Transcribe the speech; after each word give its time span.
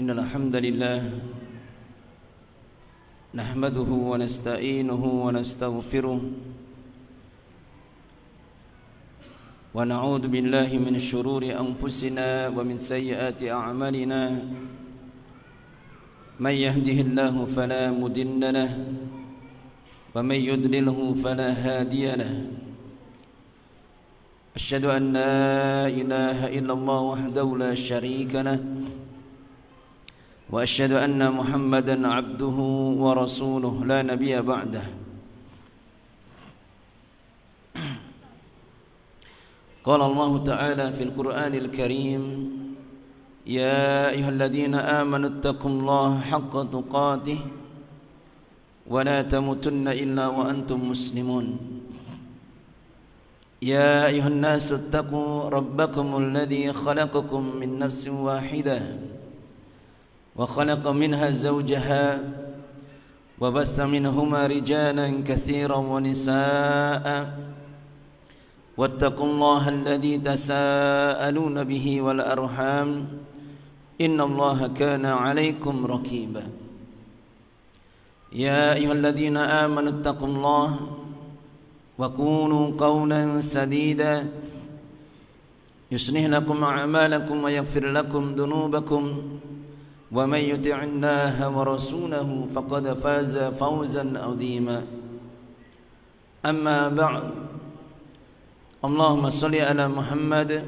إن 0.00 0.10
الحمد 0.10 0.56
لله 0.56 1.00
نحمده 3.36 3.90
ونستعينه 4.10 5.02
ونستغفره 5.24 6.20
ونعوذ 9.76 10.24
بالله 10.34 10.70
من 10.86 10.94
شرور 10.98 11.44
أنفسنا 11.44 12.48
ومن 12.56 12.76
سيئات 12.80 13.44
أعمالنا. 13.44 14.22
من 16.40 16.54
يهده 16.66 16.98
الله 17.06 17.34
فلا 17.44 17.92
مدل 17.92 18.40
له 18.40 18.72
ومن 20.16 20.38
يدلله 20.50 20.98
فلا 21.24 21.50
هادي 21.52 22.06
له. 22.16 22.32
أشهد 24.56 24.84
أن 24.96 25.12
لا 25.12 25.92
إله 25.92 26.38
إلا 26.56 26.72
الله 26.72 27.00
وحده 27.00 27.46
لا 27.56 27.72
شريك 27.76 28.32
له. 28.48 28.60
وأشهد 30.50 30.92
أن 30.92 31.22
محمدا 31.32 31.96
عبده 32.08 32.56
ورسوله. 33.04 33.74
لا 33.86 34.02
نبي 34.02 34.34
بعده. 34.42 34.86
قال 39.84 40.00
الله 40.02 40.44
تعالى 40.44 40.86
في 40.92 41.02
القرآن 41.02 41.54
الكريم 41.54 42.22
يا 43.46 44.10
أيها 44.10 44.28
الذين 44.28 44.74
آمنوا 44.74 45.30
اتقوا 45.30 45.70
الله 45.70 46.20
حق 46.20 46.54
تقاته 46.70 47.40
ولا 48.90 49.22
تموتن 49.22 49.88
إلا 49.88 50.26
وأنتم 50.26 50.78
مسلمون. 50.90 51.46
يا 53.62 54.06
أيها 54.06 54.28
الناس 54.28 54.72
اتقوا 54.72 55.48
ربكم 55.48 56.06
الذي 56.16 56.72
خلقكم 56.72 57.42
من 57.60 57.78
نفس 57.78 58.08
واحدة. 58.08 58.80
وخلق 60.36 60.88
منها 60.88 61.30
زوجها 61.30 62.04
وبس 63.40 63.80
منهما 63.80 64.46
رجالا 64.46 65.06
كثيرا 65.26 65.76
ونساء. 65.76 67.06
واتقوا 68.76 69.26
الله 69.26 69.68
الذي 69.68 70.18
تساءلون 70.18 71.64
به 71.64 71.86
والأرحام. 72.00 73.06
إن 74.00 74.20
الله 74.20 74.58
كان 74.72 75.04
عليكم 75.06 75.86
ركيبا 75.86 76.44
يا 78.32 78.72
أيها 78.74 78.92
الذين 78.92 79.36
آمنوا 79.36 80.00
اتقوا 80.00 80.28
الله 80.28 80.68
وقولوا 81.98 82.64
قولا 82.78 83.40
سديدا. 83.40 84.28
يصلح 85.92 86.24
لكم 86.24 86.64
أعمالكم 86.64 87.36
ويغفر 87.44 87.84
لكم 87.92 88.22
ذنوبكم. 88.40 89.04
ومن 90.10 90.38
يطع 90.38 90.78
الله 90.82 91.36
ورسوله 91.38 92.28
فقد 92.54 92.84
فاز 92.98 93.34
فوزا 93.38 94.04
عظيما. 94.18 94.82
أما 96.40 96.88
بعد 96.88 97.26
اللهم 98.84 99.24
صل 99.30 99.54
على 99.54 99.84
محمد 99.88 100.64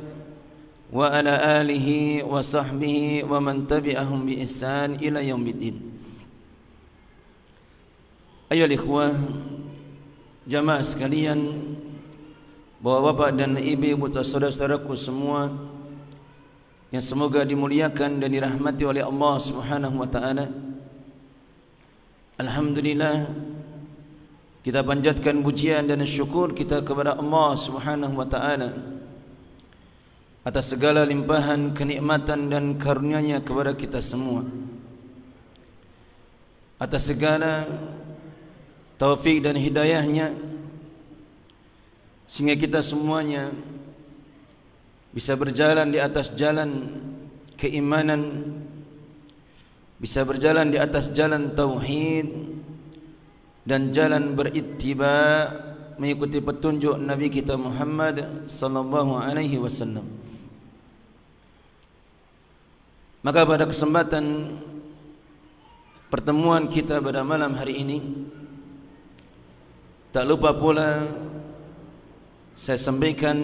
وعلى 0.93 1.35
آله 1.61 1.89
وصحبه 2.29 3.25
ومن 3.25 3.67
تبعهم 3.67 4.21
بإحسان 4.27 5.01
إلى 5.01 5.29
يوم 5.29 5.45
الدين. 5.49 5.77
أيها 8.53 8.67
الإخوة 8.69 9.07
jamaah 10.43 10.83
sekalian 10.83 11.39
bapak-bapak 12.83 13.31
dan 13.39 13.55
ibu-ibu 13.63 14.11
saudara-saudaraku 14.11 14.93
semua. 14.99 15.72
Yang 16.93 17.01
semoga 17.01 17.41
dimuliakan 17.49 18.21
dan 18.21 18.29
dirahmati 18.29 18.85
oleh 18.85 19.01
Allah 19.01 19.35
Subhanahu 19.41 19.97
wa 19.97 20.09
taala. 20.13 20.53
Alhamdulillah 22.37 23.33
kita 24.61 24.85
panjatkan 24.85 25.41
pujian 25.41 25.89
dan 25.89 26.05
syukur 26.05 26.53
kita 26.53 26.85
kepada 26.85 27.17
Allah 27.17 27.57
Subhanahu 27.57 28.13
wa 28.13 28.29
taala 28.29 28.77
atas 30.45 30.75
segala 30.75 31.09
limpahan 31.09 31.73
kenikmatan 31.73 32.53
dan 32.53 32.77
karunia-Nya 32.77 33.41
kepada 33.41 33.73
kita 33.73 34.05
semua. 34.05 34.45
Atas 36.77 37.09
segala 37.09 37.65
taufik 39.01 39.41
dan 39.41 39.57
hidayahnya 39.57 40.35
sehingga 42.29 42.59
kita 42.59 42.85
semuanya 42.85 43.55
bisa 45.13 45.37
berjalan 45.37 45.93
di 45.93 46.01
atas 46.01 46.33
jalan 46.33 46.89
keimanan. 47.61 48.49
Bisa 50.01 50.25
berjalan 50.25 50.73
di 50.73 50.81
atas 50.81 51.13
jalan 51.13 51.53
tauhid. 51.53 52.29
Dan 53.63 53.95
jalan 53.95 54.35
berittiba 54.35 55.47
mengikuti 56.01 56.43
petunjuk 56.43 56.99
Nabi 56.99 57.31
kita 57.31 57.55
Muhammad 57.55 58.49
sallallahu 58.51 59.15
alaihi 59.15 59.61
wasallam. 59.63 60.03
Maka 63.23 63.47
pada 63.47 63.71
kesempatan 63.71 64.59
pertemuan 66.11 66.67
kita 66.67 66.99
pada 66.99 67.23
malam 67.23 67.55
hari 67.55 67.87
ini 67.87 67.99
tak 70.11 70.27
lupa 70.27 70.51
pula 70.53 71.07
saya 72.59 72.77
sampaikan 72.77 73.39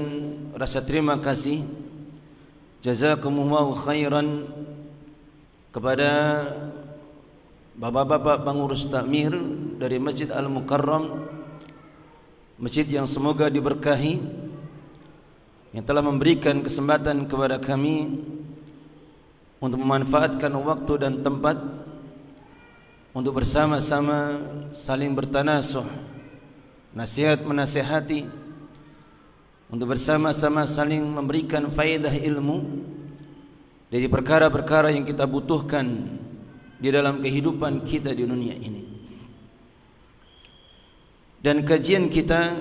rasa 0.58 0.82
terima 0.82 1.14
kasih. 1.22 1.62
Jazakumullahu 2.82 3.78
khairan 3.78 4.46
kepada 5.70 6.10
bapak-bapak 7.78 8.42
pengurus 8.42 8.90
takmir 8.90 9.34
dari 9.78 10.02
Masjid 10.02 10.26
Al-Mukarram 10.34 11.30
masjid 12.58 12.82
yang 12.86 13.06
semoga 13.06 13.46
diberkahi 13.46 14.18
yang 15.70 15.84
telah 15.86 16.02
memberikan 16.02 16.58
kesempatan 16.58 17.30
kepada 17.30 17.62
kami 17.62 18.18
untuk 19.62 19.78
memanfaatkan 19.78 20.50
waktu 20.58 20.92
dan 20.98 21.22
tempat 21.22 21.54
untuk 23.14 23.38
bersama-sama 23.38 24.42
saling 24.74 25.14
bertanasuh 25.14 25.86
nasihat 26.90 27.46
menasihati 27.46 28.47
untuk 29.68 29.92
bersama-sama 29.92 30.64
saling 30.64 31.04
memberikan 31.04 31.68
faedah 31.68 32.12
ilmu 32.12 32.88
dari 33.92 34.08
perkara-perkara 34.08 34.92
yang 34.92 35.04
kita 35.04 35.28
butuhkan 35.28 35.86
di 36.80 36.88
dalam 36.88 37.20
kehidupan 37.20 37.84
kita 37.84 38.16
di 38.16 38.24
dunia 38.24 38.56
ini. 38.56 38.82
Dan 41.38 41.62
kajian 41.62 42.08
kita 42.08 42.56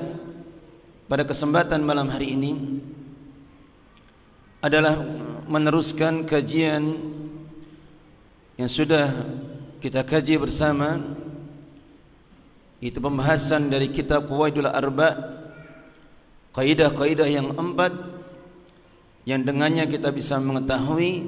pada 1.08 1.24
kesempatan 1.24 1.82
malam 1.82 2.12
hari 2.12 2.36
ini 2.36 2.52
adalah 4.60 5.00
meneruskan 5.48 6.28
kajian 6.28 6.84
yang 8.60 8.70
sudah 8.70 9.14
kita 9.80 10.04
kaji 10.04 10.36
bersama 10.42 11.00
itu 12.78 12.98
pembahasan 13.02 13.72
dari 13.72 13.90
kitab 13.90 14.30
Qawaidul 14.30 14.70
Arba 14.70 15.38
kaidah-kaidah 16.58 17.30
yang 17.30 17.54
empat 17.54 17.94
yang 19.30 19.46
dengannya 19.46 19.86
kita 19.86 20.10
bisa 20.10 20.42
mengetahui 20.42 21.22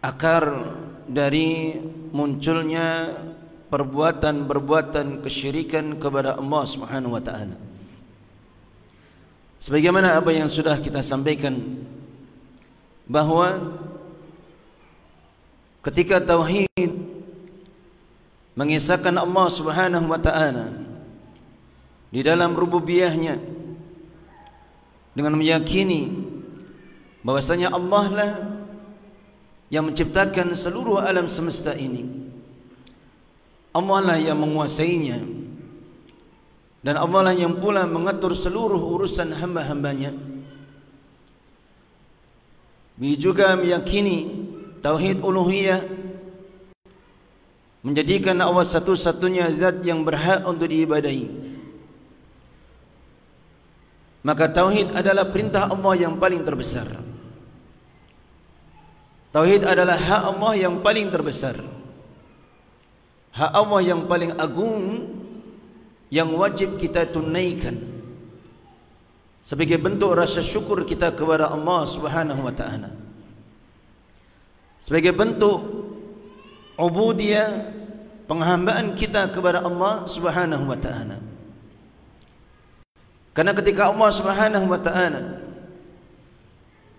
akar 0.00 0.72
dari 1.04 1.76
munculnya 2.08 3.12
perbuatan-perbuatan 3.68 5.20
kesyirikan 5.20 6.00
kepada 6.00 6.40
Allah 6.40 6.62
Subhanahu 6.64 7.12
wa 7.12 7.20
taala. 7.20 7.60
Sebagaimana 9.60 10.16
apa 10.16 10.32
yang 10.32 10.48
sudah 10.48 10.80
kita 10.80 11.04
sampaikan 11.04 11.60
bahwa 13.04 13.76
ketika 15.84 16.24
tauhid 16.24 16.88
mengisahkan 18.56 19.12
Allah 19.12 19.46
Subhanahu 19.52 20.08
wa 20.08 20.16
taala 20.16 20.72
di 22.08 22.24
dalam 22.24 22.56
rububiyahnya 22.56 23.59
dengan 25.14 25.34
meyakini 25.34 26.10
bahwasanya 27.26 27.74
Allah 27.74 28.04
lah 28.10 28.32
yang 29.70 29.86
menciptakan 29.86 30.54
seluruh 30.54 30.98
alam 30.98 31.30
semesta 31.30 31.74
ini. 31.78 32.28
Allah 33.70 34.02
lah 34.02 34.18
yang 34.18 34.34
menguasainya 34.34 35.22
dan 36.80 36.96
Allah 36.96 37.30
lah 37.30 37.34
yang 37.36 37.60
pula 37.60 37.84
mengatur 37.86 38.32
seluruh 38.32 38.80
urusan 38.80 39.36
hamba-hambanya. 39.36 40.16
Bi 42.96 43.16
juga 43.16 43.54
meyakini 43.56 44.28
tauhid 44.80 45.20
uluhiyah 45.20 45.80
menjadikan 47.80 48.36
Allah 48.40 48.64
satu-satunya 48.64 49.48
zat 49.56 49.84
yang 49.84 50.04
berhak 50.04 50.44
untuk 50.44 50.68
diibadahi. 50.68 51.28
Maka 54.20 54.52
tauhid 54.52 54.92
adalah 54.92 55.28
perintah 55.32 55.72
Allah 55.72 55.94
yang 55.96 56.20
paling 56.20 56.44
terbesar. 56.44 56.86
Tauhid 59.30 59.62
adalah 59.64 59.96
hak 59.96 60.22
Allah 60.36 60.52
yang 60.58 60.82
paling 60.84 61.08
terbesar. 61.08 61.56
Hak 63.30 63.52
Allah 63.54 63.80
yang 63.80 64.04
paling 64.10 64.34
agung 64.36 65.06
yang 66.10 66.34
wajib 66.34 66.76
kita 66.82 67.06
tunaikan 67.06 67.78
sebagai 69.40 69.78
bentuk 69.78 70.12
rasa 70.12 70.42
syukur 70.42 70.82
kita 70.82 71.14
kepada 71.14 71.48
Allah 71.48 71.86
Subhanahu 71.86 72.42
wa 72.42 72.52
taala. 72.52 72.90
Sebagai 74.82 75.14
bentuk 75.14 75.62
ubudiyah 76.74 77.70
penghambaan 78.26 78.98
kita 78.98 79.30
kepada 79.30 79.62
Allah 79.62 80.04
Subhanahu 80.10 80.66
wa 80.66 80.76
taala. 80.76 81.29
Karena 83.30 83.54
ketika 83.54 83.88
Allah 83.88 84.10
Subhanahu 84.10 84.66
wa 84.66 84.80
taala 84.80 85.22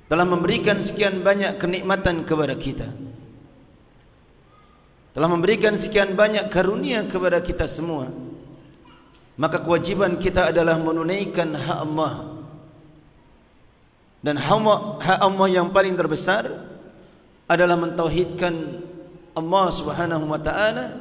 telah 0.08 0.26
memberikan 0.28 0.80
sekian 0.80 1.24
banyak 1.24 1.56
kenikmatan 1.56 2.28
kepada 2.28 2.52
kita 2.56 2.92
telah 5.12 5.28
memberikan 5.28 5.76
sekian 5.76 6.16
banyak 6.16 6.48
karunia 6.52 7.04
kepada 7.08 7.40
kita 7.44 7.68
semua 7.68 8.12
maka 9.42 9.58
kewajiban 9.58 10.22
kita 10.22 10.54
adalah 10.54 10.78
menunaikan 10.78 11.56
hak 11.56 11.80
Allah. 11.82 12.14
Dan 14.22 14.38
hak 14.38 15.18
Allah 15.18 15.48
yang 15.50 15.74
paling 15.74 15.98
terbesar 15.98 16.46
adalah 17.50 17.74
mentauhidkan 17.74 18.86
Allah 19.34 19.66
Subhanahu 19.74 20.30
wa 20.30 20.38
taala 20.38 20.94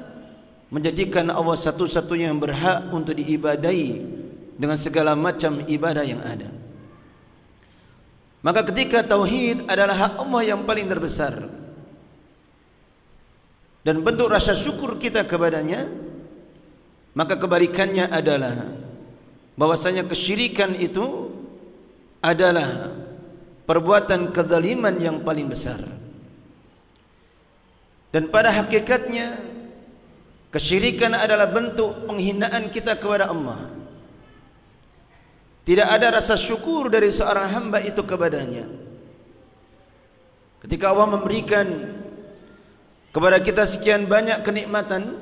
menjadikan 0.72 1.28
Allah 1.28 1.52
satu-satunya 1.52 2.32
yang 2.32 2.40
berhak 2.40 2.88
untuk 2.94 3.12
diibadai 3.12 4.08
dengan 4.60 4.76
segala 4.76 5.16
macam 5.16 5.64
ibadah 5.64 6.04
yang 6.04 6.20
ada. 6.20 6.52
Maka 8.44 8.60
ketika 8.68 9.00
tauhid 9.00 9.64
adalah 9.64 9.96
hak 9.96 10.14
Allah 10.20 10.42
yang 10.52 10.68
paling 10.68 10.84
terbesar 10.84 11.48
dan 13.80 14.04
bentuk 14.04 14.28
rasa 14.28 14.52
syukur 14.52 15.00
kita 15.00 15.24
kepadanya, 15.24 15.88
maka 17.16 17.40
kebalikannya 17.40 18.12
adalah 18.12 18.68
bahwasanya 19.56 20.04
kesyirikan 20.04 20.76
itu 20.76 21.32
adalah 22.20 22.92
perbuatan 23.64 24.28
kezaliman 24.28 25.00
yang 25.00 25.24
paling 25.24 25.48
besar. 25.48 25.80
Dan 28.12 28.28
pada 28.28 28.52
hakikatnya 28.52 29.40
kesyirikan 30.52 31.16
adalah 31.16 31.48
bentuk 31.48 32.04
penghinaan 32.04 32.68
kita 32.68 33.00
kepada 33.00 33.32
Allah. 33.32 33.79
Tidak 35.60 35.86
ada 35.86 36.08
rasa 36.08 36.40
syukur 36.40 36.88
dari 36.88 37.12
seorang 37.12 37.48
hamba 37.52 37.78
itu 37.84 38.00
kepadanya. 38.00 38.64
Ketika 40.60 40.92
Allah 40.92 41.08
memberikan 41.16 41.66
kepada 43.10 43.40
kita 43.40 43.64
sekian 43.64 44.04
banyak 44.08 44.40
kenikmatan, 44.44 45.16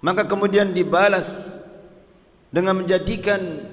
maka 0.00 0.24
kemudian 0.24 0.72
dibalas 0.72 1.60
dengan 2.48 2.84
menjadikan 2.84 3.68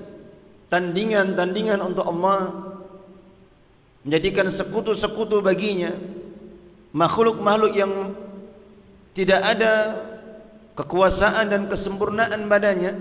tandingan-tandingan 0.68 1.80
untuk 1.80 2.04
Allah, 2.04 2.52
menjadikan 4.04 4.52
sekutu-sekutu 4.52 5.40
baginya, 5.40 5.96
makhluk-makhluk 6.92 7.74
yang 7.76 7.94
tidak 9.16 9.40
ada 9.40 9.74
kekuasaan 10.76 11.48
dan 11.48 11.72
kesempurnaan 11.72 12.52
badannya, 12.52 12.92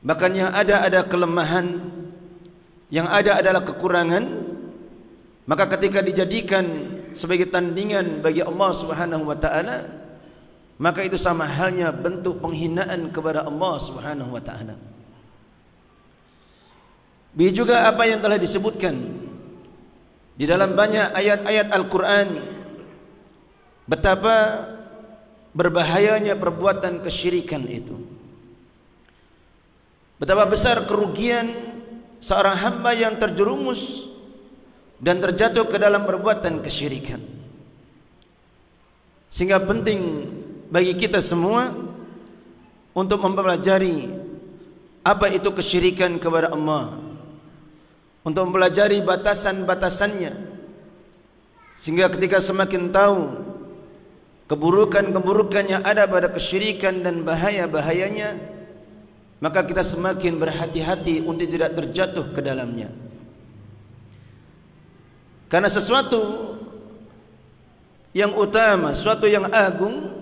Bahkan 0.00 0.30
yang 0.32 0.50
ada 0.52 0.84
ada 0.84 1.00
kelemahan. 1.04 1.66
Yang 2.88 3.06
ada 3.08 3.32
adalah 3.38 3.62
kekurangan. 3.62 4.24
Maka 5.44 5.64
ketika 5.76 6.00
dijadikan 6.00 6.64
sebagai 7.12 7.50
tandingan 7.50 8.22
bagi 8.22 8.38
Allah 8.44 8.70
subhanahu 8.70 9.26
wa 9.26 9.34
ta'ala 9.34 9.82
Maka 10.80 11.04
itu 11.04 11.18
sama 11.20 11.44
halnya 11.44 11.92
bentuk 11.92 12.40
penghinaan 12.40 13.12
kepada 13.12 13.44
Allah 13.44 13.74
subhanahu 13.76 14.32
wa 14.32 14.40
ta'ala. 14.40 14.78
Begitu 17.36 17.66
juga 17.66 17.84
apa 17.90 18.06
yang 18.08 18.22
telah 18.22 18.38
disebutkan 18.40 18.94
Di 20.38 20.48
dalam 20.48 20.72
banyak 20.72 21.12
ayat-ayat 21.14 21.68
Al-Quran 21.68 22.28
Betapa 23.90 24.66
berbahayanya 25.50 26.38
perbuatan 26.38 27.02
kesyirikan 27.02 27.66
itu 27.66 28.19
Betapa 30.20 30.44
besar 30.44 30.84
kerugian 30.84 31.48
seorang 32.20 32.52
hamba 32.60 32.92
yang 32.92 33.16
terjerumus 33.16 34.04
dan 35.00 35.16
terjatuh 35.16 35.64
ke 35.64 35.80
dalam 35.80 36.04
perbuatan 36.04 36.60
kesyirikan. 36.60 37.24
Sehingga 39.32 39.56
penting 39.64 40.28
bagi 40.68 40.92
kita 40.92 41.24
semua 41.24 41.72
untuk 42.92 43.24
mempelajari 43.24 44.12
apa 45.00 45.32
itu 45.32 45.48
kesyirikan 45.56 46.20
kepada 46.20 46.52
Allah. 46.52 47.00
Untuk 48.20 48.44
mempelajari 48.44 49.00
batasan-batasannya. 49.00 50.36
Sehingga 51.80 52.12
ketika 52.12 52.44
semakin 52.44 52.92
tahu 52.92 53.40
keburukan-keburukan 54.52 55.64
yang 55.64 55.80
ada 55.80 56.04
pada 56.04 56.28
kesyirikan 56.28 57.00
dan 57.00 57.24
bahaya-bahayanya, 57.24 58.59
maka 59.40 59.64
kita 59.64 59.80
semakin 59.80 60.36
berhati-hati 60.36 61.24
untuk 61.24 61.48
tidak 61.48 61.72
terjatuh 61.72 62.28
ke 62.36 62.40
dalamnya. 62.44 62.92
Karena 65.48 65.66
sesuatu 65.66 66.54
yang 68.12 68.36
utama, 68.36 68.92
sesuatu 68.92 69.26
yang 69.26 69.48
agung, 69.50 70.12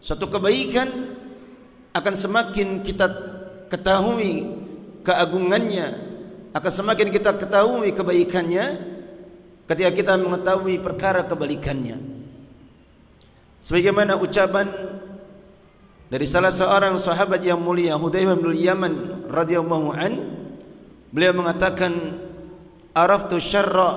suatu 0.00 0.26
kebaikan 0.26 1.14
akan 1.92 2.14
semakin 2.16 2.82
kita 2.82 3.06
ketahui 3.68 4.48
keagungannya, 5.04 5.86
akan 6.56 6.72
semakin 6.72 7.08
kita 7.12 7.36
ketahui 7.36 7.92
kebaikannya 7.92 8.64
ketika 9.68 9.90
kita 9.92 10.12
mengetahui 10.16 10.80
perkara 10.80 11.22
kebalikannya. 11.28 12.00
Sebagaimana 13.60 14.16
ucapan 14.16 14.66
dari 16.08 16.24
salah 16.24 16.52
seorang 16.52 16.96
sahabat 16.96 17.44
yang 17.44 17.60
mulia 17.60 17.96
Hudzaifah 18.00 18.36
bin 18.40 18.56
Yaman 18.56 18.92
radhiyallahu 19.28 19.88
an 19.92 20.12
beliau 21.12 21.36
mengatakan 21.36 22.16
araftu 22.96 23.36
syarra 23.36 23.90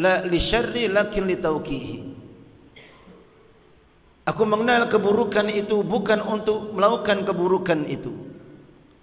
la 0.00 0.24
li 0.24 0.40
syarri 0.40 0.88
lakin 0.88 1.24
li 1.28 1.36
tawqihi 1.36 1.96
Aku 4.30 4.46
mengenal 4.46 4.86
keburukan 4.86 5.48
itu 5.50 5.82
bukan 5.82 6.22
untuk 6.22 6.76
melakukan 6.76 7.26
keburukan 7.26 7.82
itu 7.90 8.14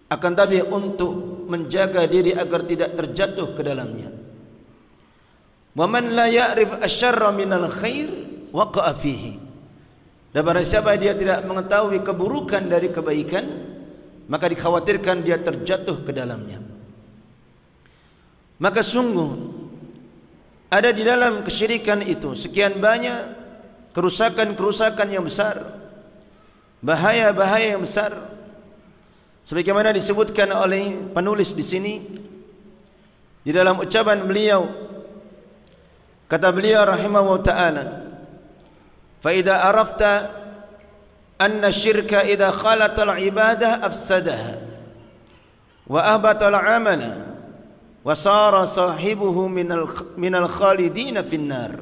akan 0.08 0.32
tapi 0.40 0.64
untuk 0.64 1.44
menjaga 1.52 2.08
diri 2.08 2.32
agar 2.32 2.64
tidak 2.64 2.96
terjatuh 2.96 3.52
ke 3.52 3.60
dalamnya. 3.60 4.08
Wa 5.76 5.84
man 5.84 6.16
la 6.16 6.32
ya'rif 6.32 6.80
asyarra 6.80 7.36
minal 7.36 7.68
khair 7.68 8.08
waqa'a 8.56 8.96
fihi. 8.96 9.47
Dan 10.38 10.46
barang 10.46 10.70
siapa 10.70 10.94
dia 11.02 11.18
tidak 11.18 11.42
mengetahui 11.50 12.06
keburukan 12.06 12.62
dari 12.62 12.94
kebaikan 12.94 13.74
Maka 14.30 14.46
dikhawatirkan 14.54 15.26
dia 15.26 15.42
terjatuh 15.42 16.06
ke 16.06 16.14
dalamnya. 16.14 16.62
Maka 18.62 18.86
sungguh 18.86 19.34
Ada 20.70 20.94
di 20.94 21.02
dalam 21.02 21.42
kesyirikan 21.42 22.06
itu 22.06 22.38
Sekian 22.38 22.78
banyak 22.78 23.34
kerusakan-kerusakan 23.98 25.10
yang 25.10 25.26
besar 25.26 25.58
Bahaya-bahaya 26.86 27.74
yang 27.74 27.82
besar 27.82 28.14
Sebagaimana 29.42 29.90
disebutkan 29.90 30.54
oleh 30.54 31.18
penulis 31.18 31.50
di 31.58 31.66
sini. 31.66 31.94
Di 33.42 33.50
dalam 33.50 33.82
ucapan 33.82 34.22
beliau 34.22 34.70
Kata 36.30 36.54
beliau 36.54 36.86
rahimahullah 36.86 37.42
ta'ala 37.42 38.07
فإذا 39.23 39.55
عرفت 39.55 40.03
أن 41.41 41.65
الشرك 41.65 42.15
إذا 42.15 42.51
خلط 42.51 43.01
العبادة 43.01 43.87
أفسدها 43.87 44.61
وأهبط 45.87 46.43
العمل 46.43 47.03
وصار 48.05 48.65
صاحبه 48.65 49.47
من 49.49 49.87
من 50.17 50.35
الخالدين 50.35 51.23
في 51.23 51.37
النار 51.37 51.73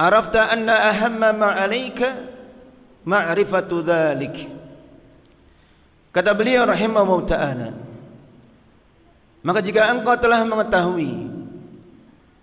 عرفت 0.00 0.36
أن 0.36 0.68
أهم 0.68 1.20
ما 1.20 1.46
عليك 1.46 2.00
معرفة 3.06 3.70
ذلك 3.86 4.36
kata 6.10 6.34
beliau 6.34 6.66
rahimahullah 6.66 7.22
ta'ala 7.22 7.68
maka 9.46 9.62
jika 9.62 9.94
engkau 9.94 10.18
telah 10.18 10.42
mengetahui 10.42 11.30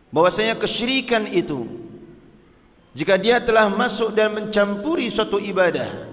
bahwasanya 0.07 0.55
kesyirikan 0.55 1.27
itu 1.27 1.67
jika 2.92 3.16
dia 3.16 3.40
telah 3.40 3.72
masuk 3.72 4.12
dan 4.12 4.36
mencampuri 4.36 5.08
suatu 5.08 5.40
ibadah 5.40 6.12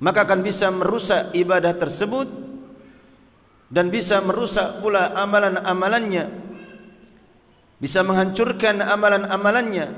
Maka 0.00 0.24
akan 0.24 0.40
bisa 0.42 0.66
merusak 0.72 1.30
ibadah 1.36 1.76
tersebut 1.76 2.26
Dan 3.70 3.92
bisa 3.92 4.18
merusak 4.18 4.82
pula 4.82 5.14
amalan-amalannya 5.14 6.50
bisa 7.80 8.04
menghancurkan 8.04 8.84
amalan-amalannya 8.84 9.88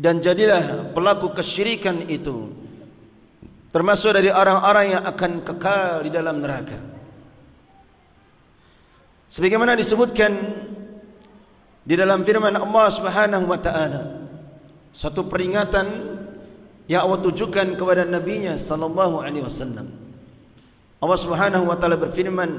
dan 0.00 0.24
jadilah 0.24 0.96
pelaku 0.96 1.36
kesyirikan 1.36 2.08
itu 2.08 2.48
termasuk 3.68 4.16
dari 4.16 4.32
orang-orang 4.32 4.96
yang 4.96 5.04
akan 5.04 5.44
kekal 5.44 6.00
di 6.00 6.10
dalam 6.10 6.40
neraka. 6.40 6.80
Sebagaimana 9.28 9.76
disebutkan 9.76 10.32
di 11.84 11.92
dalam 11.92 12.24
firman 12.24 12.56
Allah 12.56 12.88
Subhanahu 12.88 13.44
wa 13.44 13.60
taala 13.60 14.17
satu 14.92 15.28
peringatan 15.28 15.86
yang 16.88 17.04
Allah 17.04 17.20
tujukan 17.20 17.76
kepada 17.76 18.08
nabinya 18.08 18.56
sallallahu 18.56 19.20
alaihi 19.20 19.44
wasallam. 19.44 19.92
Allah 20.98 21.18
Subhanahu 21.20 21.64
wa 21.68 21.76
taala 21.76 22.00
berfirman 22.00 22.50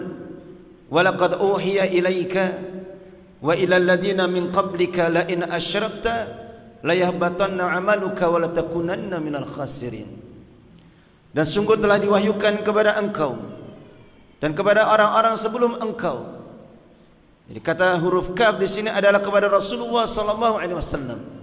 walaqad 0.87 1.41
uhiya 1.41 1.89
ilaika 1.89 2.55
wa 3.41 3.57
ilal 3.57 3.83
ladina 3.83 4.29
min 4.29 4.53
qablika 4.53 5.09
la 5.09 5.25
in 5.25 5.43
asyrakta 5.43 6.15
la 6.85 6.93
yahbatanna 6.93 7.73
amaluka 7.73 8.29
wa 8.29 8.45
la 8.45 8.53
takunanna 8.53 9.17
minal 9.17 9.49
khasirin. 9.49 10.07
Dan 11.33 11.45
sungguh 11.45 11.77
telah 11.77 11.97
diwahyukan 11.97 12.61
kepada 12.61 13.01
engkau 13.01 13.37
dan 14.39 14.53
kepada 14.53 14.87
orang-orang 14.93 15.35
sebelum 15.37 15.77
engkau. 15.81 16.37
Jadi 17.49 17.59
kata 17.65 17.97
huruf 17.97 18.37
kaf 18.37 18.61
di 18.61 18.69
sini 18.69 18.93
adalah 18.93 19.25
kepada 19.25 19.49
Rasulullah 19.49 20.05
sallallahu 20.05 20.61
alaihi 20.61 20.77
wasallam 20.77 21.38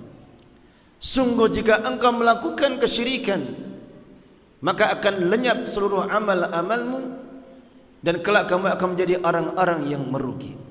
sungguh 1.07 1.47
jika 1.55 1.87
engkau 1.87 2.11
melakukan 2.11 2.83
kesyirikan 2.83 3.47
maka 4.59 4.91
akan 4.99 5.31
lenyap 5.31 5.71
seluruh 5.71 6.11
amal-amalmu 6.11 7.23
dan 8.03 8.19
kelak 8.27 8.51
kamu 8.51 8.75
akan 8.75 8.89
menjadi 8.99 9.15
orang-orang 9.23 9.87
yang 9.87 10.03
merugi 10.11 10.67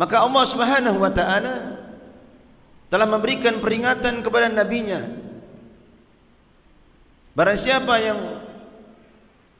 Maka 0.00 0.24
Allah 0.24 0.44
Subhanahu 0.48 0.96
wa 0.96 1.12
taala 1.12 1.76
telah 2.88 3.04
memberikan 3.04 3.60
peringatan 3.60 4.24
kepada 4.24 4.48
nabinya. 4.48 5.04
Barang 7.36 7.60
siapa 7.60 8.00
yang 8.00 8.18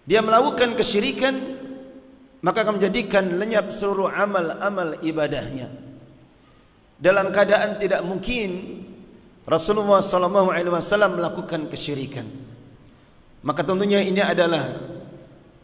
dia 0.08 0.24
melakukan 0.24 0.80
kesyirikan 0.80 1.60
maka 2.40 2.64
akan 2.64 2.80
menjadikan 2.80 3.36
lenyap 3.36 3.68
seluruh 3.68 4.08
amal-amal 4.08 4.96
ibadahnya. 5.04 5.68
Dalam 7.00 7.32
keadaan 7.32 7.80
tidak 7.80 8.04
mungkin 8.04 8.80
Rasulullah 9.48 10.04
sallallahu 10.04 10.52
alaihi 10.52 10.68
wasallam 10.68 11.16
melakukan 11.16 11.66
kesyirikan. 11.72 12.28
Maka 13.40 13.64
tentunya 13.64 14.04
ini 14.04 14.20
adalah 14.20 14.76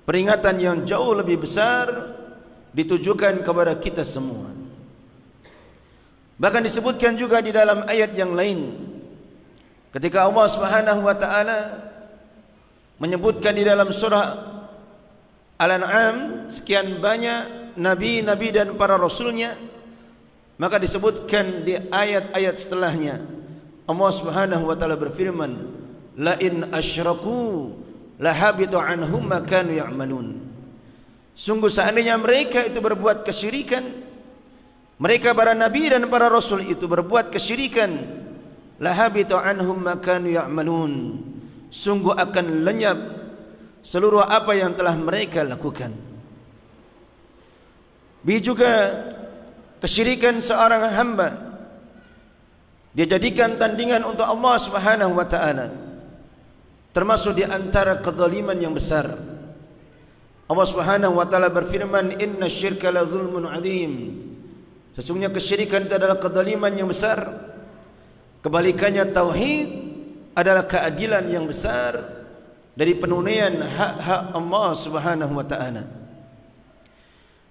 peringatan 0.09 0.57
yang 0.57 0.76
jauh 0.88 1.12
lebih 1.12 1.45
besar 1.45 2.16
ditujukan 2.73 3.45
kepada 3.45 3.76
kita 3.76 4.00
semua. 4.00 4.49
Bahkan 6.40 6.64
disebutkan 6.64 7.21
juga 7.21 7.45
di 7.45 7.52
dalam 7.52 7.85
ayat 7.85 8.16
yang 8.16 8.33
lain 8.33 8.73
ketika 9.93 10.25
Allah 10.25 10.47
Subhanahu 10.49 11.00
wa 11.05 11.16
taala 11.16 11.61
menyebutkan 12.97 13.57
di 13.57 13.64
dalam 13.64 13.93
surah 13.93 14.57
Al-An'am 15.57 16.49
sekian 16.52 17.00
banyak 17.00 17.73
nabi-nabi 17.81 18.52
dan 18.52 18.76
para 18.76 19.00
rasulnya 19.00 19.57
maka 20.56 20.80
disebutkan 20.80 21.64
di 21.64 21.76
ayat-ayat 21.76 22.54
setelahnya 22.56 23.20
Allah 23.86 24.10
Subhanahu 24.12 24.68
wa 24.68 24.76
taala 24.76 24.96
berfirman 24.96 25.52
la 26.16 26.34
in 26.40 26.72
asyraku 26.72 27.72
la 28.20 28.32
habitu 28.32 28.80
anhum 28.80 29.25
ma 29.25 29.44
kanu 29.44 29.76
ya'malun 29.76 30.40
sungguh 31.36 31.68
seandainya 31.68 32.16
mereka 32.16 32.64
itu 32.64 32.80
berbuat 32.80 33.22
kesyirikan 33.22 34.06
mereka 34.96 35.36
para 35.36 35.52
nabi 35.52 35.92
dan 35.92 36.08
para 36.08 36.32
rasul 36.32 36.64
itu 36.64 36.88
berbuat 36.88 37.28
kesyirikan. 37.28 38.25
Lahabitu 38.80 39.36
anhum 39.36 39.76
makanu 39.76 40.32
ya'malun. 40.32 40.92
Sungguh 41.68 42.16
akan 42.16 42.64
lenyap 42.64 42.98
seluruh 43.84 44.25
apa 44.25 44.56
yang 44.56 44.72
telah 44.72 44.96
mereka 44.96 45.44
lakukan. 45.44 45.92
Bi 48.25 48.40
juga 48.40 48.72
kesyirikan 49.80 50.40
seorang 50.40 50.92
hamba 50.95 51.47
dia 52.97 53.04
jadikan 53.04 53.61
tandingan 53.61 54.09
untuk 54.09 54.25
Allah 54.25 54.56
Subhanahu 54.56 55.21
wa 55.21 55.28
taala. 55.28 55.68
Termasuk 56.97 57.37
di 57.37 57.45
antara 57.45 58.00
kezaliman 58.00 58.56
yang 58.56 58.73
besar. 58.73 59.12
Allah 60.49 60.64
Subhanahu 60.64 61.21
wa 61.21 61.28
taala 61.28 61.52
berfirman, 61.52 62.16
"Inna 62.16 62.49
syirka 62.49 62.88
la 62.88 63.04
zulmun 63.04 63.52
'adzim." 63.52 64.16
Sesungguhnya 64.97 65.28
kesyirikan 65.28 65.85
itu 65.85 65.92
adalah 65.92 66.16
kedaliman 66.16 66.73
yang 66.73 66.88
besar. 66.88 67.52
Kebalikannya 68.40 69.12
tauhid 69.12 69.68
adalah 70.33 70.64
keadilan 70.64 71.28
yang 71.28 71.45
besar 71.45 72.00
dari 72.73 72.97
penunaian 72.97 73.61
hak-hak 73.61 74.33
Allah 74.33 74.68
Subhanahu 74.73 75.37
wa 75.37 75.45
taala. 75.45 75.85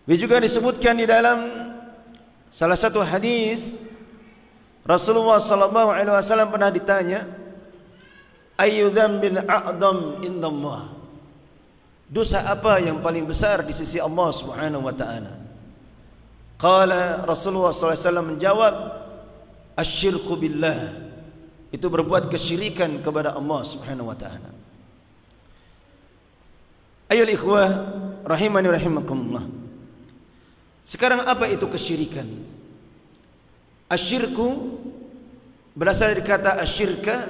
Ini 0.09 0.17
juga 0.17 0.41
disebutkan 0.41 0.97
di 0.97 1.05
dalam 1.05 1.64
salah 2.55 2.79
satu 2.79 3.03
hadis 3.03 3.75
Rasulullah 4.87 5.43
sallallahu 5.43 5.91
alaihi 5.91 6.15
wasallam 6.15 6.55
pernah 6.55 6.71
ditanya 6.71 7.27
ayyu 8.55 8.87
dzambin 8.93 9.43
a'dham 9.43 10.23
indallah? 10.23 10.95
Dosa 12.05 12.47
apa 12.47 12.79
yang 12.79 13.01
paling 13.01 13.25
besar 13.27 13.65
di 13.65 13.73
sisi 13.75 13.99
Allah 13.99 14.29
Subhanahu 14.29 14.87
wa 14.87 14.93
taala? 14.93 15.33
Qala 16.55 17.27
Rasulullah 17.27 17.75
SAW 17.75 18.23
menjawab 18.23 19.03
Asyirku 19.75 20.39
billah. 20.39 21.03
Itu 21.67 21.91
berbuat 21.91 22.31
kesyirikan 22.31 23.03
kepada 23.03 23.35
Allah 23.35 23.59
Subhanahu 23.67 24.07
wa 24.07 24.15
ta'ala. 24.15 24.47
Ayol 27.11 27.35
ikhwah 27.35 27.67
Rahimani 28.23 28.71
rahimakumullah 28.71 29.43
Sekarang 30.85 31.25
apa 31.25 31.49
itu 31.49 31.65
kesyirikan 31.65 32.29
Asyirku 33.89 34.77
Berasal 35.75 36.15
dari 36.15 36.23
kata 36.23 36.61
asyirka 36.61 37.25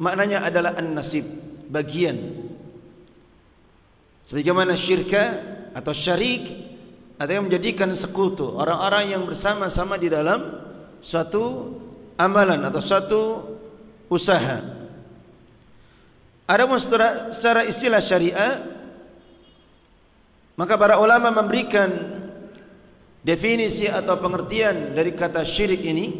Maknanya 0.00 0.48
adalah 0.48 0.72
an-nasib 0.74 1.28
Bagian 1.68 2.16
Sebagaimana 4.24 4.72
syirka 4.74 5.36
Atau 5.76 5.92
syarik 5.92 6.66
ada 7.16 7.32
yang 7.32 7.48
menjadikan 7.48 7.88
sekutu 7.96 8.52
orang-orang 8.60 9.16
yang 9.16 9.24
bersama-sama 9.24 9.96
di 9.96 10.12
dalam 10.12 10.68
suatu 11.00 11.72
amalan 12.20 12.60
atau 12.68 12.80
suatu 12.80 13.22
usaha. 14.12 14.60
Ada 16.46 16.64
secara, 16.78 17.08
secara 17.32 17.60
istilah 17.64 18.00
syariah 18.04 18.52
maka 20.56 20.76
para 20.76 21.00
ulama 21.00 21.32
memberikan 21.32 22.15
definisi 23.26 23.90
atau 23.90 24.22
pengertian 24.22 24.94
dari 24.94 25.10
kata 25.10 25.42
syirik 25.42 25.82
ini 25.82 26.14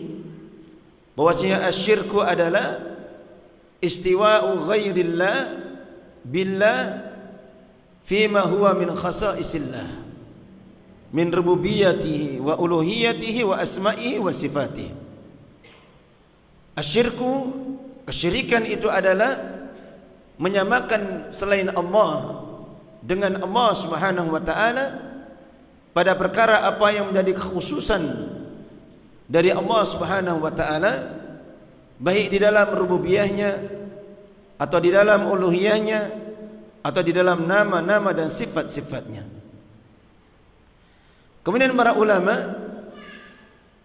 bahwasanya 1.14 1.62
asyirku 1.70 2.18
adalah 2.18 2.82
istiwa'u 3.78 4.66
ghairillah 4.66 5.36
billah 6.26 6.78
fima 8.02 8.42
huwa 8.42 8.74
min 8.74 8.90
khasa'isillah 8.90 10.02
min 11.14 11.30
rububiyatihi 11.30 12.42
wa 12.42 12.58
uluhiyatihi 12.58 13.46
wa 13.46 13.62
asma'ihi 13.62 14.18
wa 14.18 14.34
sifatihi. 14.34 14.92
Asyirku 16.74 17.30
kesyirikan 18.10 18.66
itu 18.66 18.90
adalah 18.90 19.38
menyamakan 20.36 21.30
selain 21.30 21.70
Allah 21.70 22.42
dengan 23.00 23.38
Allah 23.40 23.70
Subhanahu 23.78 24.34
wa 24.34 24.42
taala 24.42 25.05
pada 25.96 26.12
perkara 26.12 26.68
apa 26.68 26.92
yang 26.92 27.08
menjadi 27.08 27.40
kekhususan 27.40 28.04
dari 29.24 29.48
Allah 29.48 29.80
Subhanahu 29.88 30.44
wa 30.44 30.52
taala 30.52 30.92
baik 31.96 32.36
di 32.36 32.36
dalam 32.36 32.68
rububiyahnya 32.68 33.50
atau 34.60 34.76
di 34.76 34.92
dalam 34.92 35.24
uluhiyahnya 35.24 36.00
atau 36.84 37.00
di 37.00 37.16
dalam 37.16 37.48
nama-nama 37.48 38.12
dan 38.12 38.28
sifat-sifatnya 38.28 39.36
Kemudian 41.46 41.78
para 41.78 41.94
ulama 41.94 42.58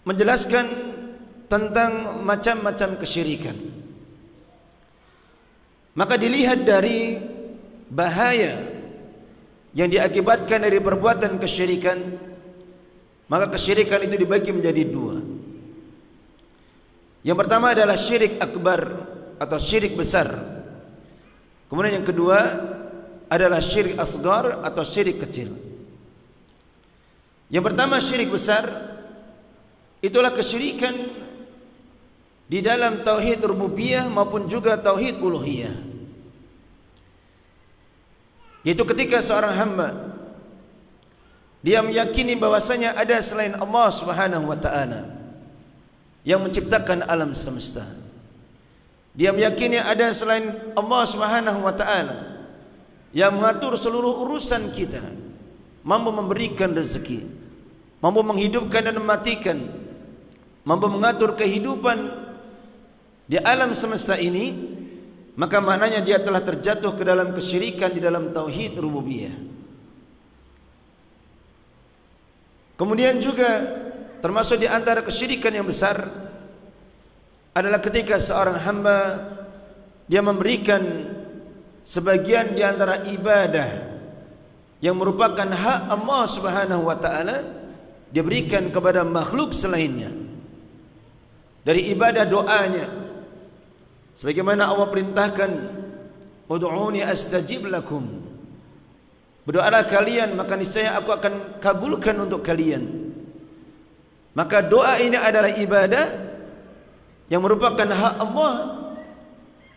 menjelaskan 0.01 0.65
tentang 1.45 2.25
macam-macam 2.25 2.97
kesyirikan. 2.97 3.53
Maka 5.93 6.17
dilihat 6.17 6.65
dari 6.65 7.21
bahaya 7.85 8.80
yang 9.71 9.87
diakibatkan 9.87 10.67
dari 10.67 10.83
perbuatan 10.83 11.39
kesyirikan, 11.39 11.97
maka 13.31 13.47
kesyirikan 13.55 14.03
itu 14.03 14.15
dibagi 14.19 14.51
menjadi 14.51 14.83
dua. 14.87 15.17
Yang 17.21 17.37
pertama 17.45 17.71
adalah 17.71 17.95
syirik 17.95 18.41
akbar 18.41 18.81
atau 19.39 19.57
syirik 19.61 19.93
besar. 19.95 20.27
Kemudian 21.71 22.01
yang 22.01 22.07
kedua 22.07 22.39
adalah 23.31 23.63
syirik 23.63 23.95
asgar 23.95 24.59
atau 24.59 24.83
syirik 24.83 25.23
kecil. 25.23 25.55
Yang 27.47 27.63
pertama 27.71 28.03
syirik 28.03 28.27
besar 28.33 28.67
itulah 30.03 30.35
kesyirikan 30.35 30.95
di 32.51 32.59
dalam 32.59 33.05
tauhid 33.07 33.39
rububiyah 33.39 34.11
maupun 34.11 34.51
juga 34.51 34.75
tauhid 34.75 35.23
uluhiyah. 35.23 35.90
Yaitu 38.61 38.85
ketika 38.85 39.21
seorang 39.25 39.57
hamba 39.57 40.11
dia 41.61 41.85
meyakini 41.85 42.33
bahwasanya 42.33 42.97
ada 42.97 43.21
selain 43.21 43.53
Allah 43.53 43.87
Subhanahu 43.93 44.49
wa 44.49 44.57
taala 44.57 45.05
yang 46.25 46.41
menciptakan 46.41 47.05
alam 47.05 47.37
semesta. 47.37 47.85
Dia 49.13 49.29
meyakini 49.29 49.77
ada 49.77 50.09
selain 50.13 50.57
Allah 50.73 51.03
Subhanahu 51.05 51.59
wa 51.61 51.73
taala 51.73 52.41
yang 53.13 53.37
mengatur 53.37 53.77
seluruh 53.77 54.25
urusan 54.25 54.73
kita, 54.73 55.05
mampu 55.85 56.09
memberikan 56.09 56.73
rezeki, 56.73 57.29
mampu 58.01 58.21
menghidupkan 58.25 58.81
dan 58.87 58.95
mematikan, 58.97 59.57
mampu 60.65 60.87
mengatur 60.89 61.37
kehidupan 61.37 62.09
di 63.29 63.37
alam 63.37 63.75
semesta 63.77 64.17
ini, 64.17 64.70
maka 65.41 65.57
maknanya 65.57 66.05
dia 66.05 66.21
telah 66.21 66.45
terjatuh 66.45 66.93
ke 66.93 67.01
dalam 67.01 67.33
kesyirikan 67.33 67.89
di 67.89 67.97
dalam 67.97 68.29
tauhid 68.29 68.77
rububiyah. 68.77 69.33
Kemudian 72.77 73.17
juga 73.17 73.49
termasuk 74.21 74.61
di 74.61 74.69
antara 74.69 75.01
kesyirikan 75.01 75.49
yang 75.49 75.65
besar 75.65 75.97
adalah 77.57 77.81
ketika 77.81 78.21
seorang 78.21 78.61
hamba 78.61 78.97
dia 80.05 80.21
memberikan 80.21 81.09
sebagian 81.89 82.53
di 82.53 82.61
antara 82.61 83.01
ibadah 83.09 83.69
yang 84.77 84.93
merupakan 84.93 85.49
hak 85.49 85.89
Allah 85.89 86.23
Subhanahu 86.29 86.85
wa 86.85 86.97
taala 87.01 87.41
dia 88.13 88.21
berikan 88.21 88.69
kepada 88.69 89.01
makhluk 89.01 89.57
selainnya 89.57 90.13
dari 91.65 91.89
ibadah 91.89 92.29
doanya 92.29 93.00
sebagaimana 94.21 94.69
Allah 94.69 94.85
perintahkan 94.93 95.51
ud'uni 96.45 97.01
astajib 97.01 97.65
lakum 97.65 98.29
Berdoalah 99.41 99.89
kalian 99.89 100.37
maka 100.37 100.53
niscaya 100.53 100.93
aku 101.01 101.09
akan 101.09 101.57
kabulkan 101.57 102.13
untuk 102.21 102.45
kalian. 102.45 103.09
Maka 104.37 104.61
doa 104.61 105.01
ini 105.01 105.17
adalah 105.17 105.49
ibadah 105.51 106.07
yang 107.27 107.41
merupakan 107.41 107.89
hak 107.89 108.15
Allah 108.21 108.53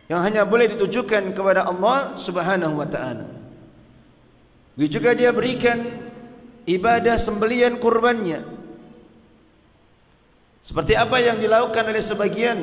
yang 0.07 0.21
hanya 0.21 0.45
boleh 0.45 0.69
ditujukan 0.77 1.33
kepada 1.33 1.65
Allah 1.65 2.13
Subhanahu 2.21 2.77
wa 2.77 2.85
taala. 2.85 3.25
Begitu 4.77 5.01
juga 5.01 5.17
dia 5.17 5.33
berikan 5.33 5.81
ibadah 6.69 7.17
sembelian 7.17 7.81
kurbannya. 7.81 8.45
Seperti 10.61 10.93
apa 10.93 11.19
yang 11.25 11.41
dilakukan 11.41 11.89
oleh 11.89 12.05
sebagian 12.05 12.59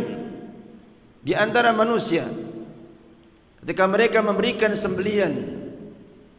di 1.21 1.37
antara 1.37 1.69
manusia 1.69 2.25
ketika 3.61 3.85
mereka 3.85 4.19
memberikan 4.25 4.73
sembelian 4.73 5.61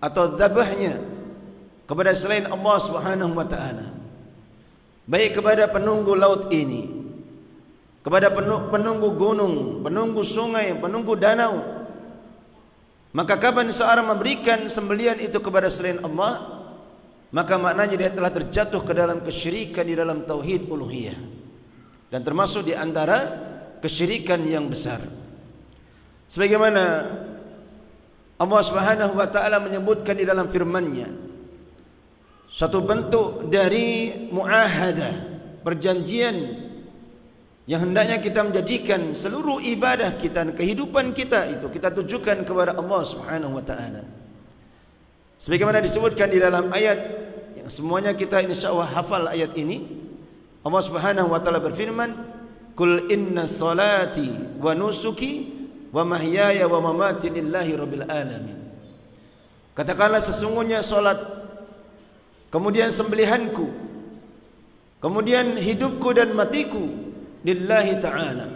atau 0.02 0.34
zabahnya 0.34 0.98
kepada 1.86 2.10
selain 2.18 2.50
Allah 2.50 2.76
Subhanahu 2.82 3.32
wa 3.38 3.46
taala. 3.46 3.94
Baik 5.06 5.38
kepada 5.38 5.66
penunggu 5.70 6.14
laut 6.18 6.50
ini, 6.50 6.86
kepada 8.02 8.30
penunggu 8.70 9.14
gunung, 9.14 9.82
penunggu 9.86 10.22
sungai, 10.26 10.74
penunggu 10.78 11.14
danau. 11.14 11.82
Maka 13.12 13.36
kapan 13.36 13.68
seorang 13.70 14.08
memberikan 14.08 14.66
sembelian 14.72 15.20
itu 15.20 15.36
kepada 15.38 15.68
selain 15.68 16.00
Allah, 16.00 16.64
maka 17.28 17.60
maknanya 17.60 17.96
dia 17.98 18.10
telah 18.10 18.32
terjatuh 18.32 18.80
ke 18.82 18.92
dalam 18.96 19.20
kesyirikan 19.20 19.84
di 19.84 19.94
dalam 19.94 20.24
tauhid 20.24 20.64
uluhiyah. 20.64 21.18
Dan 22.08 22.24
termasuk 22.24 22.66
di 22.66 22.74
antara 22.74 23.51
kesyirikan 23.82 24.46
yang 24.46 24.70
besar. 24.70 25.02
Sebagaimana 26.30 27.10
Allah 28.38 28.62
Subhanahu 28.62 29.18
wa 29.18 29.28
taala 29.28 29.58
menyebutkan 29.58 30.16
di 30.16 30.24
dalam 30.24 30.48
firman-Nya 30.48 31.10
satu 32.48 32.80
bentuk 32.80 33.50
dari 33.50 34.14
muahadah 34.30 35.14
perjanjian 35.66 36.36
yang 37.66 37.86
hendaknya 37.86 38.18
kita 38.18 38.42
menjadikan 38.42 39.14
seluruh 39.14 39.62
ibadah 39.62 40.18
kita 40.18 40.42
dan 40.46 40.50
kehidupan 40.56 41.14
kita 41.14 41.46
itu 41.52 41.66
kita 41.70 41.94
tujukan 41.94 42.42
kepada 42.42 42.74
Allah 42.74 43.02
Subhanahu 43.06 43.60
wa 43.60 43.64
taala. 43.64 44.02
Sebagaimana 45.42 45.82
disebutkan 45.82 46.30
di 46.30 46.38
dalam 46.38 46.70
ayat 46.70 46.98
yang 47.58 47.68
semuanya 47.70 48.14
kita 48.14 48.42
insyaallah 48.46 48.90
hafal 48.90 49.26
ayat 49.30 49.54
ini 49.58 49.86
Allah 50.62 50.82
Subhanahu 50.82 51.30
wa 51.30 51.42
taala 51.42 51.58
berfirman, 51.58 52.10
"Qul 52.72 53.12
inna 53.12 53.44
salati 53.44 54.56
wa 54.56 54.72
nusuki 54.72 55.62
wa 55.92 56.02
mahyaya 56.08 56.64
wa 56.66 56.80
mamati 56.80 57.28
lillahi 57.28 57.76
rabbil 57.76 58.06
alamin. 58.08 58.58
Katakanlah 59.76 60.20
sesungguhnya 60.24 60.80
solat 60.80 61.20
kemudian 62.52 62.92
sembelihanku 62.92 63.72
kemudian 65.00 65.56
hidupku 65.56 66.12
dan 66.12 66.32
matiku 66.32 66.80
lillahi 67.44 68.00
ta'ala. 68.00 68.48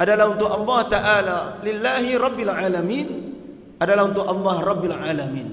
Adalah 0.00 0.26
untuk 0.32 0.50
Allah 0.50 0.80
ta'ala 0.90 1.38
lillahi 1.62 2.18
rabbil 2.18 2.50
alamin 2.50 3.08
adalah 3.78 4.10
untuk 4.10 4.26
Allah 4.26 4.56
rabbil 4.58 4.96
alamin. 4.96 5.48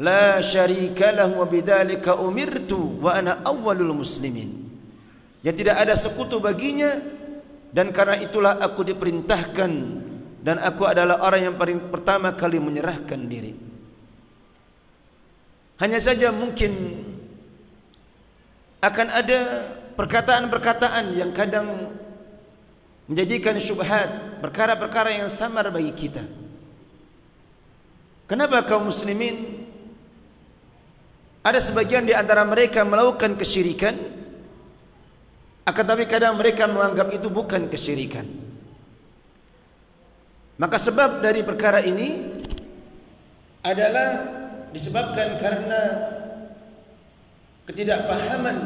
La 0.00 0.40
syarika 0.40 1.12
lahu 1.12 1.44
wa 1.44 1.46
bidzalika 1.46 2.16
umirtu 2.18 2.98
wa 3.04 3.14
ana 3.14 3.44
awwalul 3.44 4.00
muslimin 4.00 4.59
yang 5.40 5.56
tidak 5.56 5.76
ada 5.80 5.94
sekutu 5.96 6.36
baginya 6.36 7.00
dan 7.72 7.94
karena 7.94 8.20
itulah 8.20 8.60
aku 8.60 8.84
diperintahkan 8.84 9.72
dan 10.40 10.56
aku 10.60 10.88
adalah 10.88 11.20
orang 11.24 11.52
yang 11.52 11.56
paling 11.56 11.92
pertama 11.92 12.32
kali 12.36 12.60
menyerahkan 12.60 13.20
diri. 13.28 13.52
Hanya 15.80 15.96
saja 15.96 16.28
mungkin 16.28 16.72
akan 18.84 19.08
ada 19.08 19.38
perkataan-perkataan 19.96 21.16
yang 21.16 21.32
kadang 21.32 21.92
menjadikan 23.08 23.56
syubhat, 23.56 24.40
perkara-perkara 24.44 25.16
yang 25.16 25.32
samar 25.32 25.72
bagi 25.72 25.92
kita. 25.96 26.24
Kenapa 28.28 28.62
kaum 28.62 28.92
muslimin 28.92 29.66
ada 31.40 31.58
sebagian 31.58 32.04
di 32.04 32.12
antara 32.12 32.44
mereka 32.44 32.84
melakukan 32.84 33.34
kesyirikan 33.40 34.19
akan 35.70 35.84
tapi 35.86 36.04
kadang 36.10 36.34
mereka 36.34 36.66
menganggap 36.66 37.08
itu 37.14 37.30
bukan 37.30 37.70
kesyirikan. 37.70 38.26
Maka 40.60 40.76
sebab 40.76 41.24
dari 41.24 41.40
perkara 41.40 41.80
ini 41.80 42.36
adalah 43.64 44.08
disebabkan 44.76 45.40
karena 45.40 45.82
ketidakfahaman 47.64 48.56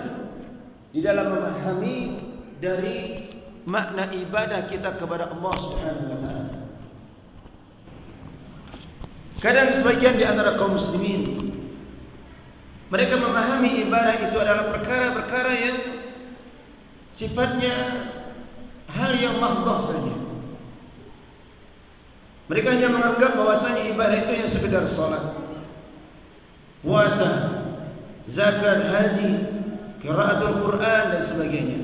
di 0.90 1.00
dalam 1.04 1.38
memahami 1.38 1.98
dari 2.58 3.28
makna 3.68 4.10
ibadah 4.10 4.66
kita 4.66 4.96
kepada 4.98 5.30
Allah 5.30 5.54
Subhanahu 5.60 6.10
wa 6.10 6.18
taala. 6.18 6.56
Kadang 9.38 9.76
sebagian 9.76 10.16
di 10.16 10.24
antara 10.24 10.56
kaum 10.56 10.74
muslimin 10.80 11.36
mereka 12.88 13.18
memahami 13.18 13.84
ibadah 13.84 14.14
itu 14.18 14.36
adalah 14.38 14.70
perkara-perkara 14.72 15.52
yang 15.52 15.78
sifatnya 17.14 17.74
hal 18.90 19.14
yang 19.14 19.38
mahdoh 19.38 19.78
saja. 19.78 20.14
Mereka 22.50 22.76
hanya 22.76 22.90
menganggap 22.92 23.38
bahwasanya 23.38 23.94
ibadah 23.94 24.18
itu 24.26 24.32
yang 24.36 24.50
sekedar 24.50 24.84
solat, 24.84 25.32
puasa, 26.84 27.30
zakat, 28.28 28.84
haji, 28.90 29.30
kiraatul 30.02 30.60
Quran 30.60 31.02
dan 31.16 31.22
sebagainya. 31.24 31.80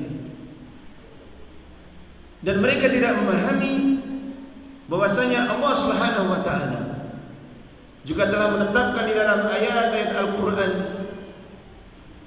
Dan 2.45 2.61
mereka 2.61 2.93
tidak 2.93 3.16
memahami 3.16 4.03
bahwasanya 4.90 5.49
Allah 5.49 5.73
Subhanahu 5.77 6.29
wa 6.29 6.40
taala 6.45 6.81
juga 8.01 8.33
telah 8.33 8.49
menetapkan 8.57 9.05
di 9.07 9.12
dalam 9.12 9.40
ayat-ayat 9.45 10.11
Al-Qur'an 10.16 10.73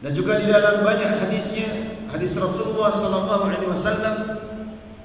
dan 0.06 0.12
juga 0.13 0.38
di 0.38 0.48
dalam 0.48 0.86
banyak 0.86 1.12
hadisnya 1.18 1.70
hadis 2.13 2.38
Rasulullah 2.38 2.93
sallallahu 2.93 3.49
alaihi 3.49 3.65
wasallam 3.65 4.15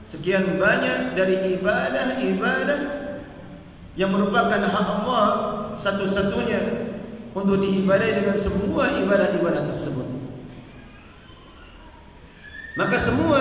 sekian 0.04 0.60
banyak 0.60 1.16
dari 1.16 1.56
ibadah-ibadah 1.56 2.80
yang 3.96 4.12
merupakan 4.12 4.60
hak 4.60 4.86
Allah 5.00 5.26
satu-satunya 5.72 6.60
untuk 7.32 7.64
diibadahi 7.64 8.22
dengan 8.22 8.36
semua 8.36 8.92
ibadah-ibadah 9.00 9.72
tersebut. 9.72 10.06
Maka 12.76 12.96
semua 13.00 13.40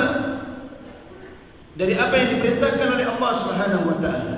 dari 1.77 1.93
apa 1.93 2.15
yang 2.17 2.29
diperintahkan 2.39 2.87
oleh 2.97 3.05
Allah 3.05 3.31
Subhanahu 3.37 3.85
wa 3.85 3.97
taala 4.01 4.37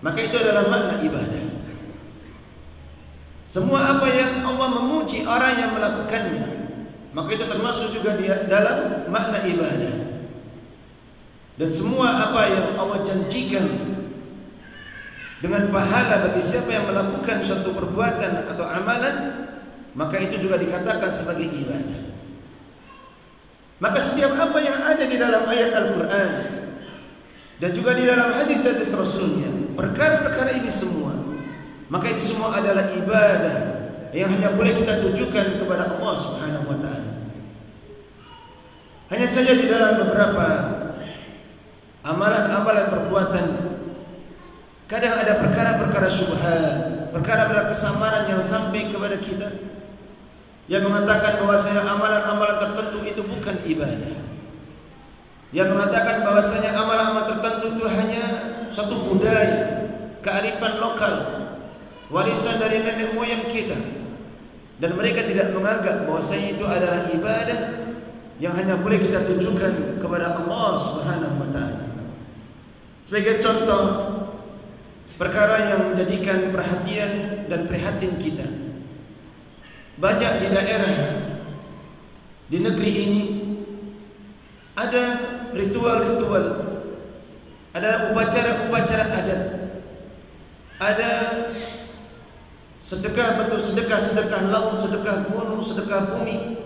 maka 0.00 0.18
itu 0.22 0.36
adalah 0.38 0.70
makna 0.70 1.02
ibadah. 1.02 1.44
Semua 3.50 3.98
apa 3.98 4.06
yang 4.06 4.46
Allah 4.46 4.68
memuji 4.78 5.26
orang 5.26 5.58
yang 5.58 5.70
melakukannya 5.74 6.55
maka 7.16 7.32
itu 7.32 7.48
termasuk 7.48 7.96
juga 7.96 8.20
di 8.20 8.28
dalam 8.28 9.08
makna 9.08 9.40
ibadah. 9.48 10.20
Dan 11.56 11.68
semua 11.72 12.28
apa 12.28 12.52
yang 12.52 12.76
Allah 12.76 13.00
janjikan 13.00 13.64
dengan 15.40 15.72
pahala 15.72 16.28
bagi 16.28 16.44
siapa 16.44 16.68
yang 16.68 16.84
melakukan 16.84 17.40
suatu 17.40 17.72
perbuatan 17.72 18.52
atau 18.52 18.68
amalan, 18.68 19.16
maka 19.96 20.20
itu 20.20 20.44
juga 20.44 20.60
dikatakan 20.60 21.08
sebagai 21.08 21.48
ibadah. 21.48 22.12
Maka 23.80 23.96
setiap 23.96 24.36
apa 24.36 24.58
yang 24.60 24.84
ada 24.84 25.04
di 25.08 25.16
dalam 25.16 25.48
ayat 25.48 25.72
Al-Quran 25.72 26.30
dan 27.64 27.70
juga 27.72 27.96
di 27.96 28.04
dalam 28.04 28.28
hadis-hadis 28.44 28.92
Rasulnya, 28.92 29.72
perkara-perkara 29.72 30.52
ini 30.60 30.68
semua, 30.68 31.16
maka 31.88 32.12
itu 32.12 32.36
semua 32.36 32.60
adalah 32.60 32.92
ibadah 32.92 33.75
yang 34.14 34.28
hanya 34.30 34.54
boleh 34.54 34.78
kita 34.78 35.02
tujukan 35.06 35.58
kepada 35.62 35.96
Allah 35.96 36.14
Subhanahu 36.18 36.66
Wa 36.70 36.78
Taala. 36.82 37.12
Hanya 39.06 39.26
saja 39.30 39.54
di 39.54 39.66
dalam 39.70 40.02
beberapa 40.02 40.46
amalan-amalan 42.02 42.86
perbuatan 42.90 43.46
kadang 44.86 45.14
ada 45.18 45.42
perkara-perkara 45.42 46.08
syubhat, 46.10 47.10
perkara-perkara 47.14 47.70
kesamaran 47.70 48.30
yang 48.30 48.42
sampai 48.42 48.90
kepada 48.90 49.18
kita 49.18 49.48
yang 50.66 50.82
mengatakan 50.82 51.38
bahwasanya 51.38 51.86
amalan-amalan 51.86 52.58
tertentu 52.58 52.98
itu 53.06 53.22
bukan 53.22 53.56
ibadah. 53.62 54.18
Yang 55.54 55.68
mengatakan 55.78 56.26
bahwasanya 56.26 56.74
amalan-amalan 56.74 57.30
tertentu 57.38 57.66
itu 57.78 57.84
hanya 57.86 58.24
satu 58.74 59.06
budaya, 59.06 59.86
kearifan 60.26 60.82
lokal, 60.82 61.14
warisan 62.12 62.60
dari 62.60 62.82
nenek 62.82 63.14
moyang 63.14 63.46
kita. 63.50 63.78
Dan 64.76 64.92
mereka 64.92 65.24
tidak 65.24 65.56
menganggap 65.56 66.04
bahwasanya 66.04 66.48
itu 66.52 66.64
adalah 66.68 67.08
ibadah 67.08 67.60
yang 68.36 68.52
hanya 68.52 68.76
boleh 68.76 69.00
kita 69.00 69.24
tujukan 69.24 69.96
kepada 69.96 70.36
Allah 70.36 70.76
Subhanahu 70.76 71.40
wa 71.40 71.48
taala. 71.48 71.84
Sebagai 73.08 73.40
contoh 73.40 73.84
perkara 75.16 75.72
yang 75.72 75.80
menjadikan 75.92 76.52
perhatian 76.52 77.10
dan 77.48 77.64
prihatin 77.64 78.20
kita 78.20 78.44
banyak 79.96 80.32
di 80.44 80.48
daerah 80.52 80.94
di 82.52 82.58
negeri 82.60 82.92
ini 82.92 83.22
ada 84.76 85.04
ritual-ritual 85.56 86.46
ada 87.72 88.12
upacara-upacara 88.12 89.04
adat 89.08 89.42
ada 90.76 91.10
sedekah 92.86 93.42
bentuk 93.42 93.66
sedekah 93.66 93.98
sedekah 93.98 94.46
laut 94.46 94.78
sedekah 94.78 95.26
gunung 95.26 95.58
sedekah 95.58 96.06
bumi 96.06 96.62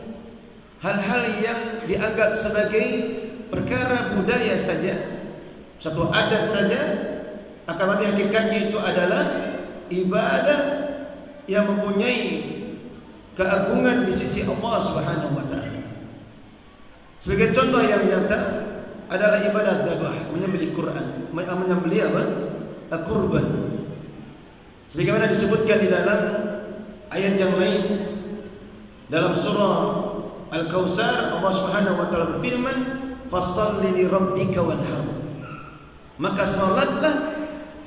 hal-hal 0.84 1.22
yang 1.40 1.60
dianggap 1.88 2.36
sebagai 2.36 2.86
perkara 3.48 4.12
budaya 4.12 4.52
saja 4.60 5.24
satu 5.80 6.12
adat 6.12 6.44
saja 6.44 6.80
akan 7.64 7.86
tapi 7.96 8.04
hakikatnya 8.12 8.68
itu 8.68 8.76
adalah 8.76 9.24
ibadah 9.88 10.60
yang 11.48 11.64
mempunyai 11.66 12.22
keagungan 13.38 14.04
di 14.04 14.12
sisi 14.12 14.44
Allah 14.44 14.76
Subhanahu 14.82 15.38
wa 15.38 15.46
taala. 15.48 15.82
Sebagai 17.20 17.52
contoh 17.56 17.82
yang 17.84 18.04
nyata 18.04 18.38
adalah 19.10 19.38
ibadat 19.42 19.86
dabah, 19.86 20.30
menyembelih 20.34 20.72
Quran, 20.72 21.30
menyembelih 21.32 22.00
apa? 22.10 22.22
Al-Qurban. 22.90 23.46
Sebagaimana 24.90 25.30
disebutkan 25.30 25.86
di 25.86 25.88
dalam 25.88 26.20
ayat 27.14 27.38
yang 27.38 27.54
lain 27.54 27.84
dalam 29.06 29.38
surah 29.38 29.78
Al-Kautsar 30.50 31.30
Allah 31.30 31.52
Subhanahu 31.54 31.94
wa 31.94 32.06
taala 32.10 32.26
berfirman, 32.34 32.78
"Fashalli 33.30 33.94
li 33.94 34.04
rabbika 34.10 34.66
wanhar." 34.66 35.06
Maka 36.18 36.42
salatlah 36.42 37.38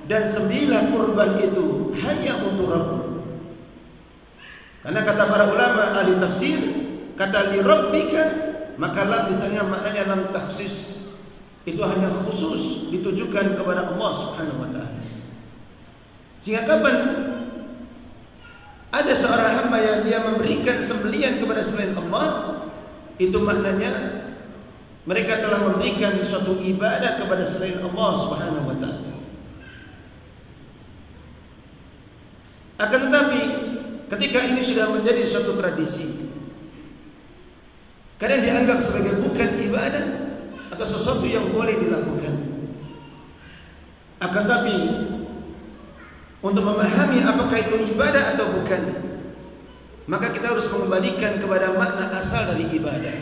dan 0.07 0.31
sembilan 0.31 0.95
kurban 0.95 1.43
itu 1.43 1.91
hanya 1.99 2.39
untuk 2.39 2.71
Rabbmu. 2.71 3.03
Karena 4.83 4.99
kata 5.03 5.23
para 5.27 5.45
ulama 5.51 5.83
ahli 5.99 6.15
tafsir, 6.23 6.59
kata 7.19 7.51
li 7.51 7.59
rabbika, 7.59 8.23
maka 8.79 9.03
lam 9.03 9.27
misalnya 9.27 9.67
maknanya 9.67 10.07
lam 10.07 10.21
taksis. 10.31 11.03
Itu 11.67 11.83
hanya 11.83 12.11
khusus 12.11 12.91
ditujukan 12.95 13.59
kepada 13.59 13.91
Allah 13.91 14.11
Subhanahu 14.15 14.63
wa 14.63 14.69
taala. 14.71 15.03
Sehingga 16.43 16.67
kapan 16.67 16.95
ada 18.93 19.13
seorang 19.15 19.63
hamba 19.63 19.79
yang 19.79 19.99
dia 20.03 20.19
memberikan 20.21 20.77
sembelian 20.83 21.39
kepada 21.39 21.63
selain 21.63 21.95
Allah, 21.97 22.27
itu 23.17 23.39
maknanya 23.39 23.91
mereka 25.07 25.39
telah 25.39 25.63
memberikan 25.63 26.19
suatu 26.21 26.59
ibadah 26.59 27.15
kepada 27.15 27.47
selain 27.47 27.79
Allah 27.79 28.09
Subhanahu 28.19 28.69
wa 28.69 28.77
taala. 28.77 29.11
Akan 32.83 32.99
tetapi 33.07 33.41
Ketika 34.13 34.45
ini 34.45 34.61
sudah 34.61 34.93
menjadi 34.93 35.25
suatu 35.25 35.57
tradisi 35.57 36.29
Kadang 38.21 38.45
dianggap 38.45 38.77
sebagai 38.77 39.25
bukan 39.25 39.49
ibadah 39.57 40.05
Atau 40.69 40.85
sesuatu 40.85 41.25
yang 41.25 41.49
boleh 41.49 41.81
dilakukan 41.81 42.35
Akan 44.21 44.43
tapi 44.45 44.75
Untuk 46.43 46.63
memahami 46.67 47.23
apakah 47.23 47.55
itu 47.55 47.95
ibadah 47.95 48.35
atau 48.35 48.59
bukan 48.59 48.81
Maka 50.11 50.35
kita 50.35 50.51
harus 50.51 50.67
mengembalikan 50.67 51.39
kepada 51.39 51.71
makna 51.79 52.11
asal 52.19 52.51
dari 52.51 52.67
ibadah 52.75 53.17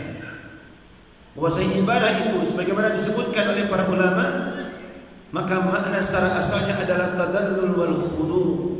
Bahwasanya 1.37 1.85
ibadah 1.85 2.11
itu 2.25 2.41
Sebagaimana 2.49 2.97
disebutkan 2.97 3.53
oleh 3.53 3.69
para 3.69 3.85
ulama 3.85 4.25
Maka 5.29 5.55
makna 5.61 6.01
secara 6.01 6.41
asalnya 6.41 6.81
adalah 6.81 7.13
Tadallul 7.13 7.77
wal 7.77 7.95
khudu 8.09 8.71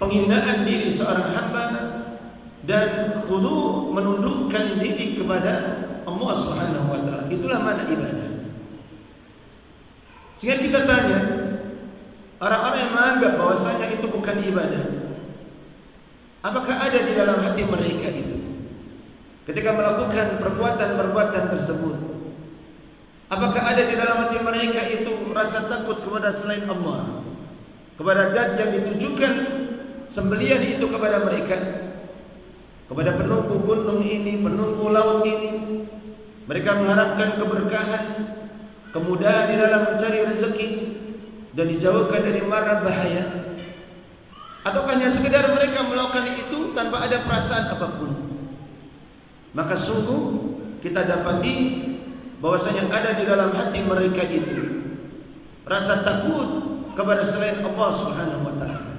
penghinaan 0.00 0.64
diri 0.64 0.88
seorang 0.88 1.36
hamba 1.36 1.64
dan 2.64 3.20
khudu 3.28 3.92
menundukkan 3.92 4.80
diri 4.80 5.20
kepada 5.20 5.84
Allah 6.08 6.32
Subhanahu 6.32 6.88
wa 6.88 7.00
taala. 7.04 7.28
Itulah 7.28 7.60
mana 7.60 7.84
ibadah. 7.84 8.30
Sehingga 10.40 10.56
kita 10.64 10.80
tanya 10.88 11.20
orang-orang 12.40 12.78
yang 12.80 12.92
menganggap 12.96 13.32
bahwasanya 13.36 13.86
itu 13.94 14.06
bukan 14.08 14.36
ibadah. 14.40 14.84
Apakah 16.40 16.76
ada 16.80 16.98
di 17.04 17.12
dalam 17.12 17.38
hati 17.44 17.62
mereka 17.68 18.08
itu? 18.08 18.36
Ketika 19.44 19.76
melakukan 19.76 20.38
perbuatan-perbuatan 20.40 21.44
tersebut 21.52 21.96
Apakah 23.30 23.62
ada 23.66 23.82
di 23.82 23.94
dalam 23.98 24.16
hati 24.24 24.38
mereka 24.38 24.84
itu 24.86 25.10
rasa 25.34 25.66
takut 25.66 26.00
kepada 26.00 26.30
selain 26.30 26.70
Allah 26.70 27.26
Kepada 27.98 28.30
zat 28.30 28.56
yang 28.56 28.70
ditujukan 28.78 29.34
sembelian 30.10 30.62
itu 30.64 30.84
kepada 30.90 31.22
mereka 31.22 31.56
kepada 32.90 33.14
penunggu 33.14 33.62
gunung 33.62 34.02
ini, 34.02 34.42
penunggu 34.42 34.90
laut 34.90 35.22
ini 35.22 35.86
mereka 36.50 36.74
mengharapkan 36.74 37.38
keberkahan 37.38 38.04
kemudahan 38.90 39.46
di 39.46 39.56
dalam 39.62 39.94
mencari 39.94 40.26
rezeki 40.26 40.68
dan 41.54 41.66
dijauhkan 41.66 42.20
dari 42.22 42.42
mara 42.46 42.82
bahaya? 42.82 43.24
Atau 44.60 44.84
hanya 44.86 45.08
sekedar 45.08 45.50
mereka 45.56 45.88
melakukan 45.88 46.36
itu 46.36 46.76
tanpa 46.76 47.08
ada 47.08 47.24
perasaan 47.24 47.72
apapun? 47.72 48.10
Maka 49.56 49.74
sungguh 49.74 50.22
kita 50.84 51.08
dapati 51.08 51.56
bahwasanya 52.38 52.88
ada 52.88 53.18
di 53.18 53.24
dalam 53.26 53.50
hati 53.52 53.80
mereka 53.82 54.22
itu 54.24 54.84
rasa 55.66 56.02
takut 56.02 56.48
kepada 56.94 57.22
selain 57.24 57.62
Allah 57.62 57.90
Subhanahu 57.94 58.42
wa 58.46 58.54
taala. 58.58 58.94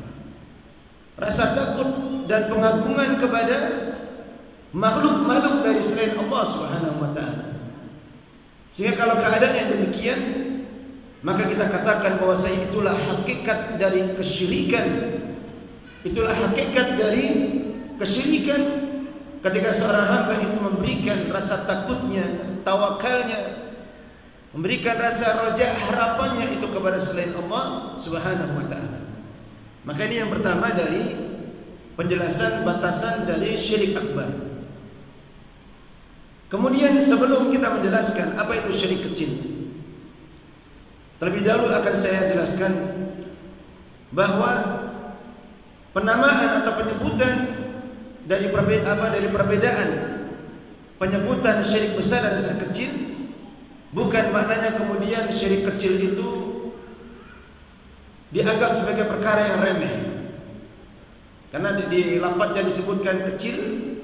Rasa 1.21 1.53
takut 1.53 1.89
dan 2.25 2.49
pengagungan 2.49 3.21
kepada 3.21 3.57
makhluk-makhluk 4.71 5.61
dari 5.61 5.81
selain 5.83 6.15
Allah 6.17 6.43
Subhanahu 6.47 6.97
wa 6.99 7.11
taala. 7.11 7.45
Sehingga 8.71 8.95
kalau 8.95 9.19
keadaan 9.19 9.55
yang 9.55 9.69
demikian, 9.75 10.19
maka 11.21 11.45
kita 11.45 11.69
katakan 11.69 12.17
bahwa 12.17 12.33
itulah 12.33 12.97
hakikat 12.97 13.77
dari 13.77 14.17
kesyirikan. 14.17 14.87
Itulah 16.01 16.33
hakikat 16.33 16.97
dari 16.97 17.25
kesyirikan 18.01 18.61
ketika 19.45 19.69
seorang 19.69 20.07
hamba 20.09 20.33
itu 20.41 20.57
memberikan 20.57 21.29
rasa 21.29 21.61
takutnya, 21.61 22.57
tawakalnya, 22.65 23.73
memberikan 24.49 24.97
rasa 24.97 25.45
raja 25.45 25.77
harapannya 25.77 26.57
itu 26.57 26.65
kepada 26.73 26.97
selain 26.97 27.37
Allah 27.37 27.93
Subhanahu 28.01 28.57
wa 28.57 28.65
taala. 28.65 28.99
Maka 29.85 30.01
ini 30.09 30.25
yang 30.25 30.33
pertama 30.33 30.73
dari 30.73 31.05
penjelasan 31.93 32.65
batasan 32.65 33.29
dari 33.29 33.53
syirik 33.53 33.93
akbar. 33.93 34.29
Kemudian 36.49 36.97
sebelum 37.05 37.53
kita 37.53 37.77
menjelaskan 37.77 38.41
apa 38.41 38.57
itu 38.57 38.73
syirik 38.73 39.05
kecil. 39.05 39.60
Terlebih 41.21 41.45
dahulu 41.45 41.69
akan 41.69 41.93
saya 41.93 42.33
jelaskan 42.33 42.73
bahawa 44.09 44.51
penamaan 45.93 46.65
atau 46.65 46.81
penyebutan 46.81 47.35
dari 48.25 48.49
perbedaan 48.49 48.97
apa 48.97 49.05
dari 49.13 49.29
perbedaan 49.29 49.89
penyebutan 50.97 51.61
syirik 51.61 51.93
besar 51.93 52.25
dan 52.25 52.41
syirik 52.41 52.65
kecil 52.65 52.91
bukan 53.93 54.33
maknanya 54.33 54.73
kemudian 54.73 55.29
syirik 55.29 55.69
kecil 55.69 55.93
itu 56.01 56.29
dianggap 58.33 58.73
sebagai 58.73 59.05
perkara 59.05 59.45
yang 59.45 59.59
remeh. 59.61 59.97
Karena 61.53 61.77
di, 61.77 61.83
di 61.85 62.01
lafaznya 62.17 62.65
disebutkan 62.65 63.29
kecil 63.29 63.57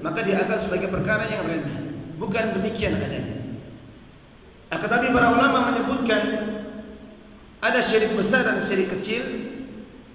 maka 0.05 0.21
dianggap 0.21 0.61
sebagai 0.61 0.93
perkara 0.93 1.25
yang 1.25 1.49
remeh. 1.49 1.97
Bukan 2.21 2.61
demikian 2.61 3.01
adanya. 3.01 3.41
Akan 4.69 4.85
tapi 4.85 5.09
para 5.09 5.33
ulama 5.33 5.73
menyebutkan 5.73 6.53
ada 7.71 7.83
syirik 7.83 8.15
besar 8.15 8.47
dan 8.47 8.63
syirik 8.63 8.91
kecil 8.99 9.47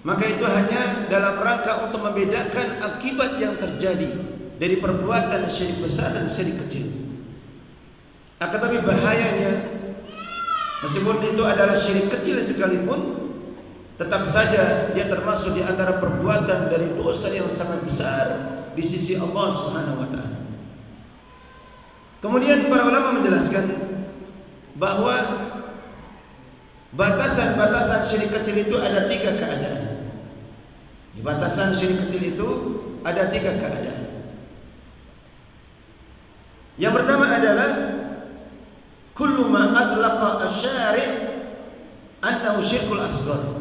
maka 0.03 0.27
itu 0.27 0.43
hanya 0.43 1.07
dalam 1.07 1.39
rangka 1.39 1.87
untuk 1.87 2.03
membedakan 2.03 2.83
akibat 2.83 3.39
yang 3.39 3.55
terjadi 3.55 4.11
dari 4.59 4.83
perbuatan 4.83 5.47
syirik 5.47 5.79
besar 5.79 6.11
dan 6.11 6.27
syirik 6.27 6.59
kecil. 6.67 6.91
Akan 8.43 8.59
tapi 8.59 8.83
bahayanya 8.83 9.79
meskipun 10.83 11.23
itu 11.23 11.43
adalah 11.47 11.79
syirik 11.79 12.11
kecil 12.11 12.43
sekalipun 12.43 13.31
tetap 13.95 14.27
saja 14.27 14.91
dia 14.91 15.07
termasuk 15.07 15.55
di 15.55 15.63
antara 15.63 16.03
perbuatan 16.03 16.67
dari 16.67 16.99
dosa 16.99 17.31
yang 17.31 17.47
sangat 17.47 17.87
besar 17.87 18.27
di 18.75 18.83
sisi 18.83 19.15
Allah 19.15 19.55
Subhanahu 19.55 20.03
wa 20.03 20.09
taala. 20.11 20.41
Kemudian 22.19 22.67
para 22.67 22.91
ulama 22.91 23.23
menjelaskan 23.23 23.67
bahwa 24.75 25.15
batasan-batasan 26.93 28.01
syirik 28.09 28.31
kecil 28.41 28.57
itu 28.69 28.77
ada 28.77 29.09
tiga 29.09 29.37
keadaan. 29.37 30.13
Di 31.17 31.21
batasan 31.25 31.73
syirik 31.73 32.09
kecil 32.09 32.23
itu 32.37 32.49
ada 33.01 33.33
tiga 33.33 33.57
keadaan. 33.57 34.03
Yang 36.81 36.93
pertama 37.01 37.27
adalah 37.29 37.71
kullu 39.13 39.49
ma 39.49 39.73
adlaqa 39.77 40.49
asy-syari' 40.49 41.09
annahu 42.25 42.65
syirkul 42.65 43.01
asghar. 43.01 43.61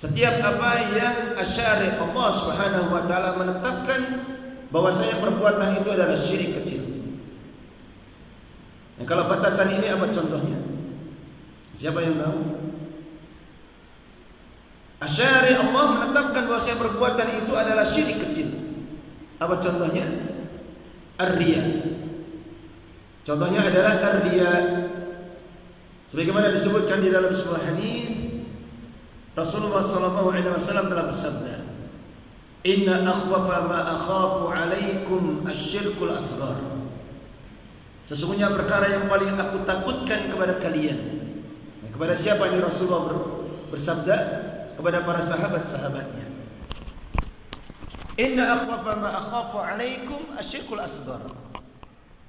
Setiap 0.00 0.40
apa 0.40 0.70
yang 0.96 1.16
asy-syari' 1.36 1.96
Allah 1.96 2.28
Subhanahu 2.32 2.88
wa 2.92 3.04
taala 3.04 3.36
menetapkan 3.36 4.00
bahwasanya 4.72 5.20
perbuatan 5.20 5.80
itu 5.80 5.88
adalah 5.92 6.18
syirik 6.18 6.60
kecil. 6.60 6.82
Dan 8.98 9.04
kalau 9.04 9.28
batasan 9.28 9.76
ini 9.76 9.92
apa 9.92 10.08
contohnya? 10.08 10.63
Siapa 11.74 11.98
yang 12.00 12.16
tahu? 12.18 12.40
Asyari 15.02 15.58
Allah 15.58 15.84
menetapkan 15.98 16.48
bahwa 16.48 16.62
perbuatan 16.62 17.28
itu 17.44 17.52
adalah 17.52 17.84
syirik 17.84 18.22
kecil. 18.24 18.48
Apa 19.42 19.58
contohnya? 19.58 20.34
Ar-Riya 21.14 21.62
Contohnya 23.22 23.70
adalah 23.70 24.02
Ar-Riya 24.02 24.52
Sebagaimana 26.10 26.50
disebutkan 26.50 27.06
di 27.06 27.14
dalam 27.14 27.30
sebuah 27.30 27.62
hadis 27.70 28.42
Rasulullah 29.34 29.82
sallallahu 29.82 30.30
alaihi 30.30 30.50
wasallam 30.50 30.90
telah 30.90 31.06
bersabda 31.10 31.54
Inna 32.66 33.06
akhwafa 33.06 33.66
ma 33.66 33.78
akhafu 33.94 34.50
alaikum 34.50 35.46
asyirkul 35.46 36.10
asghar 36.10 36.58
Sesungguhnya 38.10 38.52
perkara 38.52 38.90
yang 38.90 39.06
paling 39.06 39.38
aku 39.38 39.62
takutkan 39.62 40.34
kepada 40.34 40.58
kalian 40.58 41.23
Kepada 41.94 42.14
siapa 42.18 42.50
ini 42.50 42.58
Rasulullah 42.58 43.14
bersabda 43.70 44.16
Kepada 44.74 45.06
para 45.06 45.22
sahabat-sahabatnya 45.22 46.26
Inna 48.14 48.54
akhwafa 48.54 48.98
ma 48.98 49.10
akhafu 49.10 49.58
alaikum 49.58 50.38
asyirkul 50.38 50.78
asghar. 50.78 51.18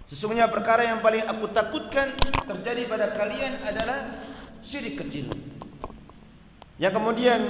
Sesungguhnya 0.09 0.49
perkara 0.49 0.81
yang 0.81 0.97
paling 1.05 1.21
aku 1.29 1.45
takutkan 1.53 2.09
terjadi 2.41 2.89
pada 2.89 3.13
kalian 3.13 3.61
adalah 3.61 4.17
syirik 4.65 4.97
kecil. 4.97 5.29
Yang 6.81 6.93
kemudian 6.97 7.41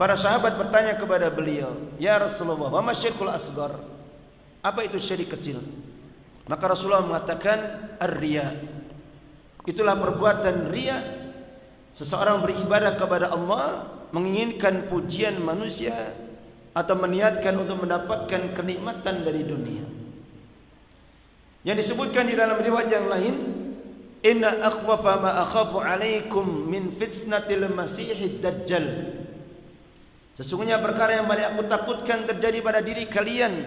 para 0.00 0.16
sahabat 0.16 0.56
bertanya 0.56 0.96
kepada 0.96 1.28
beliau, 1.28 1.92
"Ya 2.00 2.16
Rasulullah, 2.16 2.72
apa 2.72 2.96
syirkul 2.96 3.28
asghar?" 3.28 3.76
Apa 4.64 4.84
itu 4.84 4.96
syirik 4.96 5.32
kecil? 5.32 5.60
Maka 6.48 6.72
Rasulullah 6.72 7.04
mengatakan 7.04 7.88
ar-riya. 8.00 8.79
Itulah 9.68 9.96
perbuatan 9.96 10.72
riya. 10.72 10.98
Seseorang 11.92 12.40
beribadah 12.40 12.96
kepada 12.96 13.34
Allah 13.34 13.90
menginginkan 14.14 14.88
pujian 14.88 15.36
manusia 15.42 16.16
atau 16.72 16.94
meniatkan 16.96 17.58
untuk 17.58 17.82
mendapatkan 17.82 18.54
kenikmatan 18.56 19.26
dari 19.26 19.42
dunia. 19.42 19.84
Yang 21.66 21.76
disebutkan 21.84 22.30
di 22.30 22.38
dalam 22.38 22.62
riwayat 22.62 22.88
yang 22.88 23.06
lain, 23.10 23.34
inna 24.24 24.64
akhwafa 24.64 25.20
ma 25.20 25.30
akhafu 25.44 25.82
alaikum 25.82 26.46
min 26.70 26.94
fitnatil 26.96 27.68
masihid 27.68 28.40
dajjal. 28.40 29.12
Sesungguhnya 30.40 30.80
perkara 30.80 31.20
yang 31.20 31.28
paling 31.28 31.52
aku 31.52 31.62
takutkan 31.68 32.24
terjadi 32.24 32.64
pada 32.64 32.80
diri 32.80 33.04
kalian 33.04 33.60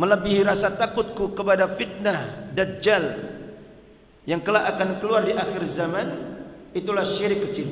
melebihi 0.00 0.40
rasa 0.40 0.72
takutku 0.72 1.36
kepada 1.36 1.68
fitnah 1.68 2.48
dajjal 2.56 3.35
yang 4.26 4.42
kelak 4.42 4.74
akan 4.74 4.98
keluar 4.98 5.22
di 5.22 5.32
akhir 5.32 5.62
zaman 5.70 6.06
itulah 6.74 7.06
syirik 7.06 7.46
kecil. 7.50 7.70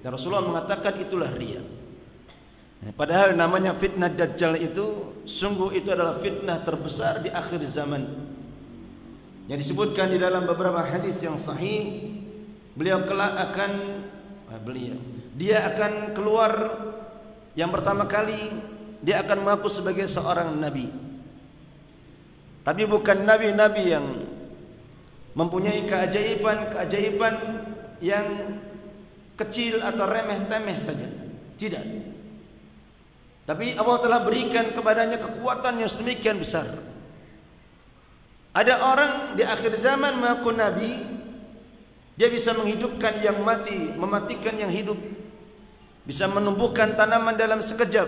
Dan 0.00 0.16
Rasulullah 0.16 0.42
mengatakan 0.42 0.98
itulah 0.98 1.30
riya. 1.30 1.62
Padahal 2.90 3.38
namanya 3.38 3.78
fitnah 3.78 4.10
Dajjal 4.10 4.58
itu 4.58 5.14
Sungguh 5.22 5.78
itu 5.78 5.94
adalah 5.94 6.18
fitnah 6.18 6.66
terbesar 6.66 7.22
di 7.22 7.30
akhir 7.30 7.62
zaman 7.62 8.02
Yang 9.46 9.70
disebutkan 9.70 10.10
di 10.10 10.18
dalam 10.18 10.42
beberapa 10.50 10.82
hadis 10.82 11.22
yang 11.22 11.38
sahih 11.38 12.10
Beliau 12.74 13.06
kelak 13.06 13.38
akan 13.38 13.70
ah, 14.50 14.58
beliau 14.58 14.98
Dia 15.38 15.62
akan 15.70 16.10
keluar 16.10 16.52
Yang 17.54 17.70
pertama 17.70 18.10
kali 18.10 18.50
Dia 18.98 19.22
akan 19.22 19.46
mengaku 19.46 19.70
sebagai 19.70 20.10
seorang 20.10 20.50
Nabi 20.58 20.90
Tapi 22.66 22.82
bukan 22.82 23.22
Nabi-Nabi 23.22 23.82
yang 23.86 24.06
Mempunyai 25.32 25.88
keajaiban-keajaiban 25.88 27.34
Yang 28.04 28.26
kecil 29.38 29.80
atau 29.80 30.04
remeh-temeh 30.04 30.76
saja 30.76 31.08
Tidak 31.56 32.12
tapi 33.42 33.74
Allah 33.74 33.98
telah 33.98 34.20
berikan 34.22 34.70
kepadanya 34.70 35.18
kekuatan 35.18 35.82
yang 35.82 35.90
sedemikian 35.90 36.38
besar. 36.38 36.66
Ada 38.54 38.84
orang 38.84 39.12
di 39.34 39.42
akhir 39.42 39.80
zaman 39.82 40.22
mengaku 40.22 40.54
nabi, 40.54 41.02
dia 42.14 42.28
bisa 42.30 42.54
menghidupkan 42.54 43.18
yang 43.18 43.42
mati, 43.42 43.90
mematikan 43.96 44.54
yang 44.54 44.70
hidup. 44.70 44.96
Bisa 46.06 46.30
menumbuhkan 46.30 46.94
tanaman 46.94 47.34
dalam 47.34 47.58
sekejap. 47.64 48.06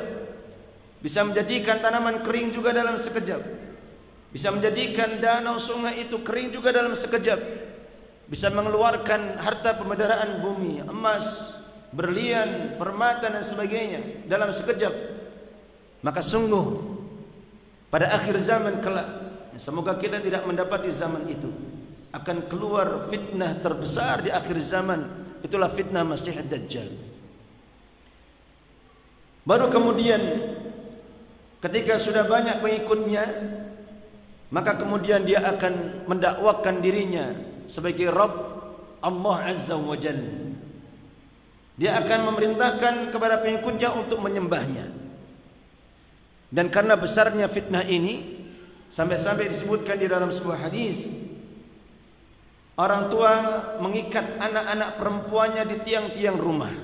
Bisa 1.02 1.26
menjadikan 1.26 1.82
tanaman 1.82 2.22
kering 2.22 2.54
juga 2.54 2.70
dalam 2.70 2.94
sekejap. 2.94 3.42
Bisa 4.34 4.50
menjadikan 4.50 5.22
danau 5.22 5.62
sungai 5.62 6.10
itu 6.10 6.18
kering 6.18 6.50
juga 6.50 6.74
dalam 6.74 6.98
sekejap. 6.98 7.38
Bisa 8.26 8.50
mengeluarkan 8.50 9.38
harta 9.38 9.78
pemedaraan 9.78 10.42
bumi, 10.42 10.82
emas, 10.82 11.54
berlian, 11.94 12.74
permata 12.74 13.30
dan 13.30 13.46
sebagainya 13.46 14.26
dalam 14.26 14.50
sekejap. 14.50 14.90
Maka 16.02 16.18
sungguh 16.18 16.98
pada 17.94 18.10
akhir 18.10 18.42
zaman 18.42 18.82
kelak 18.82 19.06
semoga 19.54 19.94
kita 20.02 20.18
tidak 20.18 20.42
mendapati 20.42 20.90
zaman 20.90 21.30
itu 21.30 21.46
akan 22.10 22.50
keluar 22.50 23.06
fitnah 23.06 23.54
terbesar 23.62 24.26
di 24.26 24.34
akhir 24.34 24.58
zaman 24.58 25.06
itulah 25.46 25.70
fitnah 25.70 26.02
Masih 26.02 26.34
Dajjal. 26.42 26.90
Baru 29.46 29.70
kemudian 29.70 30.20
ketika 31.62 32.02
sudah 32.02 32.26
banyak 32.26 32.58
pengikutnya 32.64 33.22
maka 34.52 34.76
kemudian 34.76 35.24
dia 35.24 35.40
akan 35.44 36.04
mendakwakan 36.08 36.84
dirinya 36.84 37.32
sebagai 37.68 38.12
Rabb 38.12 38.34
Allah 39.04 39.36
Azza 39.52 39.76
wa 39.76 39.96
Jalla. 39.96 40.52
Dia 41.74 41.98
akan 41.98 42.32
memerintahkan 42.32 43.10
kepada 43.10 43.42
pengikutnya 43.42 43.90
untuk 43.92 44.22
menyembahnya. 44.22 44.94
Dan 46.54 46.70
karena 46.70 46.94
besarnya 46.94 47.50
fitnah 47.50 47.82
ini 47.82 48.46
sampai-sampai 48.94 49.50
disebutkan 49.50 49.98
di 49.98 50.06
dalam 50.06 50.30
sebuah 50.30 50.70
hadis 50.70 51.10
orang 52.78 53.10
tua 53.10 53.32
mengikat 53.82 54.38
anak-anak 54.38 54.90
perempuannya 54.98 55.64
di 55.66 55.76
tiang-tiang 55.82 56.38
rumah. 56.38 56.74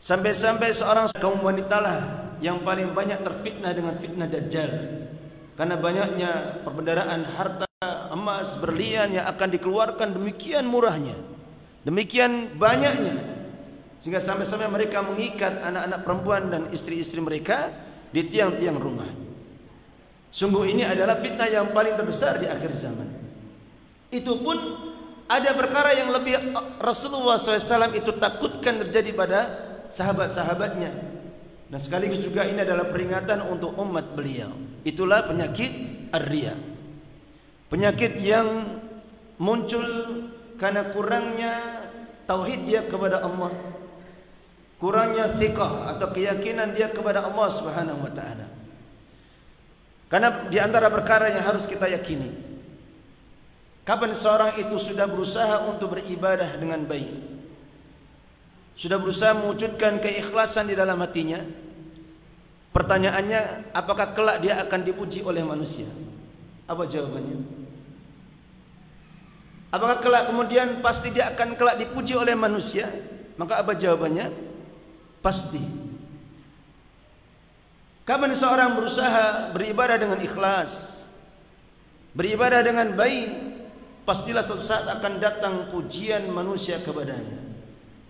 Sampai-sampai 0.00 0.72
seorang 0.72 1.12
kaum 1.20 1.44
wanita 1.44 1.76
lah 1.84 2.00
yang 2.40 2.64
paling 2.64 2.96
banyak 2.96 3.20
terfitnah 3.20 3.76
dengan 3.76 4.00
fitnah 4.00 4.28
dajjal. 4.28 4.99
Karena 5.60 5.76
banyaknya 5.76 6.64
perbendaraan 6.64 7.20
harta 7.36 7.68
emas 8.08 8.56
berlian 8.56 9.12
yang 9.12 9.28
akan 9.28 9.60
dikeluarkan 9.60 10.16
demikian 10.16 10.64
murahnya. 10.64 11.20
Demikian 11.84 12.56
banyaknya. 12.56 13.20
Sehingga 14.00 14.24
sampai-sampai 14.24 14.72
mereka 14.72 15.04
mengikat 15.04 15.60
anak-anak 15.60 16.00
perempuan 16.00 16.48
dan 16.48 16.72
istri-istri 16.72 17.20
mereka 17.20 17.68
di 18.08 18.24
tiang-tiang 18.24 18.80
rumah. 18.80 19.12
Sungguh 20.32 20.64
ini 20.64 20.80
adalah 20.80 21.20
fitnah 21.20 21.52
yang 21.52 21.76
paling 21.76 21.92
terbesar 21.92 22.40
di 22.40 22.48
akhir 22.48 22.80
zaman. 22.80 23.12
Itu 24.08 24.40
pun 24.40 24.56
ada 25.28 25.52
perkara 25.52 25.92
yang 25.92 26.08
lebih 26.08 26.56
Rasulullah 26.80 27.36
SAW 27.36 27.92
itu 27.92 28.16
takutkan 28.16 28.80
terjadi 28.80 29.12
pada 29.12 29.40
sahabat-sahabatnya. 29.92 31.19
Dan 31.70 31.78
sekaligus 31.78 32.18
juga 32.20 32.42
ini 32.44 32.66
adalah 32.66 32.90
peringatan 32.90 33.46
untuk 33.46 33.78
umat 33.78 34.18
beliau. 34.18 34.50
Itulah 34.82 35.30
penyakit 35.30 35.70
ar-riya. 36.10 36.58
Penyakit 37.70 38.18
yang 38.18 38.82
muncul 39.38 39.86
karena 40.58 40.90
kurangnya 40.90 41.86
tauhid 42.26 42.66
dia 42.66 42.82
kepada 42.90 43.22
Allah. 43.22 43.54
Kurangnya 44.82 45.30
sikah 45.30 45.94
atau 45.94 46.10
keyakinan 46.10 46.74
dia 46.74 46.90
kepada 46.90 47.22
Allah 47.22 47.48
Subhanahu 47.54 48.02
wa 48.02 48.12
taala. 48.12 48.50
Karena 50.10 50.50
di 50.50 50.58
antara 50.58 50.90
perkara 50.90 51.30
yang 51.30 51.46
harus 51.46 51.70
kita 51.70 51.86
yakini, 51.86 52.50
Kapan 53.80 54.12
seorang 54.12 54.60
itu 54.60 54.76
sudah 54.76 55.08
berusaha 55.08 55.66
untuk 55.66 55.98
beribadah 55.98 56.60
dengan 56.60 56.84
baik 56.84 57.10
Sudah 58.80 58.96
berusaha 58.96 59.36
mewujudkan 59.36 60.00
keikhlasan 60.00 60.72
di 60.72 60.74
dalam 60.74 60.96
hatinya 61.04 61.44
Pertanyaannya 62.70 63.74
apakah 63.74 64.14
kelak 64.14 64.46
dia 64.46 64.54
akan 64.62 64.80
dipuji 64.86 65.26
oleh 65.26 65.42
manusia? 65.42 65.90
Apa 66.70 66.86
jawabannya? 66.86 67.42
Apakah 69.74 69.98
kelak 69.98 70.30
kemudian 70.30 70.78
pasti 70.78 71.10
dia 71.10 71.34
akan 71.34 71.58
kelak 71.58 71.82
dipuji 71.82 72.14
oleh 72.14 72.38
manusia? 72.38 72.86
Maka 73.34 73.58
apa 73.58 73.74
jawabannya? 73.74 74.30
Pasti. 75.18 75.62
Kapan 78.06 78.38
seorang 78.38 78.78
berusaha 78.78 79.54
beribadah 79.54 79.94
dengan 80.00 80.18
ikhlas 80.18 81.04
Beribadah 82.10 82.66
dengan 82.66 82.90
baik 82.98 83.28
pastilah 84.02 84.42
suatu 84.42 84.66
saat 84.66 84.82
akan 84.82 85.22
datang 85.22 85.70
pujian 85.70 86.26
manusia 86.26 86.82
kepadanya. 86.82 87.49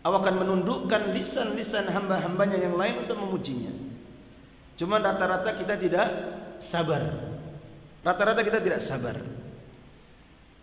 Allah 0.00 0.18
akan 0.24 0.36
menundukkan 0.46 1.12
lisan-lisan 1.12 1.92
hamba-hambanya 1.92 2.56
yang 2.56 2.76
lain 2.80 3.04
untuk 3.04 3.20
memujinya. 3.20 3.72
Cuma 4.80 4.96
rata-rata 4.96 5.52
kita 5.60 5.76
tidak 5.76 6.08
sabar. 6.56 7.04
Rata-rata 8.00 8.40
kita 8.40 8.64
tidak 8.64 8.80
sabar. 8.80 9.20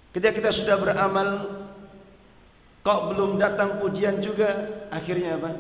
Ketika 0.10 0.34
kita 0.34 0.50
sudah 0.50 0.82
beramal, 0.82 1.30
kok 2.82 3.14
belum 3.14 3.38
datang 3.38 3.78
pujian 3.78 4.18
juga, 4.26 4.50
akhirnya 4.90 5.38
apa? 5.38 5.54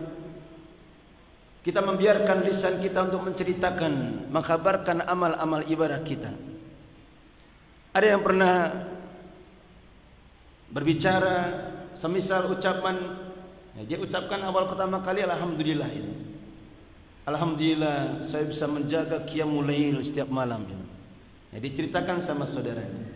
Kita 1.61 1.85
membiarkan 1.85 2.41
lisan 2.49 2.81
kita 2.81 3.05
untuk 3.05 3.29
menceritakan, 3.29 4.25
mengkabarkan 4.33 5.05
amal-amal 5.05 5.61
ibadah 5.69 6.01
kita. 6.01 6.33
Ada 7.93 8.17
yang 8.17 8.25
pernah 8.25 8.73
berbicara 10.73 11.37
semisal 11.93 12.49
ucapan 12.49 13.26
ya, 13.77 13.81
dia 13.85 13.97
ucapkan 14.01 14.41
awal 14.41 14.65
pertama 14.67 14.99
kali 15.05 15.21
alhamdulillah. 15.21 15.89
Ini 15.93 16.13
alhamdulillah 17.29 18.25
saya 18.25 18.49
bisa 18.49 18.65
menjaga 18.65 19.23
qiyamul 19.23 19.69
lail 19.69 20.01
setiap 20.01 20.27
malam. 20.33 20.65
Ini 20.65 20.85
ya, 21.53 21.57
diceritakan 21.61 22.19
sama 22.19 22.49
saudaranya 22.49 23.07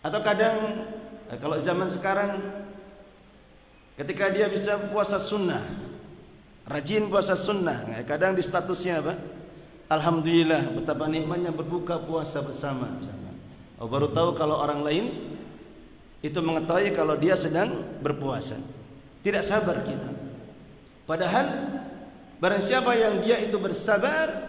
atau 0.00 0.20
kadang 0.24 0.56
ya, 1.28 1.36
kalau 1.36 1.60
zaman 1.60 1.92
sekarang 1.92 2.40
ketika 4.00 4.32
dia 4.32 4.48
bisa 4.48 4.80
puasa 4.88 5.20
sunnah 5.20 5.60
rajin 6.64 7.12
puasa 7.12 7.36
sunnah 7.36 7.84
ya, 8.00 8.00
kadang 8.08 8.32
di 8.32 8.40
statusnya 8.40 9.04
apa? 9.04 9.14
Alhamdulillah 9.90 10.70
betapa 10.78 11.10
nikmatnya 11.10 11.50
berbuka 11.50 11.98
puasa 11.98 12.38
bersama. 12.40 12.94
Bersama 12.94 13.34
oh, 13.82 13.90
baru 13.90 14.08
tahu 14.14 14.38
kalau 14.38 14.56
orang 14.62 14.86
lain 14.86 15.04
itu 16.22 16.38
mengetahui 16.38 16.94
kalau 16.94 17.18
dia 17.18 17.34
sedang 17.34 17.84
berpuasa. 17.98 18.56
Tidak 19.20 19.44
sabar 19.44 19.84
kita. 19.84 20.10
Padahal 21.04 21.46
barang 22.40 22.62
siapa 22.62 22.96
yang 22.96 23.20
dia 23.20 23.36
itu 23.42 23.58
bersabar, 23.60 24.48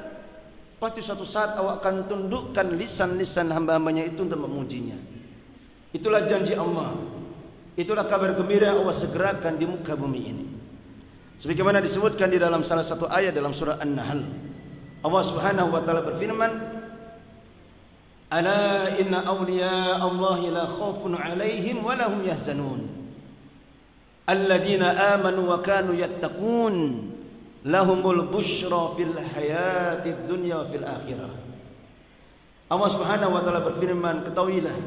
pasti 0.79 1.03
suatu 1.03 1.27
saat 1.27 1.57
Allah 1.59 1.81
akan 1.81 2.07
tundukkan 2.07 2.77
lisan-lisan 2.79 3.51
hamba-hambanya 3.51 4.07
itu 4.07 4.23
untuk 4.23 4.45
memujinya. 4.47 4.95
Itulah 5.91 6.23
janji 6.23 6.55
Allah. 6.55 6.95
Itulah 7.75 8.07
kabar 8.07 8.31
gembira 8.35 8.71
Allah 8.71 8.95
segerakan 8.95 9.59
di 9.59 9.65
muka 9.67 9.97
bumi 9.97 10.21
ini. 10.21 10.45
Sebagaimana 11.41 11.81
disebutkan 11.81 12.29
di 12.29 12.37
dalam 12.37 12.61
salah 12.61 12.85
satu 12.85 13.09
ayat 13.09 13.33
dalam 13.33 13.51
surah 13.51 13.81
An-Nahl. 13.81 14.21
Allah 15.01 15.23
Subhanahu 15.25 15.73
wa 15.73 15.81
taala 15.81 16.05
berfirman, 16.05 16.51
Ala 18.29 18.95
inna 18.95 19.25
awliya 19.25 19.97
Allah 19.99 20.39
la 20.53 20.63
khawfun 20.69 21.17
alaihim 21.17 21.81
wa 21.81 21.97
lahum 21.97 22.21
yahzanun. 22.21 23.00
Alladhina 24.31 25.19
amanu 25.19 25.51
wa 25.51 25.59
kanu 25.59 25.91
yattaqun 25.91 26.75
lahumul 27.67 28.31
bushra 28.31 28.95
fil 28.95 29.11
hayatid 29.19 30.31
dunya 30.31 30.63
wa 30.63 30.65
fil 30.71 30.87
akhirah. 30.87 31.33
Allah 32.71 32.89
Subhanahu 32.95 33.35
wa 33.35 33.43
taala 33.43 33.59
berfirman, 33.67 34.23
ketahuilah 34.31 34.77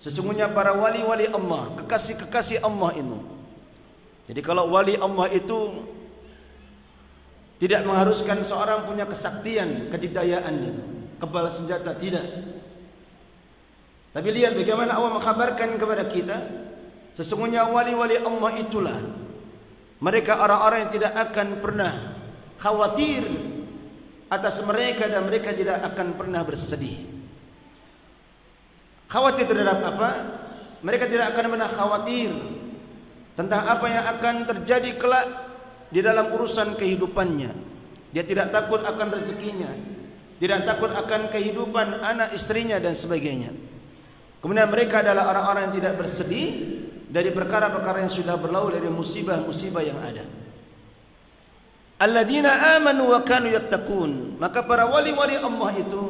sesungguhnya 0.00 0.48
para 0.56 0.72
wali-wali 0.72 1.28
Allah, 1.28 1.76
kekasih-kekasih 1.84 2.64
Allah 2.64 2.96
itu. 2.96 3.18
Jadi 4.32 4.40
kalau 4.40 4.72
wali 4.72 4.96
Allah 4.96 5.28
itu 5.28 5.84
tidak 7.60 7.84
mengharuskan 7.84 8.40
seorang 8.48 8.88
punya 8.88 9.04
kesaktian, 9.04 9.92
kedidayaan 9.92 10.54
itu 10.64 10.98
kepala 11.18 11.50
senjata 11.50 11.92
tidak 11.98 12.24
tapi 14.14 14.28
lihat 14.32 14.56
bagaimana 14.56 14.96
Allah 14.96 15.12
mengkabarkan 15.18 15.76
kepada 15.76 16.04
kita 16.08 16.38
sesungguhnya 17.18 17.66
wali-wali 17.66 18.22
Allah 18.22 18.52
itulah 18.62 19.00
mereka 19.98 20.38
orang-orang 20.38 20.86
yang 20.86 20.92
tidak 20.94 21.12
akan 21.18 21.48
pernah 21.58 21.92
khawatir 22.62 23.26
atas 24.30 24.62
mereka 24.62 25.10
dan 25.10 25.26
mereka 25.26 25.50
tidak 25.50 25.82
akan 25.82 26.14
pernah 26.14 26.46
bersedih. 26.46 27.00
Khawatir 29.08 29.48
terhadap 29.48 29.82
apa? 29.82 30.10
Mereka 30.84 31.10
tidak 31.10 31.34
akan 31.34 31.44
pernah 31.58 31.70
khawatir 31.72 32.30
tentang 33.34 33.62
apa 33.66 33.86
yang 33.90 34.04
akan 34.14 34.34
terjadi 34.46 34.90
kelak 35.00 35.26
di 35.90 36.04
dalam 36.04 36.30
urusan 36.30 36.76
kehidupannya. 36.78 37.50
Dia 38.14 38.22
tidak 38.22 38.54
takut 38.54 38.84
akan 38.84 39.08
rezekinya 39.10 39.72
tidak 40.38 40.70
takut 40.70 40.94
akan 40.94 41.34
kehidupan 41.34 41.98
anak 41.98 42.30
istrinya 42.30 42.78
dan 42.78 42.94
sebagainya. 42.94 43.50
Kemudian 44.38 44.70
mereka 44.70 45.02
adalah 45.02 45.34
orang-orang 45.34 45.62
yang 45.70 45.74
tidak 45.82 45.94
bersedih 45.98 46.48
dari 47.08 47.32
perkara-perkara 47.32 48.04
yang 48.04 48.12
sudah 48.12 48.36
berlalu 48.36 48.76
dari 48.76 48.88
musibah-musibah 48.92 49.82
yang 49.82 49.98
ada. 50.04 50.24
Alladzina 51.98 52.78
amanu 52.78 53.10
wa 53.10 53.20
kanu 53.26 53.50
yattaqun. 53.50 54.38
Maka 54.38 54.62
para 54.62 54.86
wali-wali 54.86 55.34
Allah 55.34 55.70
itu 55.74 56.02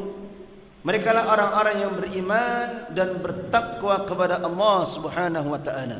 mereka 0.84 1.10
adalah 1.14 1.26
orang-orang 1.32 1.76
yang 1.80 1.92
beriman 1.96 2.66
dan 2.92 3.08
bertakwa 3.24 4.04
kepada 4.04 4.42
Allah 4.42 4.78
Subhanahu 4.84 5.48
wa 5.54 5.60
taala. 5.62 5.98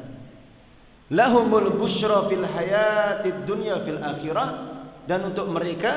Lahumul 1.09 1.73
busyra 1.73 2.29
fil 2.29 2.45
hayatid 2.45 3.49
dunya 3.49 3.81
fil 3.81 3.97
akhirah 3.97 4.49
dan 5.09 5.25
untuk 5.25 5.49
mereka 5.49 5.97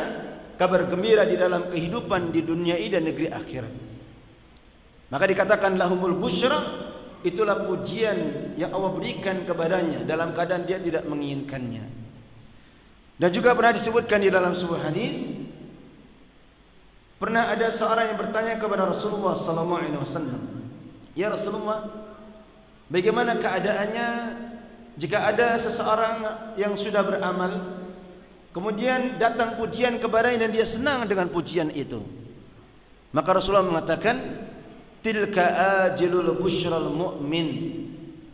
kabar 0.55 0.87
gembira 0.87 1.27
di 1.27 1.35
dalam 1.35 1.67
kehidupan 1.67 2.31
di 2.31 2.47
dunia 2.47 2.79
ini 2.79 2.95
dan 2.95 3.03
negeri 3.03 3.27
akhirat. 3.27 3.73
Maka 5.11 5.25
dikatakan 5.27 5.75
lahumul 5.75 6.15
busyra 6.15 6.90
itulah 7.21 7.65
pujian 7.65 8.17
yang 8.57 8.73
Allah 8.73 8.91
berikan 8.93 9.45
kepadanya 9.45 10.05
dalam 10.05 10.33
keadaan 10.33 10.65
dia 10.65 10.81
tidak 10.81 11.05
menginginkannya. 11.05 11.85
Dan 13.21 13.29
juga 13.29 13.53
pernah 13.53 13.73
disebutkan 13.77 14.19
di 14.21 14.33
dalam 14.33 14.57
sebuah 14.57 14.89
hadis 14.89 15.29
pernah 17.21 17.53
ada 17.53 17.69
seorang 17.69 18.13
yang 18.13 18.17
bertanya 18.17 18.57
kepada 18.57 18.89
Rasulullah 18.89 19.37
sallallahu 19.37 19.77
alaihi 19.77 20.01
wasallam, 20.01 20.41
"Ya 21.13 21.29
Rasulullah, 21.29 21.85
bagaimana 22.89 23.37
keadaannya 23.37 24.07
jika 24.97 25.29
ada 25.29 25.61
seseorang 25.61 26.25
yang 26.57 26.73
sudah 26.73 27.05
beramal 27.05 27.81
Kemudian 28.51 29.15
datang 29.15 29.55
pujian 29.55 29.95
kepadanya 29.95 30.47
dan 30.47 30.51
dia 30.51 30.67
senang 30.67 31.07
dengan 31.07 31.31
pujian 31.31 31.71
itu. 31.71 32.03
Maka 33.15 33.39
Rasulullah 33.39 33.63
mengatakan, 33.63 34.19
"Tilka 35.01 35.45
ajilul 35.89 36.37
busyral 36.37 36.89
mu'min." 36.93 37.81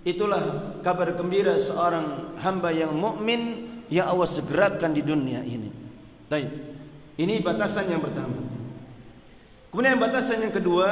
Itulah 0.07 0.72
kabar 0.88 1.11
gembira 1.20 1.59
seorang 1.59 2.39
hamba 2.39 2.72
yang 2.72 2.95
mukmin 2.95 3.68
yang 3.91 4.07
Allah 4.07 4.28
segerakan 4.28 4.95
di 4.95 5.03
dunia 5.03 5.43
ini. 5.43 5.68
Baik. 6.32 6.47
Ini 7.20 7.43
batasan 7.43 7.91
yang 7.91 7.99
pertama. 7.99 8.39
Kemudian 9.68 9.99
batasan 9.99 10.47
yang 10.47 10.55
kedua 10.55 10.88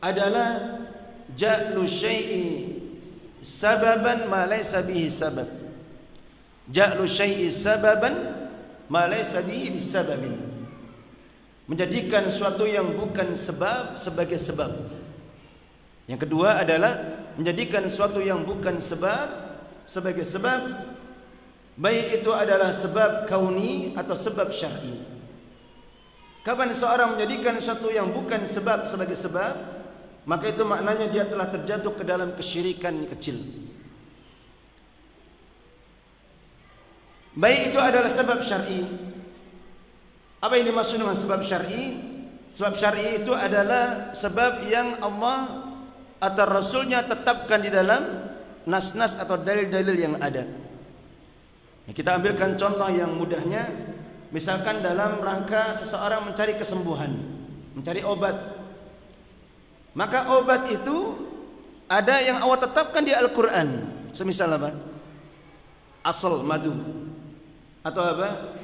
adalah 0.00 0.80
ja'lu 1.36 1.84
syai'i 1.84 2.78
sababan 3.42 4.30
ma 4.30 4.46
laysa 4.46 4.80
bihi 4.80 5.10
sabab 5.10 5.50
ja'lu 6.70 7.04
syai'i 7.04 7.50
sababan 7.50 8.48
ma 8.86 9.10
laysa 9.10 9.42
bihi 9.42 9.74
bisababin 9.74 10.45
menjadikan 11.66 12.30
suatu 12.30 12.62
yang 12.62 12.94
bukan 12.94 13.34
sebab 13.34 13.98
sebagai 13.98 14.38
sebab. 14.38 14.70
Yang 16.06 16.20
kedua 16.26 16.62
adalah 16.62 17.26
menjadikan 17.34 17.90
suatu 17.90 18.22
yang 18.22 18.46
bukan 18.46 18.78
sebab 18.78 19.26
sebagai 19.86 20.22
sebab 20.22 20.86
baik 21.74 22.22
itu 22.22 22.30
adalah 22.30 22.70
sebab 22.70 23.26
kauni 23.26 23.98
atau 23.98 24.14
sebab 24.14 24.54
syar'i. 24.54 25.02
Kapan 26.46 26.70
seorang 26.70 27.18
menjadikan 27.18 27.58
suatu 27.58 27.90
yang 27.90 28.14
bukan 28.14 28.46
sebab 28.46 28.86
sebagai 28.86 29.18
sebab, 29.18 29.54
maka 30.30 30.46
itu 30.46 30.62
maknanya 30.62 31.10
dia 31.10 31.26
telah 31.26 31.50
terjatuh 31.50 31.90
ke 31.98 32.06
dalam 32.06 32.38
kesyirikan 32.38 32.94
kecil. 33.10 33.42
Baik 37.34 37.74
itu 37.74 37.78
adalah 37.82 38.06
sebab 38.06 38.46
syar'i 38.46 38.86
apa 40.46 40.62
yang 40.62 40.70
dimaksud 40.70 41.02
dengan 41.02 41.18
sebab 41.18 41.42
syar'i? 41.42 41.98
Sebab 42.54 42.72
syar'i 42.78 43.20
itu 43.20 43.34
adalah 43.34 44.14
sebab 44.14 44.64
yang 44.70 45.02
Allah 45.02 45.66
atau 46.22 46.44
Rasulnya 46.46 47.04
tetapkan 47.04 47.60
di 47.60 47.68
dalam 47.68 48.32
nas-nas 48.64 49.18
atau 49.18 49.36
dalil-dalil 49.36 49.96
yang 49.98 50.14
ada. 50.22 50.46
Kita 51.86 52.18
ambilkan 52.18 52.58
contoh 52.58 52.90
yang 52.90 53.14
mudahnya, 53.14 53.70
misalkan 54.34 54.82
dalam 54.82 55.22
rangka 55.22 55.76
seseorang 55.78 56.26
mencari 56.26 56.58
kesembuhan, 56.58 57.14
mencari 57.78 58.02
obat. 58.02 58.34
Maka 59.94 60.30
obat 60.34 60.66
itu 60.72 61.14
ada 61.86 62.18
yang 62.18 62.42
Allah 62.42 62.66
tetapkan 62.66 63.06
di 63.06 63.14
Al-Quran. 63.14 63.86
Semisal 64.10 64.50
apa? 64.56 64.74
Asal 66.02 66.42
madu. 66.42 66.74
Atau 67.86 68.02
apa? 68.02 68.56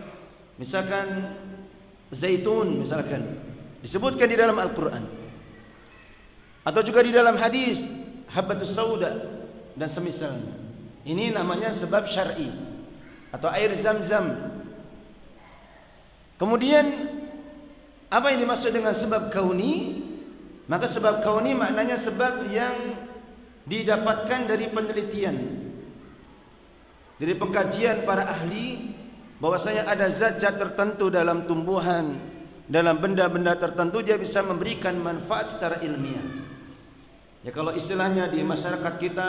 Misalkan 0.59 1.31
zaitun 2.13 2.85
misalkan 2.85 3.41
disebutkan 3.81 4.29
di 4.29 4.37
dalam 4.37 4.55
Al-Qur'an. 4.61 5.05
Atau 6.63 6.87
juga 6.87 7.03
di 7.03 7.11
dalam 7.11 7.35
hadis 7.35 7.89
habatus 8.31 8.79
sauda 8.79 9.19
dan 9.75 9.91
semisalnya. 9.91 10.55
Ini 11.03 11.35
namanya 11.35 11.75
sebab 11.75 12.07
syar'i 12.07 12.47
atau 13.35 13.51
air 13.51 13.75
zam-zam. 13.75 14.31
Kemudian 16.39 16.87
apa 18.07 18.31
yang 18.31 18.47
dimaksud 18.47 18.71
dengan 18.71 18.95
sebab 18.95 19.35
kauni? 19.35 20.05
Maka 20.71 20.87
sebab 20.87 21.27
kauni 21.27 21.59
maknanya 21.59 21.99
sebab 21.99 22.47
yang 22.55 22.95
didapatkan 23.67 24.47
dari 24.47 24.71
penelitian 24.71 25.37
dari 27.23 27.39
pengkajian 27.39 28.03
para 28.03 28.27
ahli 28.27 28.92
bahwasanya 29.43 29.91
ada 29.91 30.07
zat-zat 30.07 30.55
tertentu 30.55 31.11
dalam 31.11 31.51
tumbuhan, 31.51 32.15
dalam 32.71 33.03
benda-benda 33.03 33.59
tertentu 33.59 33.99
dia 33.99 34.15
bisa 34.15 34.39
memberikan 34.39 34.95
manfaat 35.03 35.51
secara 35.51 35.83
ilmiah. 35.83 36.47
Ya 37.43 37.51
kalau 37.51 37.75
istilahnya 37.75 38.31
di 38.31 38.39
masyarakat 38.47 38.95
kita 39.03 39.29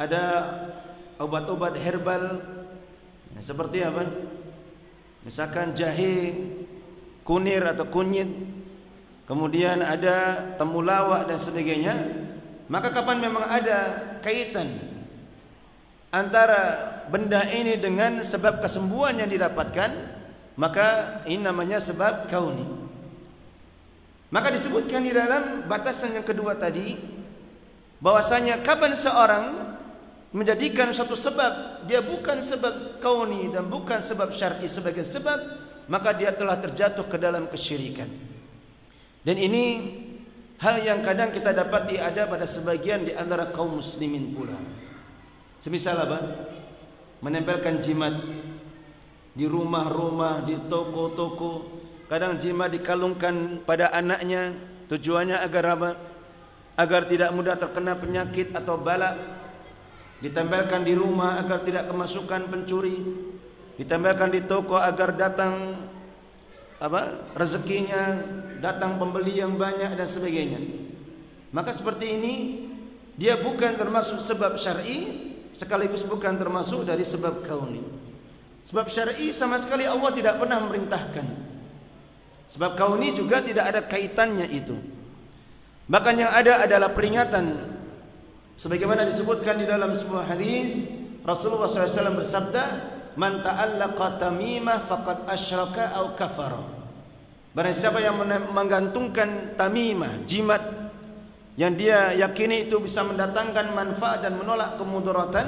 ada 0.00 0.24
obat-obat 1.20 1.76
herbal 1.76 2.40
ya, 3.36 3.40
seperti 3.44 3.84
apa? 3.84 4.08
Misalkan 5.20 5.76
jahe, 5.76 6.32
kunir 7.20 7.60
atau 7.68 7.84
kunyit, 7.92 8.32
kemudian 9.28 9.84
ada 9.84 10.48
temulawak 10.56 11.28
dan 11.28 11.36
sebagainya. 11.36 11.94
Maka 12.72 12.88
kapan 12.88 13.20
memang 13.20 13.44
ada 13.44 14.00
kaitan 14.24 14.89
antara 16.10 16.62
benda 17.06 17.46
ini 17.46 17.78
dengan 17.78 18.22
sebab 18.22 18.58
kesembuhan 18.62 19.18
yang 19.18 19.30
didapatkan 19.30 19.90
maka 20.58 21.20
ini 21.24 21.40
namanya 21.40 21.78
sebab 21.80 22.28
kauni. 22.28 22.66
Maka 24.30 24.54
disebutkan 24.54 25.02
di 25.02 25.10
dalam 25.10 25.66
batasan 25.66 26.14
yang 26.14 26.26
kedua 26.26 26.54
tadi 26.54 26.94
bahwasanya 27.98 28.62
kapan 28.62 28.94
seorang 28.94 29.46
menjadikan 30.30 30.94
suatu 30.94 31.18
sebab 31.18 31.82
dia 31.90 31.98
bukan 31.98 32.38
sebab 32.38 33.02
kauni 33.02 33.50
dan 33.50 33.66
bukan 33.66 33.98
sebab 33.98 34.30
syar'i 34.30 34.70
sebagai 34.70 35.02
sebab 35.02 35.38
maka 35.90 36.14
dia 36.14 36.30
telah 36.30 36.54
terjatuh 36.62 37.10
ke 37.10 37.18
dalam 37.18 37.50
kesyirikan. 37.50 38.06
Dan 39.26 39.34
ini 39.34 39.64
hal 40.62 40.78
yang 40.78 41.02
kadang 41.02 41.34
kita 41.34 41.50
dapat 41.50 41.98
ada 41.98 42.30
pada 42.30 42.46
sebagian 42.46 43.10
di 43.10 43.12
antara 43.16 43.50
kaum 43.50 43.82
muslimin 43.82 44.30
pula 44.30 44.54
semisal 45.60 45.96
apa 45.96 46.18
menempelkan 47.20 47.80
jimat 47.84 48.16
di 49.36 49.46
rumah-rumah, 49.46 50.42
di 50.44 50.56
toko-toko. 50.66 51.80
Kadang 52.10 52.40
jimat 52.42 52.74
dikalungkan 52.74 53.62
pada 53.62 53.94
anaknya 53.94 54.56
tujuannya 54.90 55.38
agar 55.38 55.64
apa? 55.78 55.90
Agar 56.74 57.06
tidak 57.06 57.30
mudah 57.30 57.54
terkena 57.54 57.94
penyakit 57.94 58.50
atau 58.50 58.80
bala. 58.80 59.14
Ditempelkan 60.20 60.84
di 60.84 60.92
rumah 60.98 61.38
agar 61.38 61.62
tidak 61.62 61.86
kemasukan 61.86 62.50
pencuri. 62.50 62.98
Ditempelkan 63.78 64.28
di 64.34 64.44
toko 64.44 64.76
agar 64.76 65.14
datang 65.14 65.78
apa? 66.80 67.32
rezekinya, 67.36 68.18
datang 68.58 68.98
pembeli 68.98 69.38
yang 69.38 69.54
banyak 69.54 69.94
dan 69.94 70.08
sebagainya. 70.08 70.60
Maka 71.54 71.72
seperti 71.72 72.18
ini 72.18 72.34
dia 73.14 73.38
bukan 73.38 73.76
termasuk 73.78 74.18
sebab 74.20 74.58
syar'i 74.58 75.29
sekaligus 75.60 76.00
bukan 76.08 76.40
termasuk 76.40 76.88
dari 76.88 77.04
sebab 77.04 77.44
kauni. 77.44 77.84
Sebab 78.64 78.88
syar'i 78.88 79.28
sama 79.36 79.60
sekali 79.60 79.84
Allah 79.84 80.08
tidak 80.16 80.40
pernah 80.40 80.56
memerintahkan. 80.64 81.26
Sebab 82.56 82.80
kauni 82.80 83.12
juga 83.12 83.44
tidak 83.44 83.68
ada 83.68 83.80
kaitannya 83.84 84.48
itu. 84.48 84.80
Bahkan 85.84 86.14
yang 86.16 86.32
ada 86.32 86.64
adalah 86.64 86.96
peringatan. 86.96 87.76
Sebagaimana 88.56 89.04
disebutkan 89.04 89.60
di 89.60 89.68
dalam 89.68 89.92
sebuah 89.92 90.32
hadis, 90.32 90.80
Rasulullah 91.28 91.68
SAW 91.68 92.24
bersabda, 92.24 92.64
"Man 93.20 93.44
ta'allaqa 93.44 94.16
tamimah 94.16 94.88
faqad 94.88 95.28
asyraka 95.28 95.92
aw 95.92 96.16
kafara." 96.16 96.62
Barang 97.50 97.74
siapa 97.74 97.98
yang 97.98 98.16
menggantungkan 98.54 99.58
tamimah, 99.58 100.22
jimat 100.24 100.62
yang 101.58 101.74
dia 101.74 102.14
yakini 102.14 102.70
itu 102.70 102.78
bisa 102.78 103.02
mendatangkan 103.02 103.74
manfaat 103.74 104.22
dan 104.22 104.38
menolak 104.38 104.78
kemudaratan 104.78 105.46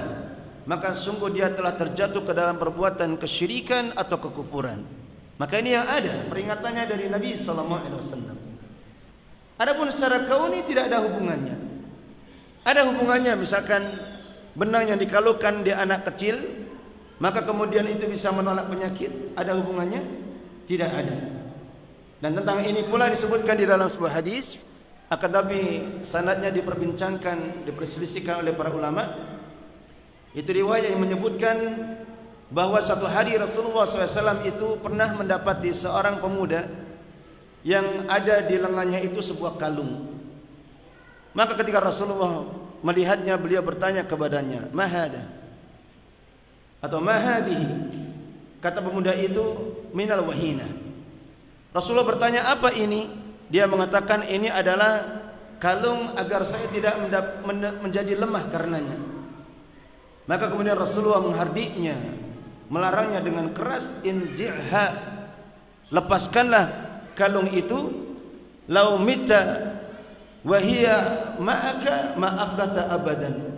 maka 0.67 0.95
sungguh 0.95 1.35
dia 1.35 1.51
telah 1.51 1.75
terjatuh 1.75 2.23
ke 2.23 2.33
dalam 2.35 2.55
perbuatan 2.59 3.19
kesyirikan 3.19 3.95
atau 3.99 4.19
kekufuran. 4.23 4.87
Maka 5.39 5.59
ini 5.59 5.75
yang 5.75 5.87
ada 5.91 6.31
peringatannya 6.31 6.85
dari 6.87 7.11
Nabi 7.11 7.35
sallallahu 7.35 7.83
alaihi 7.83 7.99
wasallam. 7.99 8.37
Adapun 9.59 9.87
secara 9.91 10.23
kauni 10.27 10.63
tidak 10.67 10.87
ada 10.87 11.03
hubungannya. 11.03 11.57
Ada 12.63 12.87
hubungannya 12.87 13.35
misalkan 13.35 13.83
benang 14.55 14.87
yang 14.87 14.99
dikalukan 15.03 15.67
di 15.67 15.75
anak 15.75 16.07
kecil 16.15 16.39
maka 17.19 17.43
kemudian 17.43 17.87
itu 17.87 18.07
bisa 18.07 18.31
menolak 18.31 18.71
penyakit. 18.71 19.35
Ada 19.35 19.59
hubungannya? 19.59 20.03
Tidak 20.67 20.91
ada. 20.91 21.17
Dan 22.23 22.39
tentang 22.39 22.63
ini 22.63 22.87
pula 22.87 23.11
disebutkan 23.11 23.59
di 23.59 23.67
dalam 23.67 23.91
sebuah 23.91 24.23
hadis 24.23 24.63
akan 25.13 25.29
tapi 25.29 25.61
sanadnya 26.09 26.49
diperbincangkan, 26.49 27.69
diperselisihkan 27.69 28.41
oleh 28.41 28.57
para 28.57 28.73
ulama. 28.73 29.13
Itu 30.33 30.49
riwayat 30.49 30.89
yang 30.89 31.05
menyebutkan 31.05 31.57
bahawa 32.49 32.81
satu 32.81 33.05
hari 33.05 33.37
Rasulullah 33.37 33.85
SAW 33.85 34.41
itu 34.49 34.81
pernah 34.81 35.13
mendapati 35.13 35.77
seorang 35.77 36.17
pemuda 36.17 36.65
yang 37.61 38.09
ada 38.09 38.41
di 38.41 38.57
lengannya 38.57 39.05
itu 39.05 39.21
sebuah 39.21 39.61
kalung. 39.61 40.17
Maka 41.37 41.61
ketika 41.61 41.85
Rasulullah 41.85 42.49
melihatnya, 42.81 43.37
beliau 43.37 43.61
bertanya 43.61 44.09
kepadanya, 44.09 44.73
Mahada 44.73 45.29
atau 46.81 47.05
Mahadihi. 47.05 48.01
Kata 48.65 48.81
pemuda 48.81 49.13
itu, 49.13 49.77
Minal 49.93 50.25
wahina. 50.25 50.67
Rasulullah 51.77 52.09
bertanya, 52.09 52.49
apa 52.49 52.73
ini? 52.73 53.32
Dia 53.53 53.69
mengatakan 53.69 54.25
ini 54.25 54.49
adalah 54.49 55.21
kalung 55.61 56.17
agar 56.17 56.41
saya 56.49 56.73
tidak 56.73 56.97
menjadi 57.85 58.17
lemah 58.17 58.49
karenanya. 58.49 58.97
Maka 60.25 60.49
kemudian 60.49 60.81
Rasulullah 60.81 61.21
menghardiknya, 61.21 62.01
melarangnya 62.73 63.21
dengan 63.21 63.53
keras 63.53 64.01
inzi'ha. 64.01 64.87
Lepaskanlah 65.93 66.67
kalung 67.13 67.53
itu 67.53 67.93
lau 68.73 68.97
mita 68.97 69.77
wa 70.41 70.57
hiya 70.57 71.37
ma'aka 71.37 72.17
abadan. 72.89 73.53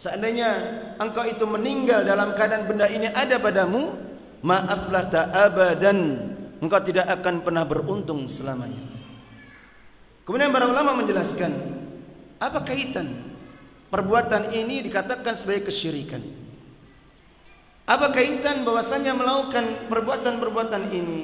Seandainya 0.00 0.50
engkau 0.96 1.28
itu 1.28 1.44
meninggal 1.44 2.08
dalam 2.08 2.32
keadaan 2.32 2.64
benda 2.64 2.88
ini 2.88 3.12
ada 3.12 3.36
padamu, 3.36 3.92
ma'aflata 4.40 5.28
abadan. 5.28 5.98
Engkau 6.64 6.80
tidak 6.80 7.20
akan 7.20 7.44
pernah 7.44 7.68
beruntung 7.68 8.24
selamanya. 8.24 8.89
Kemudian 10.30 10.54
para 10.54 10.70
ulama 10.70 10.94
menjelaskan 10.94 11.50
apa 12.38 12.62
kaitan 12.62 13.34
perbuatan 13.90 14.54
ini 14.54 14.78
dikatakan 14.86 15.34
sebagai 15.34 15.74
kesyirikan. 15.74 16.22
Apa 17.82 18.14
kaitan 18.14 18.62
bahwasanya 18.62 19.10
melakukan 19.10 19.90
perbuatan-perbuatan 19.90 20.94
ini 20.94 21.20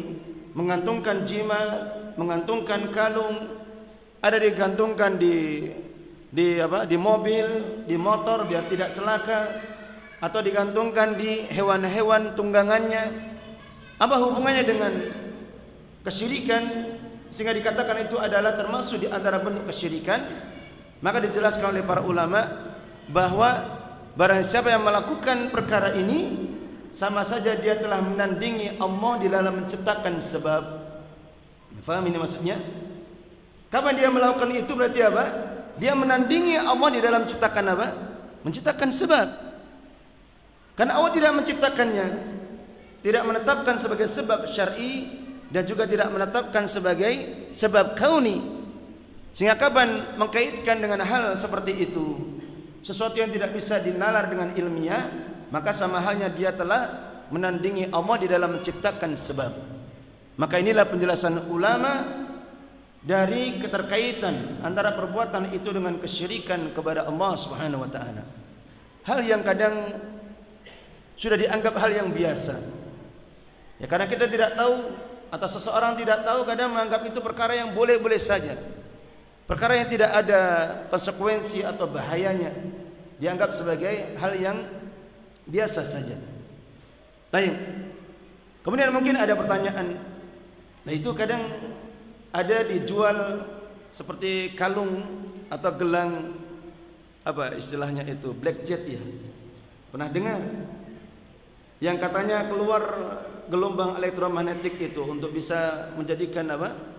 mengantungkan 0.59 1.23
jimat, 1.23 1.95
mengantungkan 2.19 2.91
kalung, 2.91 3.63
ada 4.19 4.43
digantungkan 4.43 5.15
di 5.23 5.71
di 6.27 6.59
apa? 6.59 6.83
di 6.83 6.99
mobil, 6.99 7.47
di 7.87 7.95
motor 7.95 8.43
biar 8.51 8.67
tidak 8.67 8.91
celaka 8.91 9.55
atau 10.19 10.43
digantungkan 10.43 11.15
di 11.15 11.47
hewan-hewan 11.55 12.35
tunggangannya. 12.35 13.39
Apa 14.03 14.19
hubungannya 14.19 14.67
dengan 14.67 14.99
kesyirikan 16.03 16.96
sehingga 17.31 17.53
dikatakan 17.55 18.07
itu 18.07 18.17
adalah 18.17 18.55
termasuk 18.55 19.03
di 19.03 19.09
antara 19.11 19.43
bentuk 19.43 19.67
kesyirikan? 19.69 20.21
Maka 21.01 21.21
dijelaskan 21.23 21.77
oleh 21.77 21.83
para 21.85 22.01
ulama 22.01 22.73
bahwa 23.11 23.79
barang 24.17 24.43
siapa 24.43 24.73
yang 24.73 24.83
melakukan 24.83 25.53
perkara 25.53 25.93
ini 25.95 26.49
sama 26.97 27.21
saja 27.23 27.53
dia 27.61 27.77
telah 27.77 28.01
menandingi 28.01 28.81
Allah 28.81 29.13
di 29.21 29.29
dalam 29.29 29.53
menciptakan 29.63 30.17
sebab. 30.17 30.63
Faham 31.85 32.09
ini 32.09 32.17
maksudnya? 32.17 32.57
Kapan 33.69 33.95
dia 34.01 34.09
melakukan 34.09 34.49
itu 34.57 34.73
berarti 34.73 35.01
apa? 35.05 35.25
Dia 35.77 35.93
menandingi 35.93 36.57
Allah 36.57 36.89
di 36.89 37.01
dalam 37.05 37.29
menciptakan 37.29 37.65
apa? 37.77 37.89
Menciptakan 38.41 38.89
sebab. 38.89 39.29
Karena 40.73 40.97
Allah 40.97 41.13
tidak 41.13 41.33
menciptakannya, 41.37 42.07
tidak 43.05 43.23
menetapkan 43.29 43.77
sebagai 43.77 44.09
sebab 44.09 44.49
syar'i 44.53 45.26
dan 45.51 45.63
juga 45.63 45.87
tidak 45.87 46.11
menetapkan 46.11 46.67
sebagai 46.67 47.13
sebab 47.55 47.95
kauni. 47.95 48.43
Sehingga 49.37 49.55
kapan 49.61 50.17
mengkaitkan 50.17 50.81
dengan 50.81 51.05
hal 51.05 51.37
seperti 51.37 51.77
itu? 51.87 52.17
Sesuatu 52.81 53.19
yang 53.19 53.29
tidak 53.29 53.53
bisa 53.53 53.83
dinalar 53.83 54.31
dengan 54.31 54.55
ilmiah, 54.57 55.11
maka 55.53 55.77
sama 55.77 56.01
halnya 56.01 56.33
dia 56.33 56.55
telah 56.55 56.89
menandingi 57.29 57.91
Allah 57.91 58.17
di 58.23 58.27
dalam 58.31 58.59
menciptakan 58.59 59.13
sebab. 59.13 59.53
Maka 60.37 60.61
inilah 60.61 60.87
penjelasan 60.89 61.49
ulama 61.51 62.25
dari 63.07 63.63
keterkaitan 63.63 64.61
antara 64.67 64.93
perbuatan 64.93 65.55
itu 65.55 65.69
dengan 65.71 65.97
kesyirikan 66.03 66.75
kepada 66.75 67.07
Allah 67.07 67.33
Subhanahu 67.39 67.87
wa 67.87 67.91
taala. 67.91 68.25
Hal 69.07 69.21
yang 69.23 69.47
kadang 69.47 69.75
sudah 71.15 71.39
dianggap 71.39 71.75
hal 71.79 71.91
yang 71.95 72.09
biasa. 72.11 72.55
Ya 73.79 73.87
karena 73.87 74.11
kita 74.11 74.27
tidak 74.27 74.57
tahu 74.57 74.91
atau 75.31 75.49
seseorang 75.51 75.99
tidak 75.99 76.23
tahu 76.23 76.47
kadang 76.47 76.71
menganggap 76.73 77.03
itu 77.07 77.19
perkara 77.19 77.59
yang 77.59 77.75
boleh-boleh 77.75 78.19
saja. 78.21 78.55
Perkara 79.47 79.79
yang 79.79 79.87
tidak 79.87 80.11
ada 80.11 80.41
konsekuensi 80.91 81.63
atau 81.63 81.87
bahayanya 81.87 82.51
dianggap 83.23 83.55
sebagai 83.55 84.19
hal 84.19 84.33
yang 84.35 84.59
biasa 85.47 85.87
saja. 85.87 86.19
Baik. 87.31 87.55
Kemudian 88.67 88.91
mungkin 88.91 89.15
ada 89.15 89.39
pertanyaan. 89.39 89.95
Nah 90.83 90.93
itu 90.93 91.15
kadang 91.15 91.47
ada 92.35 92.67
dijual 92.67 93.47
seperti 93.95 94.59
kalung 94.59 95.03
atau 95.47 95.71
gelang 95.79 96.43
apa 97.23 97.55
istilahnya 97.59 98.03
itu 98.07 98.35
black 98.35 98.67
jet 98.67 98.83
ya. 98.87 99.03
Pernah 99.91 100.11
dengar? 100.11 100.41
Yang 101.83 101.97
katanya 102.09 102.49
keluar 102.49 102.83
gelombang 103.47 104.01
elektromagnetik 104.01 104.81
itu 104.81 105.03
untuk 105.05 105.31
bisa 105.33 105.93
menjadikan 105.95 106.49
apa? 106.51 106.97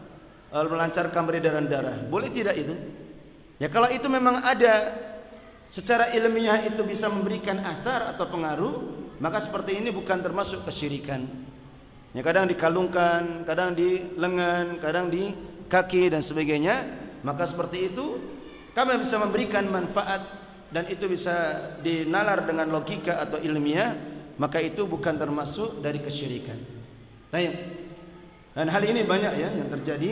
Eh, 0.47 0.63
melancarkan 0.63 1.23
peredaran 1.27 1.67
darah. 1.67 1.97
Boleh 2.07 2.31
tidak 2.31 2.55
itu? 2.55 2.71
Ya 3.57 3.67
kalau 3.67 3.89
itu 3.89 4.05
memang 4.07 4.39
ada 4.45 4.95
secara 5.67 6.13
ilmiah 6.15 6.63
itu 6.63 6.79
bisa 6.87 7.11
memberikan 7.11 7.59
asar 7.67 8.15
atau 8.15 8.29
pengaruh, 8.31 8.75
maka 9.19 9.43
seperti 9.43 9.81
ini 9.81 9.89
bukan 9.91 10.21
termasuk 10.23 10.63
kesyirikan. 10.63 11.25
Ya 12.15 12.23
kadang 12.23 12.47
dikalungkan, 12.47 13.43
kadang 13.43 13.75
di 13.75 14.13
lengan, 14.15 14.79
kadang 14.79 15.11
di 15.11 15.35
kaki 15.67 16.15
dan 16.15 16.23
sebagainya, 16.23 16.85
maka 17.27 17.43
seperti 17.43 17.91
itu 17.91 18.21
kami 18.71 19.03
bisa 19.03 19.19
memberikan 19.19 19.67
manfaat 19.67 20.23
dan 20.71 20.87
itu 20.87 21.11
bisa 21.11 21.59
dinalar 21.83 22.47
dengan 22.47 22.71
logika 22.71 23.19
atau 23.19 23.41
ilmiah, 23.41 23.93
maka 24.37 24.61
itu 24.61 24.85
bukan 24.85 25.17
termasuk 25.17 25.81
dari 25.81 26.01
kesyirikan. 26.01 26.57
Baik. 27.33 27.53
Dan 28.57 28.73
hal 28.73 28.83
ini 28.85 29.05
banyak 29.05 29.33
ya 29.37 29.49
yang 29.53 29.69
terjadi 29.69 30.11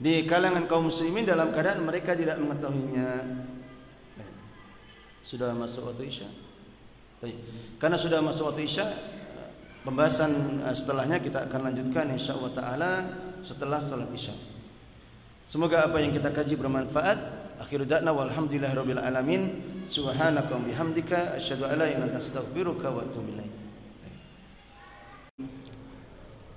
di 0.00 0.14
kalangan 0.26 0.66
kaum 0.66 0.88
muslimin 0.90 1.28
dalam 1.28 1.54
keadaan 1.54 1.84
mereka 1.84 2.16
tidak 2.16 2.40
mengetahuinya. 2.40 3.20
Sudah 5.22 5.54
masuk 5.54 5.92
waktu 5.92 6.10
Isya. 6.10 6.28
Baik. 7.22 7.36
Karena 7.78 7.94
sudah 8.00 8.18
masuk 8.24 8.50
waktu 8.50 8.66
Isya, 8.66 8.86
pembahasan 9.86 10.64
eh, 10.66 10.74
setelahnya 10.74 11.22
kita 11.22 11.46
akan 11.46 11.70
lanjutkan 11.70 12.10
insyaallah 12.10 12.52
taala 12.56 12.92
setelah 13.46 13.78
salat 13.78 14.10
Isya. 14.10 14.34
Semoga 15.50 15.90
apa 15.90 15.98
yang 15.98 16.14
kita 16.14 16.30
kaji 16.30 16.54
bermanfaat 16.54 17.39
akhir 17.60 17.84
da'na 17.84 18.10
walhamdulillah 18.10 18.72
rabbil 18.72 18.98
alamin. 18.98 19.42
Subhanaka 19.90 20.54
wa 20.54 20.62
bihamdika 20.64 21.36
asyhadu 21.36 21.66
an 21.66 21.82
la 21.82 21.86
ilaha 21.90 22.08
illa 22.08 22.18
astaghfiruka 22.22 22.94
wa 22.94 23.02
atubu 23.04 23.28
ilaik. 23.36 23.52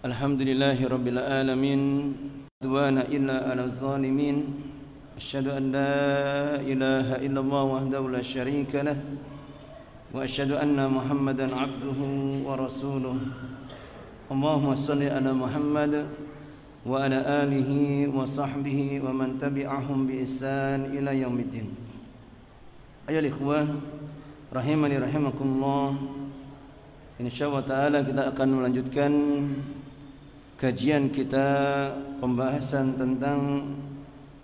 Alhamdulillah 0.06 0.78
rabbil 0.80 1.20
alamin. 1.20 1.82
Duana 2.62 3.04
illa 3.12 3.51
ala 3.51 3.68
zalimin. 3.74 4.64
Asyhadu 5.18 5.51
an 5.51 5.64
la 5.74 6.62
ilaha 6.62 7.20
illallah 7.20 7.64
wahdahu 7.68 8.14
la 8.14 8.22
syarika 8.22 8.86
lah. 8.86 8.97
Wa 10.14 10.24
asyhadu 10.24 10.56
anna 10.62 10.88
muhammadan 10.88 11.51
abduhu 11.51 12.45
wa 12.45 12.54
rasuluh. 12.54 13.18
Allahumma 14.30 14.78
salli 14.78 15.10
ala 15.10 15.34
muhammad. 15.34 16.06
وعلى 16.87 17.19
آله 17.45 17.71
وصحبه 18.16 18.81
ومن 19.05 19.29
تبعهم 19.43 19.99
بإحسان 20.07 20.81
إلى 20.95 21.11
يوم 21.21 21.37
الدين 21.39 21.69
أيها 23.09 23.21
الإخوة 23.21 23.59
rahimani 24.49 24.97
rahimakumullah 24.97 25.93
insyaallah 27.21 27.69
taala 27.69 28.01
kita 28.01 28.33
akan 28.33 28.49
melanjutkan 28.49 29.12
kajian 30.57 31.12
kita 31.12 31.45
pembahasan 32.16 32.97
tentang 32.97 33.69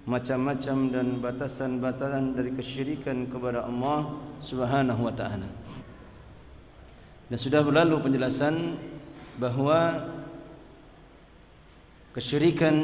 macam-macam 0.04 0.92
dan 0.92 1.06
batasan-batasan 1.24 2.36
dari 2.36 2.52
kesyirikan 2.52 3.24
kepada 3.32 3.64
Allah 3.64 4.12
Subhanahu 4.44 5.08
wa 5.08 5.14
taala. 5.16 5.48
Dan 7.32 7.40
sudah 7.40 7.64
berlalu 7.64 8.04
penjelasan 8.04 8.76
bahawa 9.40 10.04
kesyirikan 12.15 12.75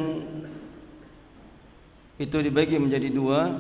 itu 2.15 2.37
dibagi 2.39 2.79
menjadi 2.79 3.09
dua 3.11 3.59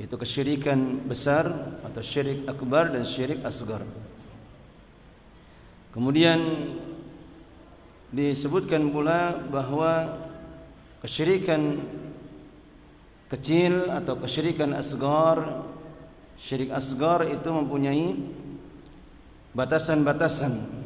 yaitu 0.00 0.16
kesyirikan 0.16 1.04
besar 1.04 1.44
atau 1.84 2.00
syirik 2.00 2.48
akbar 2.48 2.88
dan 2.88 3.04
syirik 3.04 3.44
asgar. 3.44 3.84
Kemudian 5.92 6.40
disebutkan 8.08 8.88
pula 8.88 9.36
bahawa 9.52 10.24
kesyirikan 11.04 11.84
kecil 13.28 13.92
atau 13.92 14.16
kesyirikan 14.18 14.72
asgar 14.74 15.68
syirik 16.40 16.72
asgar 16.72 17.28
itu 17.28 17.48
mempunyai 17.52 18.16
batasan-batasan 19.52 20.79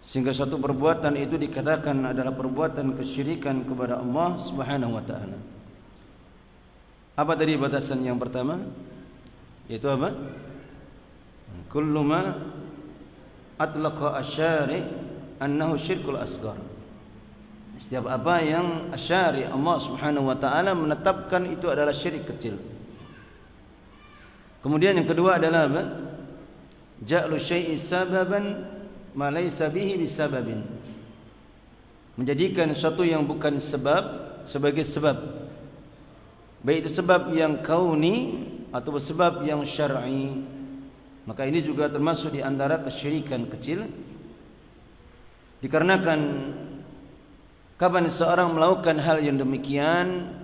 sehingga 0.00 0.32
satu 0.32 0.56
perbuatan 0.56 1.12
itu 1.20 1.36
dikatakan 1.36 2.08
adalah 2.08 2.32
perbuatan 2.32 2.96
kesyirikan 2.96 3.68
kepada 3.68 4.00
Allah 4.00 4.40
Subhanahu 4.40 4.96
wa 4.96 5.04
taala. 5.04 5.38
Apa 7.20 7.36
tadi 7.36 7.52
batasan 7.60 8.00
yang 8.00 8.16
pertama? 8.16 8.56
Yaitu 9.68 9.86
apa? 9.92 10.16
Kullu 11.68 12.00
ma 12.00 12.32
atlaqa 13.60 14.16
asyari 14.24 14.80
annahu 15.36 15.76
syirkul 15.76 16.16
asgar. 16.16 16.56
Setiap 17.76 18.08
apa 18.08 18.40
yang 18.40 18.92
asyari 18.92 19.44
Allah 19.44 19.76
Subhanahu 19.80 20.32
wa 20.32 20.36
taala 20.36 20.72
menetapkan 20.72 21.44
itu 21.44 21.68
adalah 21.68 21.92
syirik 21.92 22.24
kecil. 22.24 22.56
Kemudian 24.64 24.96
yang 24.96 25.08
kedua 25.08 25.36
adalah 25.40 25.68
apa? 25.68 25.82
Ja'lu 27.00 27.40
syai'i 27.40 27.80
sababan 27.80 28.79
ma 29.16 29.28
laysa 29.30 29.70
bihi 29.70 30.00
bisababin. 30.00 30.62
Menjadikan 32.18 32.70
sesuatu 32.74 33.06
yang 33.06 33.24
bukan 33.24 33.56
sebab 33.56 34.02
sebagai 34.44 34.84
sebab. 34.84 35.16
Baik 36.60 36.84
itu 36.84 37.00
sebab 37.00 37.32
yang 37.32 37.64
kauni 37.64 38.44
atau 38.68 39.00
sebab 39.00 39.46
yang 39.48 39.64
syar'i. 39.64 40.44
Maka 41.24 41.48
ini 41.48 41.64
juga 41.64 41.88
termasuk 41.88 42.36
di 42.36 42.44
antara 42.44 42.82
kesyirikan 42.84 43.48
kecil. 43.48 43.88
Dikarenakan 45.64 46.20
Kapan 47.80 48.12
seorang 48.12 48.52
melakukan 48.52 49.00
hal 49.00 49.24
yang 49.24 49.40
demikian 49.40 50.36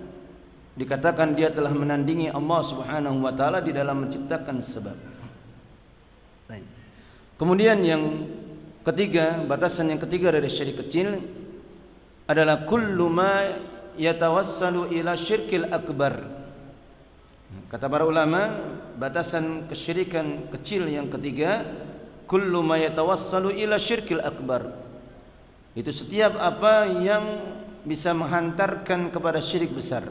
dikatakan 0.73 1.37
dia 1.37 1.53
telah 1.53 1.69
menandingi 1.69 2.33
Allah 2.33 2.65
Subhanahu 2.65 3.21
wa 3.21 3.29
taala 3.29 3.61
di 3.61 3.69
dalam 3.69 4.09
menciptakan 4.09 4.57
sebab. 4.57 4.97
Kemudian 7.37 7.77
yang 7.85 8.25
ketiga, 8.87 9.43
batasan 9.43 9.91
yang 9.91 9.99
ketiga 9.99 10.31
dari 10.31 10.47
syirik 10.47 10.79
kecil 10.87 11.19
adalah 12.23 12.63
kullu 12.63 13.11
ma 13.11 13.51
yatawassalu 13.99 14.95
ila 14.95 15.19
syirkil 15.19 15.67
akbar. 15.67 16.23
Kata 17.67 17.91
para 17.91 18.07
ulama, 18.07 18.47
batasan 18.95 19.67
kesyirikan 19.67 20.47
kecil 20.55 20.87
yang 20.87 21.11
ketiga, 21.11 21.67
kullu 22.31 22.63
ma 22.63 22.79
yatawassalu 22.79 23.59
ila 23.59 23.75
syirkil 23.75 24.23
akbar. 24.23 24.71
Itu 25.75 25.91
setiap 25.91 26.39
apa 26.39 26.87
yang 26.87 27.23
bisa 27.83 28.15
menghantarkan 28.15 29.11
kepada 29.11 29.43
syirik 29.43 29.75
besar. 29.75 30.07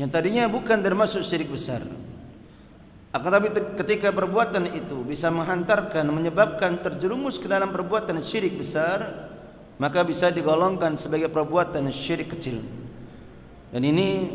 Yang 0.00 0.10
tadinya 0.16 0.48
bukan 0.48 0.80
termasuk 0.80 1.24
syirik 1.28 1.52
besar. 1.52 1.84
Akan 3.10 3.42
ketika 3.82 4.14
perbuatan 4.14 4.70
itu 4.70 5.02
bisa 5.02 5.34
menghantarkan, 5.34 6.06
menyebabkan 6.14 6.78
terjerumus 6.78 7.42
ke 7.42 7.50
dalam 7.50 7.74
perbuatan 7.74 8.22
syirik 8.22 8.54
besar, 8.54 9.26
maka 9.82 10.06
bisa 10.06 10.30
digolongkan 10.30 10.94
sebagai 10.94 11.26
perbuatan 11.26 11.90
syirik 11.90 12.38
kecil. 12.38 12.62
Dan 13.74 13.82
ini 13.82 14.30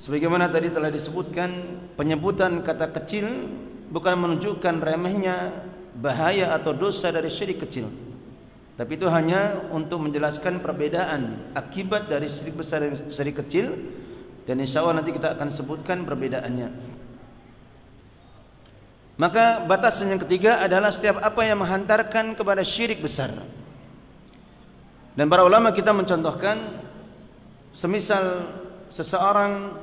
sebagaimana 0.00 0.48
tadi 0.48 0.72
telah 0.72 0.88
disebutkan 0.88 1.50
penyebutan 1.92 2.64
kata 2.64 2.88
kecil 2.88 3.52
bukan 3.92 4.16
menunjukkan 4.16 4.80
remehnya 4.80 5.52
bahaya 5.92 6.56
atau 6.56 6.72
dosa 6.72 7.12
dari 7.12 7.28
syirik 7.28 7.68
kecil. 7.68 7.92
Tapi 8.80 8.96
itu 8.96 9.06
hanya 9.12 9.70
untuk 9.76 10.00
menjelaskan 10.00 10.64
perbedaan 10.64 11.52
akibat 11.52 12.08
dari 12.08 12.32
syirik 12.32 12.56
besar 12.64 12.80
dan 12.80 13.12
syirik 13.12 13.44
kecil 13.44 13.76
dan 14.48 14.56
insya 14.56 14.80
Allah 14.80 15.04
nanti 15.04 15.12
kita 15.12 15.36
akan 15.36 15.52
sebutkan 15.52 16.08
perbedaannya. 16.08 17.03
Maka 19.14 19.62
batasan 19.62 20.10
yang 20.10 20.22
ketiga 20.26 20.58
adalah 20.58 20.90
setiap 20.90 21.22
apa 21.22 21.46
yang 21.46 21.62
menghantarkan 21.62 22.34
kepada 22.34 22.66
syirik 22.66 22.98
besar. 22.98 23.30
Dan 25.14 25.30
para 25.30 25.46
ulama 25.46 25.70
kita 25.70 25.94
mencontohkan 25.94 26.82
semisal 27.70 28.50
seseorang 28.90 29.78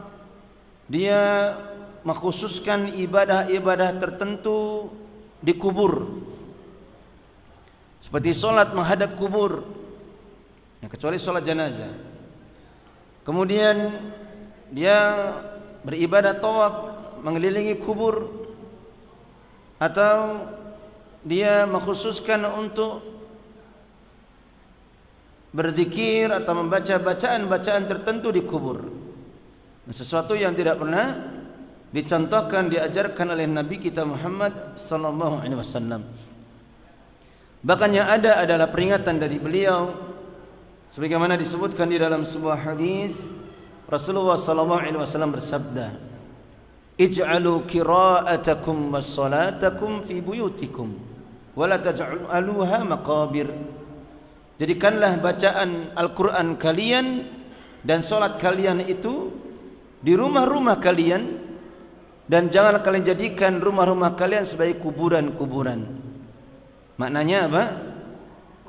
dia 0.91 1.55
mengkhususkan 2.03 2.91
ibadah-ibadah 2.91 3.95
tertentu 4.03 4.91
di 5.39 5.55
kubur. 5.55 6.19
Seperti 8.03 8.35
solat 8.35 8.75
menghadap 8.75 9.15
kubur. 9.15 9.63
Ya, 10.83 10.91
kecuali 10.91 11.15
solat 11.15 11.47
jenazah. 11.47 11.95
Kemudian 13.23 13.95
dia 14.75 14.97
beribadah 15.87 16.35
tawaf 16.35 16.75
mengelilingi 17.23 17.79
kubur 17.79 18.40
atau 19.81 20.45
dia 21.25 21.65
mengkhususkan 21.65 22.45
untuk 22.45 23.01
berzikir 25.49 26.29
atau 26.29 26.53
membaca 26.53 27.01
bacaan-bacaan 27.01 27.89
tertentu 27.89 28.29
di 28.29 28.45
kubur. 28.45 28.85
Sesuatu 29.89 30.37
yang 30.37 30.53
tidak 30.53 30.77
pernah 30.77 31.17
dicontohkan 31.91 32.71
diajarkan 32.71 33.33
oleh 33.35 33.49
Nabi 33.49 33.81
kita 33.81 34.05
Muhammad 34.05 34.77
sallallahu 34.77 35.43
alaihi 35.43 35.57
wasallam. 35.57 36.05
Bahkan 37.61 37.89
yang 37.91 38.07
ada 38.07 38.39
adalah 38.39 38.69
peringatan 38.69 39.17
dari 39.17 39.41
beliau 39.41 39.91
sebagaimana 40.93 41.35
disebutkan 41.35 41.89
di 41.89 41.97
dalam 41.99 42.23
sebuah 42.23 42.57
hadis 42.71 43.27
Rasulullah 43.91 44.39
sallallahu 44.39 44.81
alaihi 44.81 44.97
wasallam 44.97 45.35
bersabda 45.35 46.10
Ij'alu 47.01 47.65
qira'atakum 47.65 48.93
was 48.93 49.09
salatakum 49.09 50.05
fi 50.05 50.21
buyutikum 50.21 50.93
wa 51.57 51.65
la 51.65 51.81
taj'aluha 51.81 52.85
maqabir 52.85 53.49
Jadikanlah 54.61 55.17
bacaan 55.17 55.89
Al-Quran 55.97 56.53
kalian 56.61 57.25
dan 57.81 58.05
solat 58.05 58.37
kalian 58.37 58.85
itu 58.85 59.33
di 60.05 60.13
rumah-rumah 60.13 60.77
kalian 60.77 61.41
dan 62.29 62.53
jangan 62.53 62.77
kalian 62.85 63.01
jadikan 63.01 63.57
rumah-rumah 63.57 64.13
kalian 64.13 64.45
sebagai 64.45 64.77
kuburan-kuburan. 64.85 65.81
Maknanya 67.01 67.49
apa? 67.49 67.63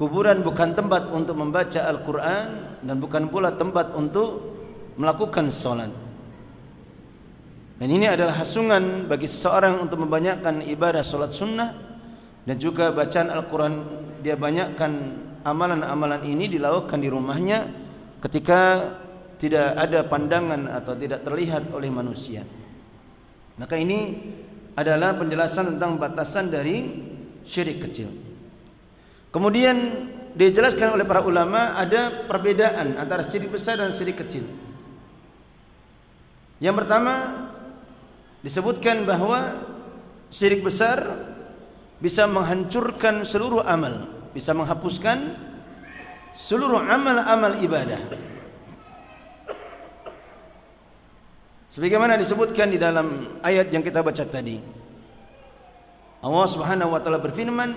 Kuburan 0.01 0.41
bukan 0.41 0.72
tempat 0.72 1.12
untuk 1.12 1.37
membaca 1.37 1.85
Al-Quran 1.85 2.80
dan 2.80 2.97
bukan 2.97 3.28
pula 3.28 3.53
tempat 3.53 3.93
untuk 3.93 4.57
melakukan 4.97 5.53
solat. 5.53 5.93
Dan 7.83 7.99
ini 7.99 8.07
adalah 8.07 8.39
hasungan 8.39 9.11
bagi 9.11 9.26
seseorang 9.26 9.83
untuk 9.83 10.07
membanyakkan 10.07 10.62
ibadah 10.70 11.03
solat 11.03 11.35
sunnah 11.35 11.74
dan 12.47 12.55
juga 12.55 12.95
bacaan 12.95 13.26
Al-Quran 13.26 13.74
dia 14.22 14.39
banyakkan 14.39 15.18
amalan-amalan 15.43 16.22
ini 16.30 16.47
dilakukan 16.47 17.03
di 17.03 17.11
rumahnya 17.11 17.66
ketika 18.22 18.87
tidak 19.43 19.74
ada 19.74 20.07
pandangan 20.07 20.70
atau 20.70 20.95
tidak 20.95 21.26
terlihat 21.26 21.74
oleh 21.74 21.91
manusia. 21.91 22.47
Maka 23.59 23.74
ini 23.74 24.30
adalah 24.78 25.18
penjelasan 25.18 25.74
tentang 25.74 25.99
batasan 25.99 26.55
dari 26.55 26.87
syirik 27.43 27.83
kecil. 27.83 28.14
Kemudian 29.35 30.07
dijelaskan 30.39 30.95
oleh 30.95 31.03
para 31.03 31.26
ulama 31.26 31.74
ada 31.74 32.30
perbedaan 32.30 32.95
antara 32.95 33.26
syirik 33.26 33.51
besar 33.51 33.83
dan 33.83 33.91
syirik 33.91 34.22
kecil. 34.22 34.47
Yang 36.62 36.87
pertama 36.87 37.51
disebutkan 38.43 39.07
bahawa 39.07 39.64
syirik 40.28 40.66
besar 40.66 41.03
bisa 42.03 42.26
menghancurkan 42.26 43.22
seluruh 43.22 43.62
amal 43.62 44.22
bisa 44.32 44.57
menghapuskan 44.57 45.36
seluruh 46.32 46.80
amal-amal 46.80 47.61
ibadah. 47.61 48.01
Sebagaimana 51.72 52.20
disebutkan 52.20 52.68
di 52.68 52.76
dalam 52.76 53.40
ayat 53.40 53.72
yang 53.72 53.80
kita 53.80 54.05
baca 54.05 54.24
tadi. 54.28 54.61
Allah 56.20 56.47
Subhanahu 56.49 56.93
wa 56.93 57.01
taala 57.01 57.20
berfirman, 57.20 57.70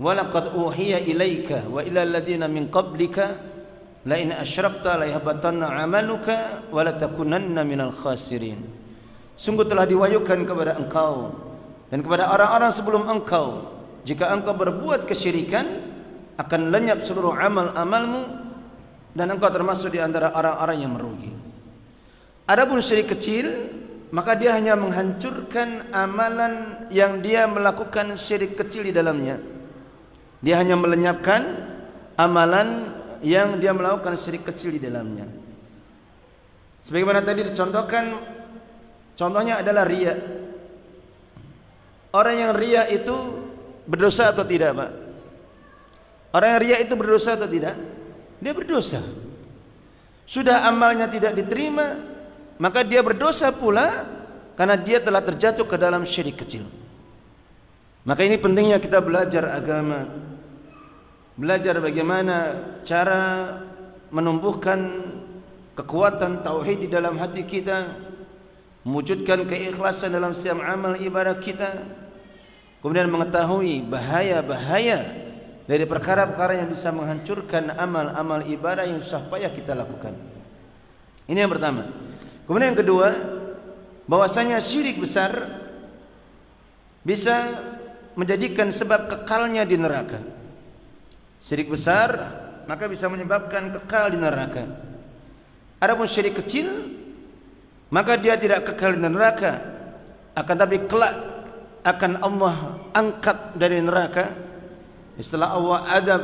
"Wa 0.00 0.12
laqad 0.16 0.56
uhiya 0.56 1.04
ilaika 1.04 1.68
wa 1.68 1.84
ila 1.84 2.04
alladziina 2.04 2.48
min 2.48 2.72
qablika 2.72 3.36
la 4.08 4.16
in 4.16 4.32
asyrakta 4.32 4.96
la 4.96 5.06
yahbatanna 5.12 5.76
'amaluka 5.76 6.68
wa 6.72 6.80
la 6.80 6.96
takunanna 6.96 7.64
minal 7.68 7.92
khasirin." 7.92 8.77
Sungguh 9.38 9.70
telah 9.70 9.86
diwahyukan 9.86 10.42
kepada 10.42 10.74
engkau 10.82 11.30
dan 11.94 12.02
kepada 12.02 12.26
orang-orang 12.34 12.74
sebelum 12.74 13.06
engkau 13.06 13.70
jika 14.02 14.34
engkau 14.34 14.50
berbuat 14.58 15.06
kesyirikan 15.06 15.94
akan 16.34 16.74
lenyap 16.74 17.06
seluruh 17.06 17.38
amal-amalmu 17.38 18.26
dan 19.14 19.30
engkau 19.30 19.46
termasuk 19.54 19.94
di 19.94 20.02
antara 20.02 20.34
orang-orang 20.34 20.76
yang 20.82 20.92
merugi. 20.98 21.30
Adapun 22.50 22.82
syirik 22.82 23.14
kecil 23.14 23.46
maka 24.10 24.34
dia 24.34 24.56
hanya 24.58 24.74
menghancurkan 24.74 25.92
amalan 25.94 26.86
yang 26.90 27.22
dia 27.22 27.46
melakukan 27.46 28.18
syirik 28.18 28.58
kecil 28.58 28.82
di 28.82 28.90
dalamnya. 28.90 29.38
Dia 30.42 30.58
hanya 30.58 30.74
melenyapkan 30.74 31.42
amalan 32.18 32.90
yang 33.22 33.62
dia 33.62 33.70
melakukan 33.70 34.18
syirik 34.18 34.48
kecil 34.48 34.74
di 34.74 34.80
dalamnya. 34.80 35.30
Sebagaimana 36.88 37.20
tadi 37.20 37.52
dicontohkan 37.52 38.04
contohnya 39.18 39.58
adalah 39.58 39.82
riya. 39.82 40.14
Orang 42.14 42.36
yang 42.38 42.52
riya 42.54 42.86
itu 42.88 43.12
berdosa 43.84 44.30
atau 44.30 44.46
tidak 44.46 44.72
Pak? 44.78 44.90
Orang 46.28 46.48
yang 46.56 46.60
riak 46.60 46.80
itu 46.84 46.94
berdosa 46.94 47.36
atau 47.40 47.48
tidak? 47.48 47.76
Dia 48.38 48.52
berdosa. 48.52 49.00
Sudah 50.28 50.68
amalnya 50.68 51.08
tidak 51.08 51.32
diterima, 51.32 51.96
maka 52.60 52.84
dia 52.84 53.00
berdosa 53.00 53.48
pula 53.48 54.04
karena 54.60 54.76
dia 54.76 55.00
telah 55.00 55.24
terjatuh 55.24 55.64
ke 55.64 55.76
dalam 55.80 56.04
syirik 56.04 56.44
kecil. 56.44 56.68
Maka 58.04 58.28
ini 58.28 58.36
pentingnya 58.36 58.76
kita 58.76 59.00
belajar 59.00 59.48
agama. 59.56 60.04
Belajar 61.38 61.80
bagaimana 61.80 62.36
cara 62.84 63.56
menumbuhkan 64.12 64.78
kekuatan 65.80 66.44
tauhid 66.44 66.84
di 66.84 66.88
dalam 66.92 67.16
hati 67.16 67.46
kita, 67.46 67.94
mewujudkan 68.86 69.46
keikhlasan 69.46 70.14
dalam 70.14 70.34
setiap 70.34 70.62
amal 70.62 70.94
ibadah 70.98 71.38
kita, 71.38 71.86
kemudian 72.82 73.10
mengetahui 73.10 73.82
bahaya-bahaya 73.86 75.28
dari 75.68 75.84
perkara-perkara 75.84 76.64
yang 76.64 76.72
bisa 76.72 76.88
menghancurkan 76.94 77.76
amal-amal 77.76 78.46
ibadah 78.48 78.88
yang 78.88 79.04
susah 79.04 79.26
payah 79.28 79.52
kita 79.52 79.76
lakukan. 79.76 80.16
Ini 81.28 81.44
yang 81.44 81.52
pertama. 81.52 81.92
Kemudian 82.48 82.72
yang 82.72 82.80
kedua, 82.80 83.08
bahwasanya 84.08 84.64
syirik 84.64 84.96
besar 84.96 85.60
bisa 87.04 87.60
menjadikan 88.16 88.72
sebab 88.72 89.06
kekalnya 89.12 89.68
di 89.68 89.76
neraka. 89.76 90.24
Syirik 91.44 91.68
besar 91.68 92.10
maka 92.64 92.84
bisa 92.88 93.08
menyebabkan 93.08 93.72
kekal 93.72 94.12
di 94.12 94.18
neraka. 94.20 94.64
Adapun 95.80 96.08
syirik 96.08 96.40
kecil 96.40 96.97
maka 97.88 98.20
dia 98.20 98.36
tidak 98.36 98.68
kekal 98.72 98.96
di 98.96 99.00
neraka. 99.00 99.52
Akan 100.36 100.56
tapi 100.60 100.84
kelak 100.84 101.14
akan 101.82 102.12
Allah 102.20 102.56
angkat 102.92 103.56
dari 103.56 103.80
neraka. 103.80 104.28
Setelah 105.18 105.50
Allah 105.56 105.78
adab 105.90 106.22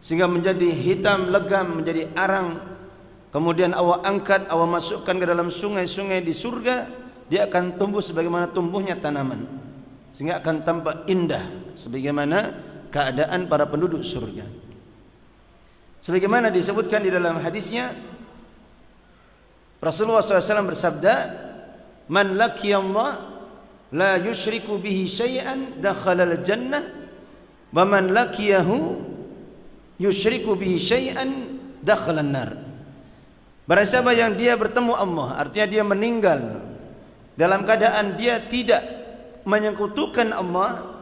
sehingga 0.00 0.30
menjadi 0.30 0.72
hitam 0.72 1.28
legam 1.28 1.82
menjadi 1.82 2.08
arang. 2.14 2.56
Kemudian 3.28 3.76
awak 3.76 4.00
angkat 4.08 4.42
awak 4.48 4.80
masukkan 4.80 5.12
ke 5.12 5.26
dalam 5.26 5.52
sungai-sungai 5.52 6.24
di 6.24 6.32
surga. 6.32 6.88
Dia 7.28 7.44
akan 7.44 7.76
tumbuh 7.76 8.00
sebagaimana 8.00 8.48
tumbuhnya 8.48 8.96
tanaman. 8.96 9.44
Sehingga 10.16 10.40
akan 10.40 10.64
tampak 10.64 11.04
indah 11.12 11.44
sebagaimana 11.76 12.56
keadaan 12.88 13.44
para 13.52 13.68
penduduk 13.68 14.00
surga. 14.00 14.48
Sebagaimana 16.00 16.48
disebutkan 16.48 17.04
di 17.04 17.12
dalam 17.12 17.36
hadisnya 17.42 17.92
Rasulullah 19.78 20.22
SAW 20.22 20.70
bersabda 20.74 21.14
man 22.10 22.34
Allah 22.34 23.10
la 23.94 24.12
yushriku 24.18 24.76
bihi 24.76 25.06
syai'an 25.06 25.80
dakhala 25.80 26.28
al-jannah 26.28 26.82
wa 27.72 27.84
man 27.86 28.10
laqiyahu 28.12 28.76
yushriku 30.02 30.58
bihi 30.58 30.76
syai'an 30.76 31.30
dakhala 31.80 32.20
an-nar 32.20 32.50
Barang 33.68 33.84
siapa 33.84 34.16
yang 34.16 34.32
dia 34.32 34.56
bertemu 34.56 34.96
Allah 34.96 35.44
artinya 35.44 35.68
dia 35.68 35.84
meninggal 35.84 36.40
dalam 37.36 37.68
keadaan 37.68 38.16
dia 38.16 38.40
tidak 38.48 38.80
menyekutukan 39.44 40.32
Allah 40.32 40.98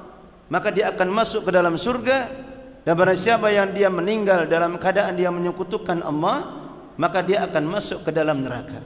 maka 0.46 0.70
dia 0.70 0.94
akan 0.94 1.08
masuk 1.10 1.46
ke 1.46 1.50
dalam 1.50 1.74
surga. 1.74 2.46
Dan 2.86 2.94
barang 2.94 3.18
siapa 3.18 3.50
yang 3.50 3.74
dia 3.74 3.90
meninggal 3.90 4.46
dalam 4.46 4.78
keadaan 4.78 5.18
dia 5.18 5.26
menyekutukan 5.26 6.06
Allah 6.06 6.65
maka 6.96 7.24
dia 7.24 7.44
akan 7.44 7.64
masuk 7.68 8.04
ke 8.04 8.10
dalam 8.12 8.44
neraka 8.44 8.80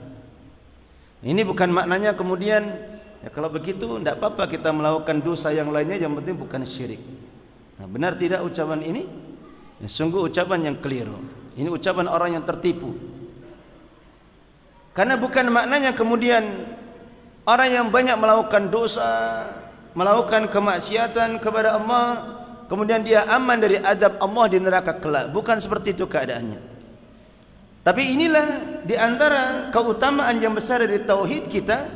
ini 1.23 1.41
bukan 1.43 1.71
maknanya 1.71 2.15
kemudian 2.15 2.63
ya 3.23 3.29
kalau 3.31 3.51
begitu 3.51 3.99
tidak 3.99 4.19
apa-apa 4.19 4.47
kita 4.51 4.69
melakukan 4.71 5.19
dosa 5.19 5.51
yang 5.51 5.71
lainnya 5.71 5.99
yang 5.99 6.13
penting 6.15 6.35
bukan 6.39 6.63
syirik 6.63 7.01
nah, 7.79 7.87
benar 7.87 8.15
tidak 8.15 8.43
ucapan 8.45 8.83
ini 8.83 9.03
Ya, 9.81 9.89
sungguh 9.89 10.29
ucapan 10.29 10.71
yang 10.71 10.77
keliru. 10.77 11.17
Ini 11.57 11.65
ucapan 11.65 12.05
orang 12.05 12.37
yang 12.37 12.45
tertipu. 12.45 12.93
Karena 14.93 15.17
bukan 15.17 15.49
maknanya 15.49 15.97
kemudian 15.97 16.69
orang 17.49 17.69
yang 17.73 17.87
banyak 17.89 18.13
melakukan 18.13 18.69
dosa, 18.69 19.09
melakukan 19.97 20.53
kemaksiatan 20.53 21.41
kepada 21.41 21.81
Allah, 21.81 22.05
kemudian 22.69 23.01
dia 23.01 23.25
aman 23.25 23.57
dari 23.57 23.81
adab 23.81 24.21
Allah 24.21 24.45
di 24.53 24.57
neraka 24.61 24.93
kelak. 25.01 25.33
Bukan 25.33 25.57
seperti 25.57 25.97
itu 25.97 26.05
keadaannya. 26.05 26.70
Tapi 27.81 28.13
inilah 28.13 28.81
di 28.85 28.93
antara 28.93 29.73
keutamaan 29.73 30.37
yang 30.37 30.53
besar 30.53 30.85
dari 30.85 31.01
tauhid 31.01 31.49
kita 31.49 31.89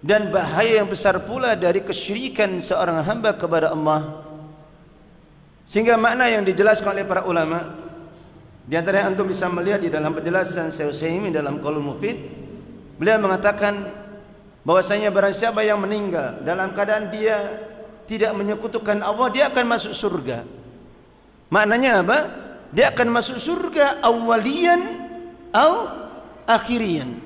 dan 0.00 0.32
bahaya 0.32 0.80
yang 0.80 0.88
besar 0.88 1.20
pula 1.28 1.52
dari 1.52 1.84
kesyirikan 1.84 2.62
seorang 2.62 3.02
hamba 3.02 3.34
kepada 3.34 3.74
Allah 3.74 4.24
Sehingga 5.68 6.00
makna 6.00 6.32
yang 6.32 6.46
dijelaskan 6.48 6.96
oleh 6.96 7.04
para 7.04 7.28
ulama 7.28 7.88
di 8.68 8.76
antara 8.76 9.00
yang 9.00 9.16
antum 9.16 9.24
bisa 9.24 9.48
melihat 9.48 9.80
di 9.80 9.88
dalam 9.88 10.12
penjelasan 10.12 10.68
Syekh 10.68 10.92
Utsaimin 10.92 11.32
dalam 11.32 11.56
Qaulul 11.64 11.80
Mufid, 11.80 12.20
beliau 13.00 13.16
mengatakan 13.16 13.88
bahwasanya 14.60 15.08
barang 15.08 15.32
siapa 15.32 15.64
yang 15.64 15.80
meninggal 15.80 16.44
dalam 16.44 16.76
keadaan 16.76 17.08
dia 17.08 17.64
tidak 18.04 18.36
menyekutukan 18.36 19.00
Allah, 19.00 19.28
dia 19.32 19.48
akan 19.48 19.64
masuk 19.64 19.96
surga. 19.96 20.44
Maknanya 21.48 22.04
apa? 22.04 22.18
Dia 22.72 22.92
akan 22.92 23.08
masuk 23.08 23.40
surga 23.40 24.04
awalian 24.04 25.08
atau 25.48 25.88
akhirian. 26.44 27.16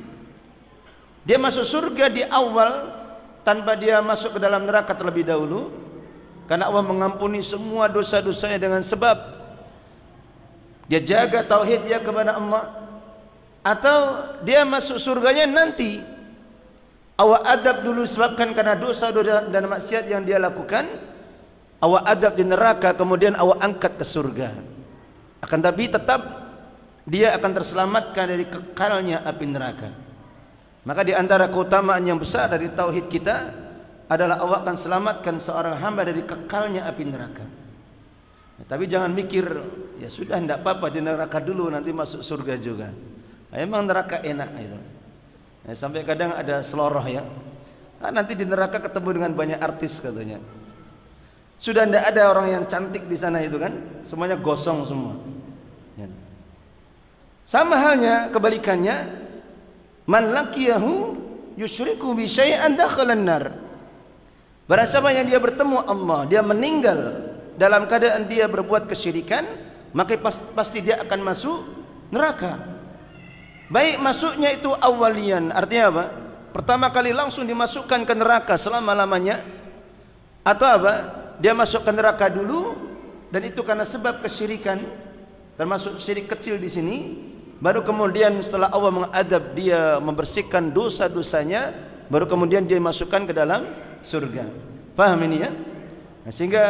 Dia 1.22 1.38
masuk 1.38 1.66
surga 1.66 2.10
di 2.10 2.22
awal 2.26 2.90
tanpa 3.46 3.78
dia 3.78 3.98
masuk 4.02 4.38
ke 4.38 4.40
dalam 4.42 4.66
neraka 4.66 4.94
terlebih 4.94 5.26
dahulu. 5.26 5.70
Karena 6.50 6.66
Allah 6.66 6.82
mengampuni 6.82 7.42
semua 7.42 7.86
dosa-dosanya 7.86 8.58
dengan 8.58 8.82
sebab 8.82 9.42
dia 10.90 11.00
jaga 11.00 11.46
tauhid 11.46 11.86
dia 11.86 12.02
kepada 12.02 12.36
Allah 12.36 12.68
atau 13.62 13.98
dia 14.42 14.66
masuk 14.66 14.98
surganya 14.98 15.46
nanti 15.46 16.02
awak 17.14 17.42
adab 17.46 17.86
dulu 17.86 18.02
sebabkan 18.02 18.50
karena 18.52 18.74
dosa 18.74 19.14
dan 19.48 19.64
maksiat 19.70 20.10
yang 20.10 20.26
dia 20.26 20.42
lakukan 20.42 20.90
awak 21.78 22.02
adab 22.10 22.34
di 22.34 22.44
neraka 22.44 22.90
kemudian 22.98 23.38
awak 23.38 23.62
angkat 23.62 23.94
ke 23.94 24.04
surga 24.04 24.71
akan 25.42 25.58
tapi 25.58 25.90
tetap 25.90 26.20
dia 27.02 27.34
akan 27.34 27.50
terselamatkan 27.50 28.24
dari 28.30 28.46
kekalnya 28.46 29.26
api 29.26 29.44
neraka 29.50 29.90
maka 30.82 31.06
di 31.06 31.14
antara 31.14 31.46
keutamaan 31.46 32.02
yang 32.02 32.18
besar 32.18 32.50
dari 32.50 32.66
tauhid 32.66 33.06
kita 33.06 33.36
adalah 34.10 34.42
awak 34.42 34.66
akan 34.66 34.76
selamatkan 34.76 35.36
seorang 35.38 35.78
hamba 35.78 36.02
dari 36.02 36.26
kekalnya 36.26 36.84
api 36.90 37.02
neraka. 37.06 37.46
Ya, 38.58 38.64
tapi 38.66 38.84
jangan 38.90 39.14
mikir, 39.14 39.46
ya 40.02 40.10
sudah 40.10 40.42
tidak 40.42 40.60
apa-apa 40.60 40.90
di 40.90 41.00
neraka 41.00 41.38
dulu 41.38 41.70
nanti 41.70 41.94
masuk 41.94 42.20
surga 42.20 42.58
juga. 42.58 42.90
Nah, 43.54 43.56
emang 43.56 43.86
neraka 43.86 44.20
enak 44.20 44.50
itu. 44.58 44.78
Ya, 45.70 45.72
sampai 45.78 46.02
kadang 46.02 46.34
ada 46.34 46.66
seloroh 46.66 47.06
ya. 47.06 47.22
Nah, 48.02 48.10
nanti 48.10 48.34
di 48.34 48.42
neraka 48.42 48.82
ketemu 48.82 49.22
dengan 49.22 49.32
banyak 49.38 49.58
artis 49.62 50.02
katanya. 50.02 50.42
Sudah 51.62 51.86
tidak 51.86 52.10
ada 52.10 52.26
orang 52.26 52.46
yang 52.50 52.64
cantik 52.66 53.06
di 53.06 53.14
sana 53.14 53.38
itu 53.38 53.54
kan? 53.54 53.70
Semuanya 54.02 54.34
gosong 54.34 54.82
semua. 54.82 55.14
Ya. 55.94 56.10
Sama 57.46 57.78
halnya 57.78 58.26
kebalikannya, 58.34 59.06
man 60.10 60.34
laqiyahu 60.34 61.14
yusyriku 61.54 62.18
bi 62.18 62.26
syai'an 62.26 62.74
dakhalan 62.74 63.22
nar. 63.22 63.54
Barang 64.66 64.90
siapa 64.90 65.14
yang 65.14 65.22
dia 65.22 65.38
bertemu 65.38 65.86
Allah, 65.86 66.26
dia 66.26 66.42
meninggal 66.42 67.30
dalam 67.54 67.86
keadaan 67.86 68.26
dia 68.26 68.50
berbuat 68.50 68.90
kesyirikan, 68.90 69.46
maka 69.94 70.18
pasti 70.58 70.82
dia 70.82 70.98
akan 70.98 71.20
masuk 71.22 71.62
neraka. 72.10 72.58
Baik 73.70 74.02
masuknya 74.02 74.50
itu 74.50 74.66
awalian, 74.82 75.54
artinya 75.54 75.94
apa? 75.94 76.04
Pertama 76.50 76.90
kali 76.90 77.14
langsung 77.14 77.46
dimasukkan 77.46 78.02
ke 78.02 78.14
neraka 78.18 78.58
selama-lamanya 78.58 79.46
atau 80.42 80.66
apa? 80.66 81.21
Dia 81.42 81.58
masuk 81.58 81.82
ke 81.82 81.90
neraka 81.90 82.30
dulu 82.30 82.78
dan 83.34 83.42
itu 83.42 83.66
karena 83.66 83.82
sebab 83.82 84.22
kesyirikan 84.22 84.78
termasuk 85.58 85.98
syirik 85.98 86.30
kecil 86.30 86.54
di 86.54 86.70
sini 86.70 86.96
baru 87.58 87.82
kemudian 87.82 88.38
setelah 88.46 88.70
Allah 88.70 88.94
mengadab 88.94 89.50
dia 89.58 89.98
membersihkan 89.98 90.70
dosa-dosanya 90.70 91.74
baru 92.06 92.30
kemudian 92.30 92.62
dia 92.62 92.78
masukkan 92.78 93.26
ke 93.26 93.34
dalam 93.34 93.66
surga. 94.06 94.46
Faham 94.94 95.18
ini 95.26 95.36
ya? 95.42 95.50
Nah, 96.22 96.30
sehingga 96.30 96.64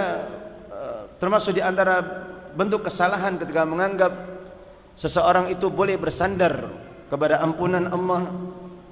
uh, 0.72 1.02
termasuk 1.20 1.52
di 1.52 1.60
antara 1.60 2.00
bentuk 2.56 2.88
kesalahan 2.88 3.36
ketika 3.36 3.68
menganggap 3.68 4.12
seseorang 4.96 5.52
itu 5.52 5.68
boleh 5.68 6.00
bersandar 6.00 6.72
kepada 7.12 7.44
ampunan 7.44 7.92
Allah. 7.92 8.24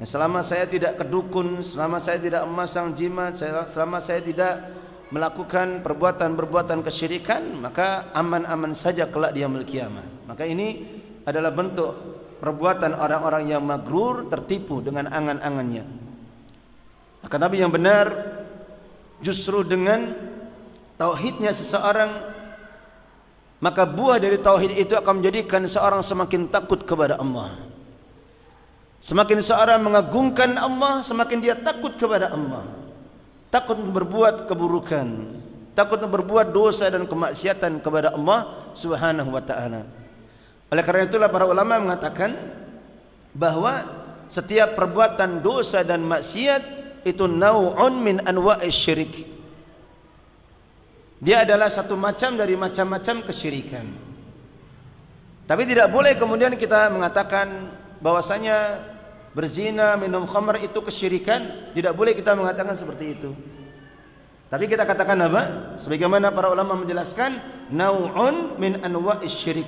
Selama 0.01 0.41
saya 0.41 0.65
tidak 0.65 0.97
kedukun, 0.97 1.61
selama 1.61 2.01
saya 2.01 2.17
tidak 2.17 2.45
memasang 2.49 2.97
jimat, 2.97 3.37
selama 3.69 4.01
saya 4.01 4.25
tidak 4.25 4.80
melakukan 5.11 5.83
perbuatan-perbuatan 5.83 6.87
kesyirikan, 6.87 7.43
maka 7.59 8.15
aman-aman 8.15 8.73
saja 8.79 9.11
kelak 9.11 9.35
dia 9.35 9.47
yaumul 9.47 9.67
kiamah. 9.67 10.07
Maka 10.31 10.47
ini 10.47 10.87
adalah 11.27 11.51
bentuk 11.51 11.93
perbuatan 12.39 12.95
orang-orang 12.95 13.51
yang 13.51 13.63
magrur 13.63 14.31
tertipu 14.31 14.81
dengan 14.81 15.11
angan-angannya. 15.11 15.85
Akan 17.27 17.39
tapi 17.43 17.61
yang 17.61 17.69
benar 17.69 18.09
justru 19.21 19.61
dengan 19.67 20.17
tauhidnya 20.97 21.53
seseorang 21.53 22.41
maka 23.61 23.85
buah 23.85 24.17
dari 24.17 24.41
tauhid 24.41 24.73
itu 24.73 24.97
akan 24.97 25.21
menjadikan 25.21 25.69
seorang 25.69 26.01
semakin 26.01 26.49
takut 26.49 26.81
kepada 26.81 27.21
Allah. 27.21 27.61
Semakin 29.05 29.45
seorang 29.45 29.81
mengagungkan 29.85 30.57
Allah, 30.57 31.05
semakin 31.05 31.45
dia 31.45 31.53
takut 31.57 31.93
kepada 32.01 32.33
Allah. 32.33 32.65
Takut 33.51 33.75
berbuat 33.75 34.47
keburukan, 34.47 35.07
takut 35.75 35.99
berbuat 35.99 36.55
dosa 36.55 36.87
dan 36.87 37.03
kemaksiatan 37.03 37.83
kepada 37.83 38.15
Allah 38.15 38.71
Subhanahu 38.79 39.35
wa 39.35 39.43
taala. 39.43 39.91
Oleh 40.71 40.83
karena 40.87 41.11
itulah 41.11 41.27
para 41.27 41.51
ulama 41.51 41.83
mengatakan 41.83 42.31
bahawa 43.35 43.91
setiap 44.31 44.79
perbuatan 44.79 45.43
dosa 45.43 45.83
dan 45.83 46.07
maksiat 46.07 46.63
itu 47.03 47.27
nau'un 47.27 47.95
min 47.99 48.23
anwa'is 48.23 48.71
syirik. 48.71 49.27
Dia 51.21 51.43
adalah 51.45 51.69
satu 51.69 51.99
macam 51.99 52.39
dari 52.39 52.55
macam-macam 52.55 53.29
kesyirikan. 53.29 53.87
Tapi 55.45 55.63
tidak 55.67 55.91
boleh 55.91 56.15
kemudian 56.15 56.55
kita 56.55 56.89
mengatakan 56.95 57.75
bahwasanya 57.99 58.89
berzina, 59.31 59.95
minum 59.95 60.27
khamr 60.27 60.63
itu 60.65 60.79
kesyirikan, 60.83 61.73
tidak 61.75 61.95
boleh 61.95 62.13
kita 62.15 62.35
mengatakan 62.35 62.75
seperti 62.75 63.19
itu. 63.19 63.31
Tapi 64.51 64.67
kita 64.67 64.83
katakan 64.83 65.15
apa? 65.31 65.43
Sebagaimana 65.79 66.35
para 66.35 66.51
ulama 66.51 66.75
menjelaskan, 66.75 67.39
nau'un 67.71 68.59
min 68.59 68.83
anwa'is 68.83 69.31
syirik. 69.31 69.67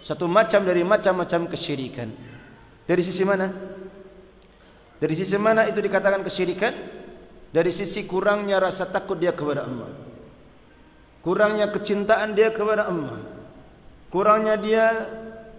Satu 0.00 0.24
macam 0.24 0.64
dari 0.64 0.80
macam-macam 0.80 1.52
kesyirikan. 1.52 2.08
Dari 2.88 3.02
sisi 3.04 3.20
mana? 3.28 3.52
Dari 4.96 5.12
sisi 5.12 5.36
mana 5.36 5.68
itu 5.68 5.76
dikatakan 5.84 6.24
kesyirikan? 6.24 6.72
Dari 7.52 7.68
sisi 7.68 8.08
kurangnya 8.08 8.56
rasa 8.56 8.88
takut 8.88 9.20
dia 9.20 9.36
kepada 9.36 9.68
Allah. 9.68 9.92
Kurangnya 11.20 11.68
kecintaan 11.68 12.32
dia 12.32 12.48
kepada 12.48 12.88
Allah. 12.88 13.20
kurangnya 14.08 14.56
dia 14.56 14.84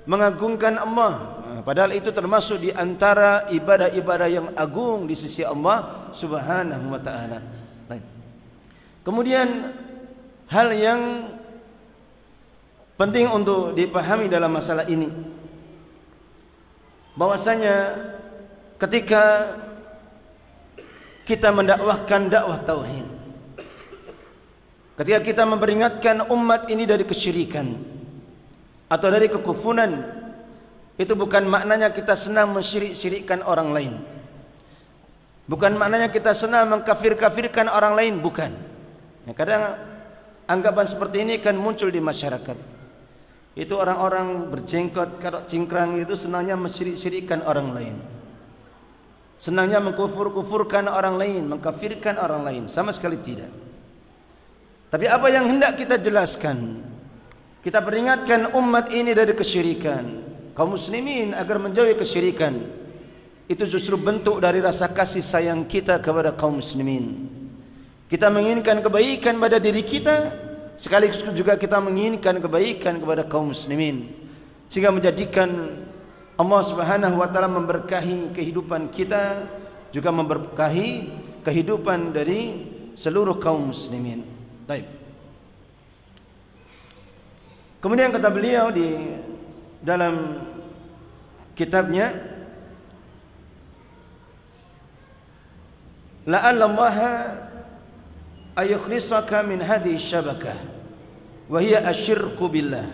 mengagungkan 0.09 0.73
Allah 0.81 1.38
padahal 1.65 1.95
itu 1.95 2.13
termasuk 2.13 2.61
di 2.61 2.69
antara 2.73 3.49
ibadah-ibadah 3.49 4.27
yang 4.29 4.47
agung 4.53 5.09
di 5.09 5.15
sisi 5.17 5.41
Allah 5.41 6.11
Subhanahu 6.13 6.93
wa 6.93 7.01
taala. 7.01 7.39
Kemudian 8.99 9.73
hal 10.51 10.69
yang 10.75 11.01
penting 12.99 13.31
untuk 13.31 13.73
dipahami 13.73 14.27
dalam 14.27 14.51
masalah 14.53 14.85
ini. 14.85 15.09
Bahwasanya 17.15 17.95
ketika 18.77 19.55
kita 21.29 21.53
mendakwahkan 21.53 22.25
dakwah 22.25 22.57
tauhid 22.65 23.05
ketika 24.97 25.19
kita 25.21 25.43
memperingatkan 25.45 26.27
umat 26.27 26.67
ini 26.67 26.83
dari 26.89 27.05
kesyirikan 27.07 27.77
atau 28.91 29.07
dari 29.07 29.29
kekufuran 29.29 29.95
itu 30.99 31.15
bukan 31.15 31.47
maknanya 31.47 31.95
kita 31.95 32.19
senang 32.19 32.51
mensyirik-syirikkan 32.51 33.39
orang 33.47 33.71
lain. 33.71 33.93
Bukan 35.47 35.79
maknanya 35.79 36.11
kita 36.11 36.35
senang 36.35 36.67
mengkafir-kafirkan 36.75 37.71
orang 37.71 37.95
lain 37.95 38.19
bukan. 38.19 38.51
Ya, 39.23 39.31
kadang 39.31 39.79
anggapan 40.43 40.85
seperti 40.91 41.23
ini 41.23 41.39
kan 41.39 41.55
muncul 41.55 41.87
di 41.87 42.03
masyarakat. 42.03 42.57
Itu 43.55 43.79
orang-orang 43.79 44.51
berjenggot 44.51 45.23
kalau 45.23 45.47
cingkrang 45.47 46.03
itu 46.03 46.19
senangnya 46.19 46.59
mensyirik-syirikkan 46.59 47.47
orang 47.47 47.71
lain. 47.71 47.95
Senangnya 49.39 49.79
mengkufur-kufurkan 49.79 50.91
orang 50.91 51.15
lain, 51.15 51.47
mengkafirkan 51.47 52.19
orang 52.19 52.43
lain, 52.43 52.63
sama 52.67 52.91
sekali 52.91 53.15
tidak. 53.23 53.47
Tapi 54.91 55.07
apa 55.07 55.31
yang 55.31 55.47
hendak 55.47 55.79
kita 55.79 55.95
jelaskan? 55.95 56.83
Kita 57.63 57.79
peringatkan 57.79 58.51
umat 58.51 58.91
ini 58.91 59.15
dari 59.15 59.31
kesyirikan, 59.31 60.28
kaum 60.59 60.75
muslimin 60.75 61.31
agar 61.31 61.55
menjauhi 61.55 61.95
kesyirikan. 61.95 62.59
Itu 63.47 63.63
justru 63.63 63.95
bentuk 63.95 64.43
dari 64.43 64.59
rasa 64.59 64.91
kasih 64.91 65.23
sayang 65.23 65.63
kita 65.63 66.03
kepada 66.03 66.35
kaum 66.35 66.59
muslimin. 66.59 67.31
Kita 68.11 68.27
menginginkan 68.27 68.83
kebaikan 68.83 69.39
pada 69.39 69.55
diri 69.55 69.87
kita, 69.87 70.35
sekaligus 70.75 71.23
juga 71.31 71.55
kita 71.55 71.79
menginginkan 71.79 72.43
kebaikan 72.43 72.99
kepada 72.99 73.23
kaum 73.23 73.55
muslimin. 73.55 74.11
Sehingga 74.67 74.91
menjadikan 74.91 75.47
Allah 76.35 76.61
Subhanahu 76.67 77.15
wa 77.23 77.31
taala 77.31 77.47
memberkahi 77.47 78.35
kehidupan 78.35 78.91
kita 78.91 79.47
juga 79.95 80.11
memberkahi 80.11 80.91
kehidupan 81.47 82.11
dari 82.11 82.67
seluruh 82.99 83.39
kaum 83.39 83.71
muslimin. 83.71 84.27
Baik. 84.67 84.91
Kemudian 87.79 88.11
kata 88.11 88.27
beliau 88.27 88.75
di 88.75 88.91
dalam 89.79 90.35
kitabnya. 91.59 92.15
La'alla 96.23 96.63
Allah 96.71 96.97
ayukhlisaka 98.55 99.43
min 99.43 99.59
hadhihi 99.59 99.99
syabakah 99.99 100.55
wa 101.51 101.59
hiya 101.59 101.83
asyirku 101.83 102.47
billah. 102.47 102.87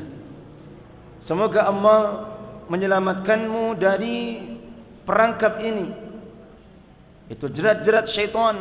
Semoga 1.22 1.70
Allah 1.70 2.26
menyelamatkanmu 2.74 3.78
dari 3.78 4.41
perangkap 5.05 5.61
ini. 5.61 5.93
Itu 7.30 7.49
jerat-jerat 7.49 8.09
syaitan. 8.09 8.57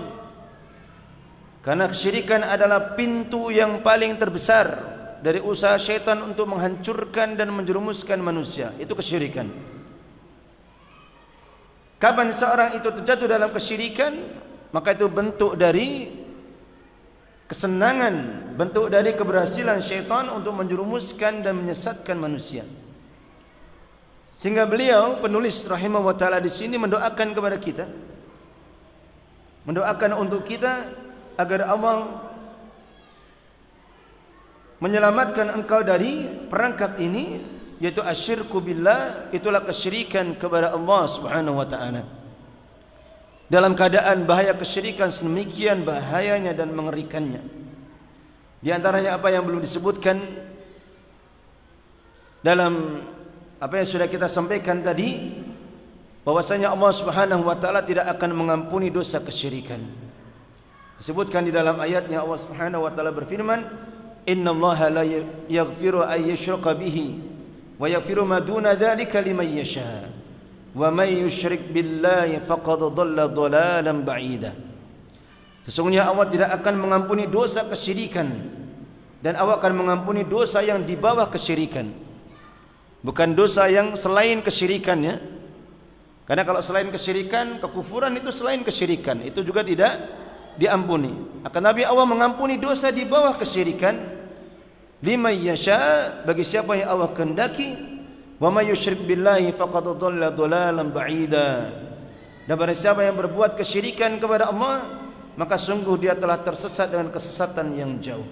Karena 1.65 1.89
kesyirikan 1.89 2.45
adalah 2.45 2.93
pintu 2.93 3.49
yang 3.49 3.81
paling 3.81 4.21
terbesar 4.21 4.69
dari 5.25 5.41
usaha 5.41 5.81
syaitan 5.81 6.21
untuk 6.21 6.45
menghancurkan 6.53 7.41
dan 7.41 7.49
menjerumuskan 7.53 8.21
manusia. 8.21 8.73
Itu 8.77 8.93
kesyirikan 8.93 9.74
kapan 11.99 12.31
seorang 12.35 12.71
itu 12.79 12.89
terjatuh 12.91 13.27
dalam 13.27 13.51
kesyirikan 13.51 14.13
maka 14.75 14.95
itu 14.95 15.07
bentuk 15.07 15.55
dari 15.55 16.11
kesenangan 17.47 18.15
bentuk 18.59 18.91
dari 18.91 19.13
keberhasilan 19.15 19.79
syaitan 19.85 20.33
untuk 20.33 20.57
menjerumuskan 20.57 21.45
dan 21.45 21.55
menyesatkan 21.61 22.17
manusia. 22.19 22.65
Sehingga 24.35 24.67
beliau 24.67 25.23
penulis 25.23 25.63
rahimah 25.63 26.03
wa 26.03 26.15
taala 26.17 26.43
di 26.43 26.51
sini 26.51 26.75
mendoakan 26.75 27.29
kepada 27.33 27.57
kita. 27.61 27.87
Mendoakan 29.65 30.11
untuk 30.21 30.45
kita 30.45 30.91
agar 31.39 31.71
Allah 31.71 32.29
menyelamatkan 34.83 35.55
engkau 35.55 35.81
dari 35.81 36.29
perangkap 36.51 36.99
ini 37.01 37.41
yaitu 37.83 38.03
asyirku 38.03 38.63
billah 38.63 39.31
itulah 39.35 39.63
kesyirikan 39.67 40.39
kepada 40.39 40.75
Allah 40.75 41.03
Subhanahu 41.11 41.59
wa 41.59 41.67
taala. 41.67 42.03
Dalam 43.51 43.77
keadaan 43.77 44.25
bahaya 44.25 44.57
kesyirikan 44.57 45.13
sedemikian 45.13 45.85
bahayanya 45.85 46.57
dan 46.57 46.73
mengerikannya. 46.73 47.45
Di 48.65 48.73
antaranya 48.73 49.21
apa 49.21 49.29
yang 49.29 49.45
belum 49.45 49.61
disebutkan 49.61 50.17
dalam 52.41 53.05
apa 53.61 53.75
yang 53.81 53.89
sudah 53.89 54.09
kita 54.09 54.29
sampaikan 54.33 54.81
tadi 54.81 55.37
bahwasanya 56.25 56.73
Allah 56.73 56.93
Subhanahu 56.97 57.45
wa 57.45 57.57
taala 57.61 57.85
tidak 57.85 58.09
akan 58.17 58.33
mengampuni 58.33 58.89
dosa 58.89 59.21
kesyirikan. 59.21 59.85
Disebutkan 60.97 61.45
di 61.45 61.53
dalam 61.53 61.77
ayatnya 61.77 62.25
Allah 62.25 62.41
Subhanahu 62.41 62.89
wa 62.89 62.93
taala 62.97 63.13
berfirman, 63.13 63.61
"Inna 64.25 64.57
Allah 64.57 64.79
la 64.89 65.05
yaghfiru 65.53 66.01
an 66.01 66.21
yushraka 66.25 66.73
bihi 66.73 67.35
ma 68.25 68.39
duna 68.41 68.75
dzalika 68.75 69.21
liman 69.21 69.49
yasha." 69.49 70.09
Wa 70.75 70.91
may 70.91 71.23
yushrik 71.23 71.71
billahi 71.71 72.43
faqad 72.43 72.83
dhalla 72.95 73.31
dhalalan 73.31 74.03
ba'ida. 74.03 74.53
Sesungguhnya 75.71 76.11
Allah 76.11 76.27
tidak 76.29 76.51
akan 76.61 76.75
mengampuni 76.83 77.31
dosa 77.31 77.63
kesyirikan 77.63 78.27
dan 79.25 79.41
Allah 79.41 79.57
akan 79.57 79.73
mengampuni 79.73 80.21
dosa 80.21 80.61
yang 80.61 80.85
di 80.85 80.93
bawah 81.01 81.33
kesyirikan 81.33 81.89
bukan 83.01 83.33
dosa 83.33 83.65
yang 83.73 83.97
selain 83.97 84.45
kesyirikannya 84.45 85.17
karena 86.29 86.45
kalau 86.45 86.61
selain 86.61 86.93
kesyirikan 86.93 87.57
kekufuran 87.57 88.13
itu 88.21 88.29
selain 88.29 88.61
kesyirikan 88.61 89.25
itu 89.25 89.41
juga 89.41 89.65
tidak 89.65 89.97
diampuni 90.61 91.41
akan 91.41 91.63
Nabi 91.65 91.89
Allah 91.89 92.05
mengampuni 92.05 92.61
dosa 92.61 92.93
di 92.93 93.09
bawah 93.09 93.33
kesyirikan 93.41 93.97
lima 95.05 95.29
yasha 95.29 96.25
bagi 96.25 96.41
siapa 96.41 96.81
yang 96.81 96.89
Allah 96.97 97.13
kehendaki 97.13 97.77
wa 98.41 98.49
may 98.49 98.73
yusyrik 98.73 99.05
billahi 99.05 99.53
faqad 99.53 100.01
dhalla 100.01 100.33
dhalalan 100.33 100.89
ba'ida 100.89 101.49
dan 102.49 102.55
barang 102.57 102.79
siapa 102.79 103.05
yang 103.05 103.21
berbuat 103.21 103.61
kesyirikan 103.61 104.17
kepada 104.17 104.49
Allah 104.49 105.05
maka 105.37 105.61
sungguh 105.61 106.01
dia 106.01 106.17
telah 106.17 106.41
tersesat 106.41 106.89
dengan 106.89 107.13
kesesatan 107.13 107.77
yang 107.77 108.01
jauh 108.01 108.25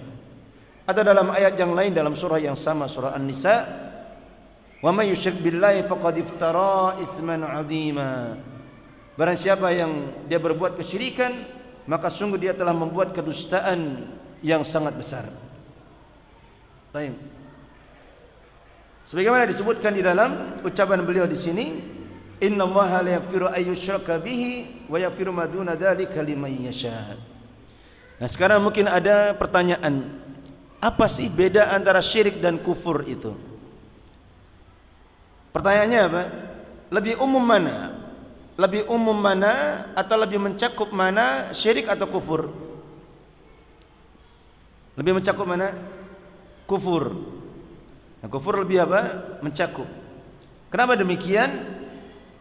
ada 0.89 1.05
dalam 1.05 1.29
ayat 1.29 1.53
yang 1.53 1.77
lain 1.77 1.93
dalam 1.93 2.17
surah 2.17 2.41
yang 2.41 2.57
sama 2.57 2.89
surah 2.89 3.13
An-Nisa 3.13 3.83
Wa 4.83 4.91
may 4.91 5.15
yusyrik 5.15 5.39
billahi 5.39 5.87
faqad 5.87 6.19
iftara 6.19 6.99
isman 6.99 7.39
'azima. 7.39 8.35
Barang 9.15 9.39
siapa 9.39 9.71
yang 9.71 10.11
dia 10.27 10.43
berbuat 10.43 10.75
kesyirikan, 10.75 11.31
maka 11.87 12.11
sungguh 12.11 12.35
dia 12.35 12.51
telah 12.51 12.75
membuat 12.75 13.15
kedustaan 13.15 14.11
yang 14.43 14.67
sangat 14.67 14.99
besar. 14.99 15.31
Baik. 16.93 17.17
Sebagaimana 19.09 19.49
disebutkan 19.49 19.97
di 19.97 20.05
dalam 20.05 20.61
ucapan 20.61 21.01
beliau 21.01 21.25
di 21.25 21.33
sini, 21.33 21.65
Inna 22.37 22.69
la 22.69 23.17
yaghfiru 23.17 23.49
ay 23.49 23.65
yushraka 23.65 24.21
bihi 24.21 24.85
wa 24.85 25.01
yaghfiru 25.01 25.33
ma 25.33 25.49
duna 25.49 25.73
dzalika 25.73 26.21
liman 26.21 26.53
yasha. 26.69 27.17
Nah, 28.21 28.29
sekarang 28.29 28.61
mungkin 28.61 28.85
ada 28.85 29.33
pertanyaan, 29.33 30.21
apa 30.77 31.09
sih 31.09 31.33
beda 31.33 31.73
antara 31.73 31.97
syirik 31.97 32.37
dan 32.37 32.61
kufur 32.61 33.01
itu? 33.09 33.33
Pertanyaannya 35.49 35.99
apa? 36.05 36.21
Lebih 36.93 37.17
umum 37.17 37.41
mana? 37.41 37.89
Lebih 38.53 38.85
umum 38.85 39.17
mana 39.17 39.85
atau 39.97 40.13
lebih 40.13 40.37
mencakup 40.37 40.93
mana 40.93 41.49
syirik 41.57 41.89
atau 41.89 42.05
kufur? 42.05 42.53
Lebih 44.93 45.17
mencakup 45.17 45.49
mana? 45.49 45.73
Kufur. 46.73 47.13
Nah, 48.25 48.27
kufur 48.33 48.65
lebih 48.65 48.81
apa? 48.81 49.01
Mencakup. 49.45 49.85
Kenapa 50.73 50.97
demikian? 50.97 51.53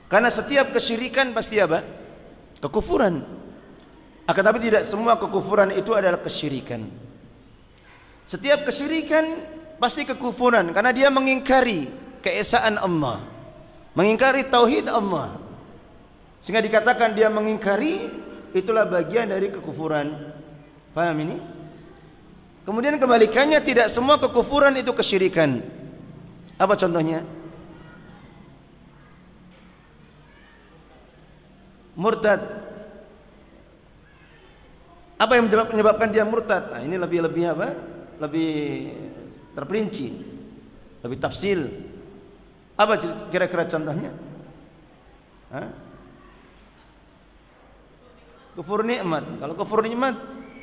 Karena 0.08 0.32
setiap 0.32 0.72
kesyirikan 0.72 1.36
pasti 1.36 1.60
apa? 1.60 1.84
Kekufuran. 2.64 3.20
Akan 4.24 4.40
tapi 4.40 4.64
tidak 4.64 4.88
semua 4.88 5.20
kekufuran 5.20 5.76
itu 5.76 5.92
adalah 5.92 6.24
kesyirikan. 6.24 6.88
Setiap 8.24 8.64
kesyirikan 8.64 9.52
pasti 9.82 10.06
kekufuran 10.06 10.70
karena 10.70 10.94
dia 10.94 11.10
mengingkari 11.10 11.90
keesaan 12.22 12.78
Allah 12.78 13.18
mengingkari 13.98 14.46
tauhid 14.46 14.86
Allah 14.86 15.34
sehingga 16.46 16.62
dikatakan 16.62 17.18
dia 17.18 17.26
mengingkari 17.26 18.06
itulah 18.54 18.86
bagian 18.86 19.26
dari 19.26 19.50
kekufuran 19.50 20.14
paham 20.94 21.16
ini 21.26 21.36
kemudian 22.62 22.98
kebalikannya 22.98 23.58
tidak 23.62 23.90
semua 23.90 24.18
kekufuran 24.18 24.74
itu 24.78 24.90
kesyirikan 24.94 25.62
Apa 26.62 26.78
contohnya? 26.78 27.26
Murtad. 31.98 32.38
Apa 35.18 35.38
yang 35.38 35.50
menyebabkan 35.50 36.14
dia 36.14 36.22
murtad? 36.22 36.70
Nah, 36.70 36.80
ini 36.86 36.94
lebih 36.98 37.26
lebih 37.26 37.50
apa? 37.50 37.74
Lebih 38.22 38.52
terperinci, 39.58 40.08
lebih 41.02 41.18
tafsil. 41.18 41.66
Apa 42.78 42.98
kira-kira 43.30 43.66
contohnya? 43.66 44.14
Hah? 45.50 45.68
Kufur 48.54 48.86
nikmat. 48.86 49.26
Kalau 49.42 49.54
kufur 49.58 49.82
nikmat 49.82 50.14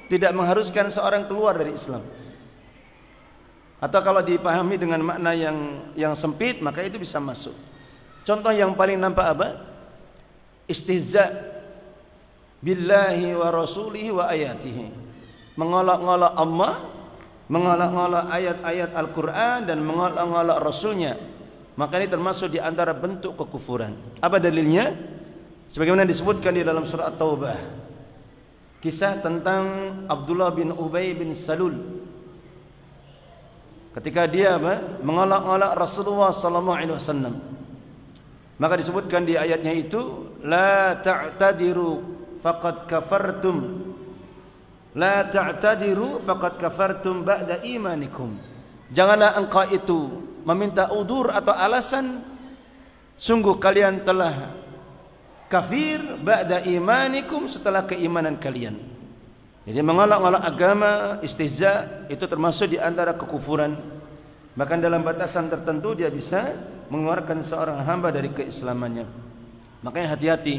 tidak 0.09 0.33
mengharuskan 0.33 0.89
seorang 0.89 1.29
keluar 1.29 1.55
dari 1.55 1.77
Islam. 1.77 2.01
Atau 3.79 4.03
kalau 4.03 4.19
dipahami 4.19 4.75
dengan 4.75 4.99
makna 4.99 5.31
yang 5.31 5.55
yang 5.95 6.11
sempit 6.17 6.59
maka 6.59 6.83
itu 6.83 6.99
bisa 6.99 7.21
masuk. 7.21 7.55
Contoh 8.27 8.51
yang 8.51 8.75
paling 8.75 8.99
nampak 8.99 9.25
apa? 9.31 9.47
Istihza 10.67 11.31
billahi 12.59 13.31
wa 13.37 13.47
rasulihi 13.53 14.11
wa 14.11 14.27
ayatihi. 14.27 14.85
Mengolok-olok 15.55 16.33
Allah, 16.35 16.73
mengolok-olok 17.47 18.25
ayat-ayat 18.31 18.91
Al-Qur'an 18.95 19.63
dan 19.63 19.79
mengolok-olok 19.79 20.59
rasulnya. 20.59 21.15
Maka 21.79 21.95
ini 22.03 22.11
termasuk 22.11 22.51
di 22.51 22.59
antara 22.59 22.91
bentuk 22.91 23.39
kekufuran. 23.39 23.95
Apa 24.19 24.35
dalilnya? 24.35 24.91
Sebagaimana 25.71 26.03
disebutkan 26.03 26.51
di 26.51 26.67
dalam 26.67 26.83
surah 26.83 27.07
At-Taubah. 27.07 27.57
Kisah 28.79 29.19
tentang 29.19 29.63
Abdullah 30.07 30.55
bin 30.55 30.71
Ubay 30.71 31.11
bin 31.11 31.35
Salul. 31.35 31.75
Ketika 33.91 34.23
dia 34.23 34.55
apa 34.55 35.03
mengolok-olok 35.03 35.71
Rasulullah 35.75 36.31
sallallahu 36.31 36.77
alaihi 36.79 36.95
wasallam. 36.95 37.35
Maka 38.59 38.79
disebutkan 38.79 39.27
di 39.27 39.35
ayatnya 39.35 39.75
itu 39.75 40.31
la 40.43 40.95
ta'tadiru 40.95 42.03
faqad 42.39 42.87
kafartum. 42.87 43.87
La 44.95 45.27
ta'tadiru 45.27 46.23
faqad 46.23 46.59
kafartum 46.59 47.27
ba'da 47.27 47.59
imanikum. 47.67 48.39
Janganlah 48.95 49.35
engkau 49.43 49.67
itu 49.75 49.99
meminta 50.47 50.87
udur 50.95 51.35
atau 51.35 51.51
alasan 51.51 52.23
sungguh 53.19 53.59
kalian 53.59 54.07
telah 54.07 54.58
kafir 55.49 55.99
ba'da 56.21 56.63
imanikum 56.63 57.49
setelah 57.49 57.83
keimanan 57.83 58.37
kalian 58.37 58.77
jadi 59.69 59.85
mengolok-olok 59.85 60.41
agama, 60.41 60.91
istihza 61.21 61.85
itu 62.09 62.25
termasuk 62.25 62.73
di 62.73 62.81
antara 62.81 63.13
kekufuran. 63.13 63.77
Bahkan 64.57 64.81
dalam 64.81 65.05
batasan 65.05 65.45
tertentu 65.45 65.93
dia 65.93 66.09
bisa 66.09 66.57
mengeluarkan 66.89 67.45
seorang 67.45 67.85
hamba 67.85 68.09
dari 68.09 68.33
keislamannya. 68.33 69.05
Makanya 69.85 70.17
hati-hati. 70.17 70.57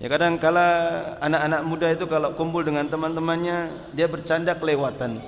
Ya 0.00 0.08
kadang 0.08 0.40
kala 0.40 0.66
anak-anak 1.20 1.60
muda 1.68 1.86
itu 1.92 2.08
kalau 2.08 2.32
kumpul 2.32 2.64
dengan 2.64 2.88
teman-temannya 2.88 3.92
dia 3.92 4.08
bercanda 4.08 4.56
kelewatan. 4.56 5.20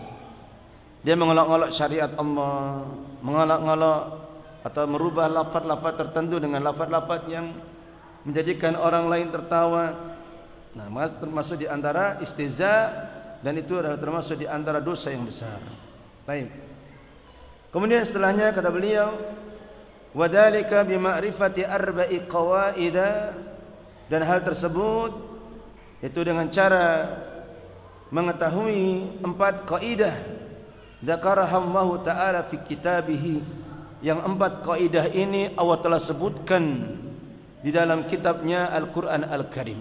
Dia 1.05 1.13
mengolok-olok 1.13 1.69
syariat 1.69 2.09
Allah, 2.17 2.89
mengolok-olok 3.21 4.03
atau 4.65 4.85
merubah 4.89 5.29
lafaz-lafaz 5.29 6.01
tertentu 6.01 6.41
dengan 6.41 6.65
lafaz-lafaz 6.65 7.29
yang 7.29 7.53
menjadikan 8.23 8.79
orang 8.79 9.11
lain 9.11 9.29
tertawa. 9.31 10.15
Nah, 10.73 10.89
termasuk 11.21 11.61
di 11.63 11.67
antara 11.69 12.19
istiza 12.25 12.91
dan 13.43 13.55
itu 13.59 13.77
adalah 13.77 13.99
termasuk 13.99 14.41
di 14.41 14.47
antara 14.47 14.79
dosa 14.79 15.11
yang 15.11 15.27
besar. 15.27 15.59
Baik. 16.25 16.49
Kemudian 17.75 18.07
setelahnya 18.07 18.55
kata 18.55 18.71
beliau, 18.71 19.17
"Wadalika 20.15 20.87
bima'rifati 20.87 21.67
arba'i 21.67 22.25
qawaida" 22.31 23.35
dan 24.07 24.21
hal 24.29 24.45
tersebut 24.45 25.13
itu 26.05 26.21
dengan 26.21 26.47
cara 26.53 27.09
mengetahui 28.13 29.25
empat 29.25 29.65
kaidah 29.65 30.13
dzakaraha 31.01 31.57
Allah 31.57 31.89
taala 32.05 32.41
fi 32.45 32.61
kitabih 32.61 33.41
yang 34.05 34.21
empat 34.21 34.61
kaidah 34.69 35.09
ini 35.09 35.57
Allah 35.57 35.81
telah 35.81 35.97
sebutkan 35.97 36.93
di 37.63 37.71
dalam 37.71 38.11
kitabnya 38.11 38.69
Al-Qur'an 38.75 39.23
Al-Karim. 39.25 39.81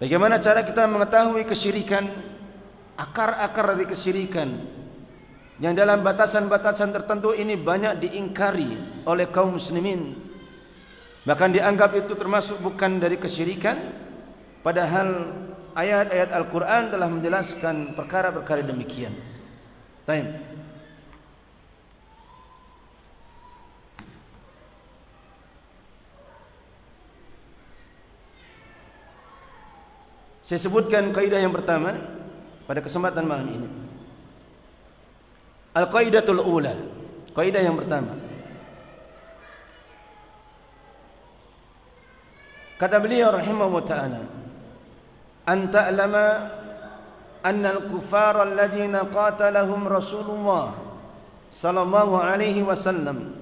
Bagaimana 0.00 0.40
cara 0.40 0.64
kita 0.64 0.88
mengetahui 0.88 1.44
kesyirikan 1.44 2.08
akar-akar 2.96 3.76
dari 3.76 3.88
kesyirikan 3.88 4.48
yang 5.60 5.76
dalam 5.76 6.00
batasan-batasan 6.00 6.92
tertentu 6.92 7.36
ini 7.36 7.56
banyak 7.56 8.00
diingkari 8.00 9.04
oleh 9.04 9.28
kaum 9.28 9.60
muslimin 9.60 10.16
bahkan 11.24 11.52
dianggap 11.52 11.92
itu 12.00 12.16
termasuk 12.16 12.64
bukan 12.64 12.96
dari 12.96 13.20
kesyirikan 13.20 13.76
padahal 14.64 15.36
ayat-ayat 15.76 16.32
Al-Qur'an 16.32 16.88
telah 16.88 17.08
menjelaskan 17.08 17.94
perkara-perkara 17.94 18.64
demikian. 18.64 19.14
Baik. 20.08 20.26
Saya 30.50 30.66
sebutkan 30.66 31.14
kaidah 31.14 31.38
yang 31.38 31.54
pertama 31.54 31.94
pada 32.66 32.82
kesempatan 32.82 33.22
malam 33.22 33.46
ini. 33.54 33.70
Al-qaidatul 35.78 36.42
ula. 36.42 36.74
Kaidah 37.30 37.62
yang 37.62 37.78
pertama. 37.78 38.18
Kata 42.82 42.98
beliau 42.98 43.30
rahimahullah 43.30 43.86
taala, 43.86 44.26
"An 45.46 45.70
ta'lama 45.70 46.26
anna 47.46 47.70
al-kuffar 47.70 48.42
alladhina 48.42 49.06
qatalahum 49.06 49.86
Rasulullah 49.86 50.74
sallallahu 51.54 52.26
alaihi 52.26 52.66
wasallam 52.66 53.38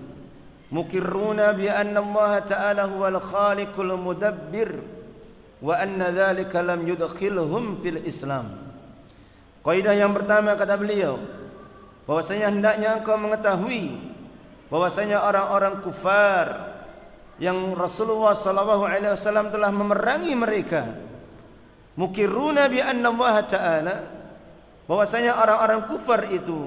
mukirruna 0.69 1.57
bi 1.57 1.73
anna 1.73 2.05
Allah 2.05 2.45
ta'ala 2.45 2.85
huwal 2.85 3.17
khaliqul 3.17 3.97
mudabbir." 3.97 4.98
Wa 5.59 5.75
anna 5.75 6.15
dhalika 6.15 6.63
lam 6.63 6.87
yudkhilhum 6.87 7.83
fil 7.83 8.01
Islam. 8.07 8.69
Kaidah 9.63 9.95
yang 9.95 10.17
pertama 10.17 10.57
kata 10.57 10.79
beliau 10.81 11.21
bahwasanya 12.09 12.49
hendaknya 12.49 12.89
engkau 12.97 13.21
mengetahui 13.21 14.01
bahwasanya 14.73 15.21
orang-orang 15.21 15.85
kufar 15.85 16.77
yang 17.37 17.77
Rasulullah 17.77 18.33
sallallahu 18.33 18.89
alaihi 18.89 19.13
wasallam 19.13 19.53
telah 19.53 19.69
memerangi 19.69 20.33
mereka 20.33 20.89
mukiruna 22.01 22.73
bi 22.73 22.81
anna 22.81 23.13
Allah 23.13 23.35
taala 23.45 23.97
bahwasanya 24.89 25.37
orang-orang 25.37 25.81
kufar 25.85 26.33
itu 26.33 26.59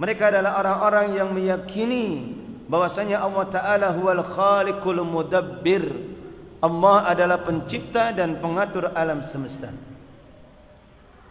mereka 0.00 0.32
adalah 0.32 0.64
orang-orang 0.64 1.06
yang 1.12 1.28
meyakini 1.36 2.40
bahwasanya 2.72 3.20
Allah 3.20 3.44
taala 3.52 3.88
huwal 3.92 4.24
khaliqul 4.24 5.04
mudabbir 5.04 5.84
Allah 6.60 7.08
adalah 7.08 7.40
pencipta 7.40 8.12
dan 8.12 8.36
pengatur 8.36 8.92
alam 8.92 9.24
semesta. 9.24 9.72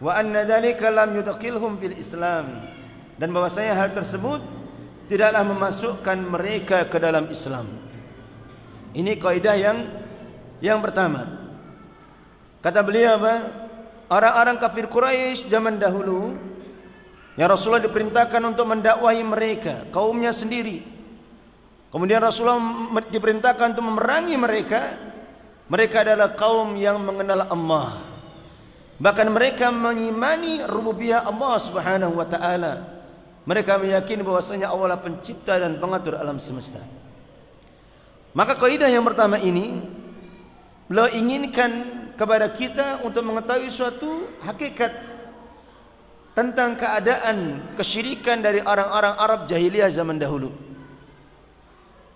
Wa 0.02 0.18
anna 0.18 0.42
dzalika 0.42 0.90
lam 0.90 1.14
yudkhilhum 1.14 1.78
fil 1.78 1.94
Islam 1.94 2.66
dan 3.14 3.28
bahwasanya 3.30 3.78
hal 3.78 3.94
tersebut 3.94 4.42
tidaklah 5.06 5.46
memasukkan 5.46 6.18
mereka 6.18 6.90
ke 6.90 6.98
dalam 6.98 7.30
Islam. 7.30 7.70
Ini 8.90 9.14
kaidah 9.22 9.54
yang 9.54 9.78
yang 10.58 10.82
pertama. 10.82 11.30
Kata 12.58 12.82
beliau 12.82 13.22
apa? 13.22 13.34
Orang-orang 14.10 14.58
kafir 14.58 14.90
Quraisy 14.90 15.46
zaman 15.46 15.78
dahulu 15.78 16.34
yang 17.38 17.46
Rasulullah 17.46 17.86
diperintahkan 17.86 18.42
untuk 18.42 18.66
mendakwahi 18.66 19.22
mereka, 19.22 19.86
kaumnya 19.94 20.34
sendiri. 20.34 20.82
Kemudian 21.94 22.18
Rasulullah 22.18 22.58
diperintahkan 23.06 23.78
untuk 23.78 23.86
memerangi 23.86 24.34
mereka 24.34 25.09
mereka 25.70 26.02
adalah 26.02 26.34
kaum 26.34 26.74
yang 26.74 26.98
mengenal 26.98 27.46
Allah. 27.46 28.02
Bahkan 28.98 29.30
mereka 29.30 29.70
mengimani 29.70 30.66
rububiyah 30.66 31.22
Allah 31.22 31.54
Subhanahu 31.62 32.18
wa 32.18 32.26
taala. 32.26 33.00
Mereka 33.46 33.78
meyakini 33.78 34.26
bahwasanya 34.26 34.68
Allah 34.68 34.98
lah 34.98 35.00
pencipta 35.00 35.56
dan 35.56 35.78
pengatur 35.78 36.18
alam 36.18 36.42
semesta. 36.42 36.82
Maka 38.34 38.58
kaidah 38.58 38.90
yang 38.90 39.06
pertama 39.06 39.38
ini 39.38 39.78
beliau 40.90 41.06
inginkan 41.06 41.70
kepada 42.18 42.50
kita 42.50 43.00
untuk 43.06 43.22
mengetahui 43.24 43.70
suatu 43.70 44.26
hakikat 44.42 44.92
tentang 46.34 46.74
keadaan 46.74 47.62
kesyirikan 47.78 48.42
dari 48.42 48.58
orang-orang 48.58 49.14
Arab 49.16 49.40
jahiliyah 49.46 49.88
zaman 49.88 50.18
dahulu. 50.18 50.50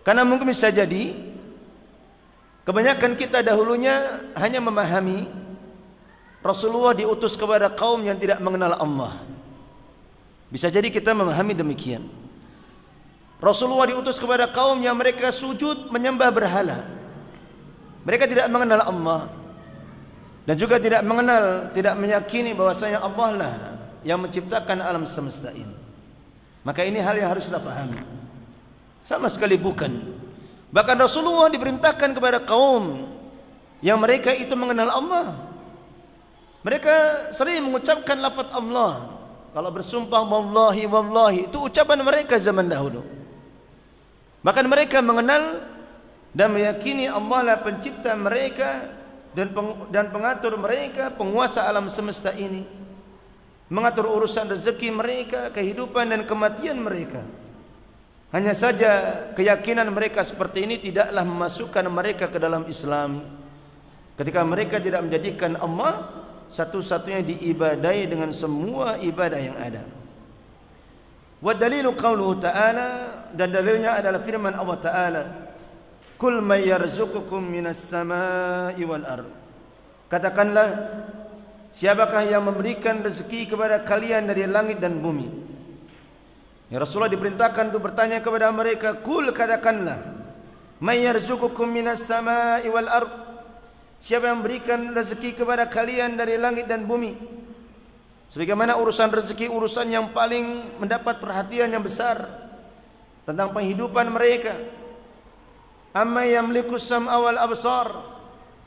Karena 0.04 0.26
mungkin 0.26 0.50
bisa 0.52 0.68
jadi 0.68 1.33
Kebanyakan 2.64 3.12
kita 3.20 3.44
dahulunya 3.44 4.24
hanya 4.40 4.60
memahami 4.60 5.28
Rasulullah 6.40 6.96
diutus 6.96 7.36
kepada 7.36 7.68
kaum 7.72 8.00
yang 8.04 8.16
tidak 8.16 8.40
mengenal 8.40 8.76
Allah. 8.76 9.20
Bisa 10.48 10.68
jadi 10.72 10.88
kita 10.88 11.12
memahami 11.12 11.56
demikian. 11.56 12.04
Rasulullah 13.40 13.88
diutus 13.88 14.16
kepada 14.16 14.48
kaum 14.48 14.80
yang 14.80 14.96
mereka 14.96 15.28
sujud 15.28 15.92
menyembah 15.92 16.32
berhala. 16.32 16.88
Mereka 18.04 18.28
tidak 18.28 18.48
mengenal 18.48 18.80
Allah 18.84 19.20
dan 20.44 20.56
juga 20.60 20.76
tidak 20.76 21.00
mengenal, 21.04 21.72
tidak 21.72 21.96
meyakini 21.96 22.52
bahwasanya 22.52 23.00
Allah 23.00 23.28
lah 23.32 23.54
yang 24.04 24.20
menciptakan 24.20 24.80
alam 24.84 25.08
semesta 25.08 25.48
ini. 25.52 25.72
Maka 26.64 26.84
ini 26.84 27.00
hal 27.00 27.16
yang 27.16 27.32
harus 27.32 27.48
kita 27.48 27.60
pahami. 27.60 28.00
Sama 29.04 29.28
sekali 29.28 29.56
bukan. 29.60 30.13
Bahkan 30.74 30.96
Rasulullah 30.98 31.46
diperintahkan 31.54 32.18
kepada 32.18 32.42
kaum 32.42 33.06
yang 33.78 33.94
mereka 34.02 34.34
itu 34.34 34.58
mengenal 34.58 34.90
Allah. 34.90 35.26
Mereka 36.66 37.30
sering 37.30 37.62
mengucapkan 37.62 38.18
lafaz 38.18 38.50
Allah. 38.50 39.14
Kalau 39.54 39.70
bersumpah 39.70 40.26
wallahi 40.26 40.82
wallahi 40.90 41.46
itu 41.46 41.70
ucapan 41.70 42.02
mereka 42.02 42.34
zaman 42.42 42.66
dahulu. 42.66 43.06
Bahkan 44.42 44.66
mereka 44.66 44.98
mengenal 44.98 45.62
dan 46.34 46.50
meyakini 46.50 47.06
Allah 47.06 47.54
lah 47.54 47.56
pencipta 47.62 48.10
mereka 48.18 48.90
dan 49.30 49.54
peng, 49.54 49.78
dan 49.94 50.10
pengatur 50.10 50.58
mereka, 50.58 51.14
penguasa 51.14 51.70
alam 51.70 51.86
semesta 51.86 52.34
ini. 52.34 52.66
Mengatur 53.70 54.10
urusan 54.10 54.50
rezeki 54.50 54.90
mereka, 54.90 55.54
kehidupan 55.54 56.10
dan 56.10 56.26
kematian 56.26 56.82
mereka. 56.82 57.22
Hanya 58.34 58.50
saja 58.50 58.90
keyakinan 59.38 59.86
mereka 59.94 60.26
seperti 60.26 60.66
ini 60.66 60.82
tidaklah 60.82 61.22
memasukkan 61.22 61.86
mereka 61.86 62.26
ke 62.26 62.42
dalam 62.42 62.66
Islam. 62.66 63.22
Ketika 64.18 64.42
mereka 64.42 64.82
tidak 64.82 65.06
menjadikan 65.06 65.54
Allah 65.54 66.10
satu-satunya 66.50 67.22
diibadai 67.22 68.10
dengan 68.10 68.34
semua 68.34 68.98
ibadah 68.98 69.38
yang 69.38 69.54
ada. 69.54 69.86
Wa 71.38 71.54
dalilu 71.54 71.94
qawluhu 71.94 72.42
ta'ala 72.42 72.88
dan 73.38 73.54
dalilnya 73.54 74.02
adalah 74.02 74.18
firman 74.18 74.54
Allah 74.58 74.78
Ta'ala 74.82 75.22
Kul 76.14 76.40
may 76.40 76.70
yarzuqukum 76.70 77.42
minas 77.42 77.78
samai 77.78 78.78
wal 78.86 79.04
ard. 79.04 79.30
Katakanlah 80.08 80.68
siapakah 81.74 82.22
yang 82.22 82.46
memberikan 82.46 83.02
rezeki 83.02 83.50
kepada 83.50 83.82
kalian 83.82 84.30
dari 84.30 84.46
langit 84.46 84.78
dan 84.78 85.02
bumi? 85.02 85.53
Ya 86.74 86.82
Rasulullah 86.82 87.06
diperintahkan 87.06 87.70
untuk 87.70 87.86
bertanya 87.86 88.18
kepada 88.18 88.50
mereka, 88.50 88.98
kul 88.98 89.30
katakanlah 89.30 89.94
may 90.82 91.06
yarzuqukum 91.06 91.70
minas 91.70 92.02
samai 92.02 92.66
wal 92.66 92.90
ard. 92.90 93.14
Siapa 94.02 94.26
yang 94.26 94.42
memberikan 94.42 94.90
rezeki 94.90 95.38
kepada 95.38 95.70
kalian 95.70 96.18
dari 96.18 96.34
langit 96.34 96.66
dan 96.66 96.82
bumi? 96.82 97.14
Sebagaimana 98.34 98.74
urusan 98.74 99.06
rezeki 99.06 99.46
urusan 99.54 99.86
yang 99.86 100.10
paling 100.10 100.74
mendapat 100.82 101.22
perhatian 101.22 101.70
yang 101.70 101.78
besar 101.86 102.26
tentang 103.22 103.54
penghidupan 103.54 104.10
mereka 104.10 104.58
amma 105.94 106.26
yamliku 106.26 106.74
sam'a 106.74 107.22
wal 107.22 107.38
absar 107.38 108.02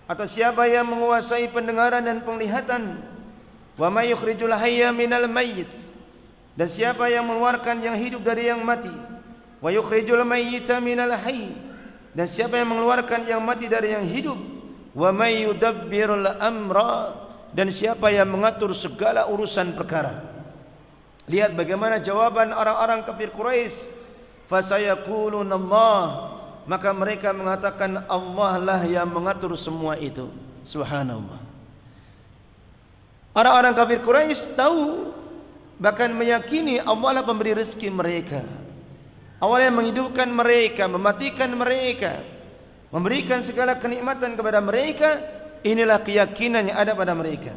atau 0.07 0.23
siapa 0.23 0.63
yang 0.71 0.87
menguasai 0.87 1.51
pendengaran 1.51 2.07
dan 2.07 2.23
penglihatan 2.23 3.03
wa 3.75 3.91
may 3.91 4.15
yukhrijul 4.15 4.55
hayya 4.55 4.95
minal 4.95 5.27
mayyit 5.27 5.67
dan 6.57 6.67
siapa 6.67 7.05
yang 7.13 7.29
mengeluarkan 7.29 7.85
yang 7.85 7.93
hidup 7.93 8.25
dari 8.25 8.49
yang 8.49 8.65
mati 8.65 8.89
wa 9.61 9.69
yukhrijul 9.69 10.25
mayyita 10.25 10.81
minal 10.81 11.13
hayy. 11.13 11.53
Dan 12.17 12.25
siapa 12.25 12.57
yang 12.57 12.73
mengeluarkan 12.73 13.29
yang 13.29 13.45
mati 13.45 13.69
dari 13.69 13.93
yang 13.93 14.01
hidup 14.09 14.41
wa 14.97 15.13
may 15.13 15.45
yudabbirul 15.45 16.25
amra. 16.41 17.29
Dan 17.53 17.69
siapa 17.69 18.09
yang 18.09 18.27
mengatur 18.33 18.73
segala 18.73 19.29
urusan 19.29 19.77
perkara. 19.77 20.25
Lihat 21.29 21.53
bagaimana 21.53 22.01
jawaban 22.01 22.49
orang-orang 22.51 23.05
kafir 23.05 23.29
Quraisy. 23.29 23.93
Fa 24.49 24.65
Allah 24.65 26.01
maka 26.67 26.89
mereka 26.91 27.31
mengatakan 27.31 28.03
Allah 28.09 28.53
lah 28.59 28.81
yang 28.83 29.07
mengatur 29.07 29.53
semua 29.55 29.95
itu. 29.95 30.27
Subhanallah. 30.65 31.39
Orang-orang 33.37 33.73
kafir 33.77 34.01
Quraisy 34.01 34.57
tahu 34.57 35.13
bahkan 35.77 36.09
meyakini 36.13 36.81
Allah 36.81 37.21
lah 37.21 37.23
pemberi 37.23 37.53
rezeki 37.53 37.89
mereka. 37.93 38.41
Allah 39.37 39.69
yang 39.69 39.77
menghidupkan 39.77 40.25
mereka 40.25 40.89
mematikan 40.89 41.53
mereka 41.53 42.25
memberikan 42.89 43.45
segala 43.45 43.77
kenikmatan 43.77 44.33
kepada 44.33 44.57
mereka 44.57 45.21
inilah 45.61 46.01
keyakinan 46.01 46.73
yang 46.73 46.77
ada 46.77 46.97
pada 46.97 47.13
mereka. 47.13 47.53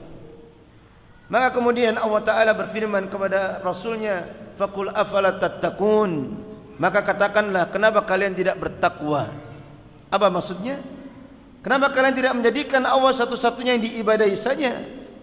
Maka 1.31 1.55
kemudian 1.55 1.95
Allah 1.95 2.23
Ta'ala 2.27 2.53
berfirman 2.59 3.07
kepada 3.07 3.63
Rasulnya 3.63 4.27
faqul 4.59 4.91
afala 4.91 5.39
tattaqun? 5.39 6.37
Maka 6.77 7.07
katakanlah 7.07 7.71
kenapa 7.71 8.03
kalian 8.03 8.35
tidak 8.35 8.59
bertakwa? 8.59 9.31
Apa 10.11 10.27
maksudnya? 10.27 10.83
Kenapa 11.63 11.93
kalian 11.95 12.17
tidak 12.17 12.35
menjadikan 12.35 12.83
Allah 12.83 13.15
satu-satunya 13.15 13.79
yang 13.79 13.85
diibadahi 13.85 14.35
saja? 14.35 14.81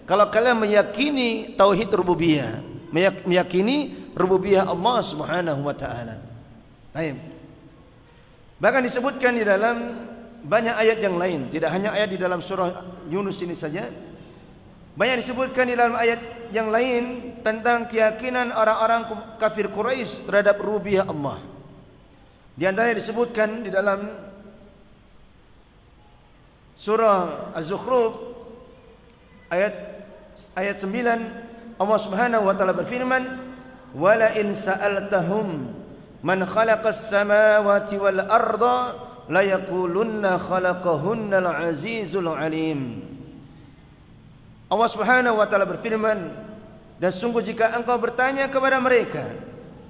Kalau 0.08 0.32
kalian 0.32 0.64
meyakini 0.64 1.60
tauhid 1.60 1.91
rububiyah 1.91 2.76
meyakini 2.93 4.11
rububiyah 4.15 4.67
Allah 4.67 4.97
Subhanahu 5.03 5.61
wa 5.63 5.75
taala. 5.75 6.19
Baik 6.91 7.38
bahkan 8.57 8.81
disebutkan 8.81 9.38
di 9.38 9.45
dalam 9.45 9.77
banyak 10.41 10.75
ayat 10.75 10.97
yang 11.01 11.15
lain. 11.17 11.49
Tidak 11.49 11.69
hanya 11.69 11.93
ayat 11.93 12.09
di 12.13 12.19
dalam 12.19 12.41
surah 12.41 13.05
Yunus 13.09 13.41
ini 13.41 13.53
saja. 13.53 13.89
Banyak 14.97 15.21
disebutkan 15.21 15.69
di 15.69 15.77
dalam 15.77 15.93
ayat 15.93 16.49
yang 16.49 16.73
lain 16.73 17.38
tentang 17.45 17.85
keyakinan 17.85 18.49
orang-orang 18.49 19.38
kafir 19.38 19.69
Quraisy 19.69 20.25
terhadap 20.25 20.57
rububiyah 20.57 21.05
Allah. 21.05 21.38
Di 22.57 22.65
antara 22.65 22.89
yang 22.89 22.97
disebutkan 22.97 23.61
di 23.61 23.69
dalam 23.69 24.09
surah 26.73 27.53
Az-Zukhruf 27.53 28.17
ayat 29.53 29.73
ayat 30.57 30.81
9 30.81 31.47
Allah 31.78 31.99
Subhanahu 32.01 32.43
wa 32.49 32.53
taala 32.57 32.73
berfirman 32.73 33.23
wala 33.93 34.34
in 34.34 34.53
sa'altahum 34.57 35.73
man 36.25 36.39
khalaqas 36.43 37.13
samawati 37.13 38.01
wal 38.01 38.21
arda 38.25 38.78
la 39.30 39.41
yaqulunna 39.45 40.41
khalaqahunna 40.41 41.38
al-azizul 41.39 42.30
alim 42.30 43.06
Allah 44.68 44.89
Subhanahu 44.89 45.38
wa 45.38 45.45
taala 45.45 45.69
berfirman 45.69 46.34
dan 46.97 47.11
sungguh 47.14 47.45
jika 47.45 47.77
engkau 47.77 48.02
bertanya 48.02 48.49
kepada 48.49 48.81
mereka 48.81 49.47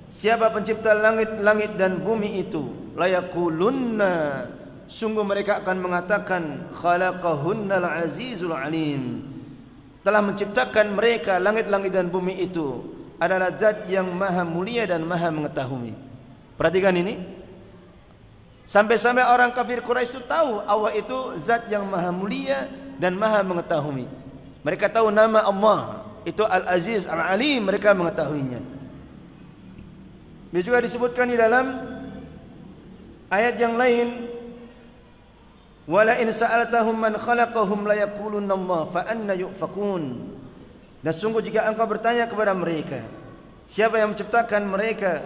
Siapa 0.08 0.50
pencipta 0.50 0.96
langit-langit 0.96 1.76
dan 1.76 2.00
bumi 2.00 2.42
itu? 2.42 2.94
Layakulunna. 2.96 4.48
Sungguh 4.88 5.22
mereka 5.22 5.60
akan 5.60 5.78
mengatakan 5.84 6.72
khalaqahunnal 6.72 7.86
azizul 7.86 8.56
alim. 8.56 9.22
Telah 10.08 10.24
menciptakan 10.24 10.96
mereka 10.96 11.36
langit-langit 11.36 11.92
dan 11.92 12.08
bumi 12.08 12.40
itu 12.40 12.80
adalah 13.20 13.52
zat 13.60 13.92
yang 13.92 14.08
maha 14.08 14.48
mulia 14.48 14.88
dan 14.88 15.04
maha 15.04 15.28
mengetahui. 15.28 15.92
Perhatikan 16.56 16.96
ini. 16.96 17.20
Sampai-sampai 18.64 19.28
orang 19.28 19.52
kafir 19.52 19.84
Quraisy 19.84 20.16
itu 20.16 20.22
tahu 20.24 20.64
Allah 20.64 20.96
itu 20.96 21.36
zat 21.44 21.68
yang 21.68 21.84
maha 21.92 22.08
mulia 22.16 22.72
dan 22.96 23.20
maha 23.20 23.44
mengetahui. 23.44 24.08
Mereka 24.64 24.88
tahu 24.88 25.12
nama 25.12 25.44
Allah 25.44 26.08
itu 26.24 26.40
Al-Aziz 26.40 27.04
Al-Alim 27.04 27.68
mereka 27.68 27.92
mengetahuinya. 27.92 28.64
Dia 30.56 30.62
juga 30.64 30.80
disebutkan 30.88 31.28
di 31.28 31.36
dalam 31.36 31.84
ayat 33.28 33.60
yang 33.60 33.76
lain 33.76 34.37
wala 35.88 36.20
in 36.20 36.30
sa'altahum 36.30 37.00
man 37.00 37.14
khalaqahum 37.16 37.88
la 37.88 37.96
yaqulunna 37.98 38.54
Allah 38.54 38.82
fa 38.92 39.02
anna 39.08 39.34
yufakun. 39.34 40.36
Dan 41.02 41.14
sungguh 41.16 41.42
jika 41.42 41.66
engkau 41.72 41.88
bertanya 41.88 42.28
kepada 42.28 42.52
mereka 42.52 43.02
siapa 43.68 44.00
yang 44.00 44.16
menciptakan 44.16 44.64
mereka? 44.66 45.22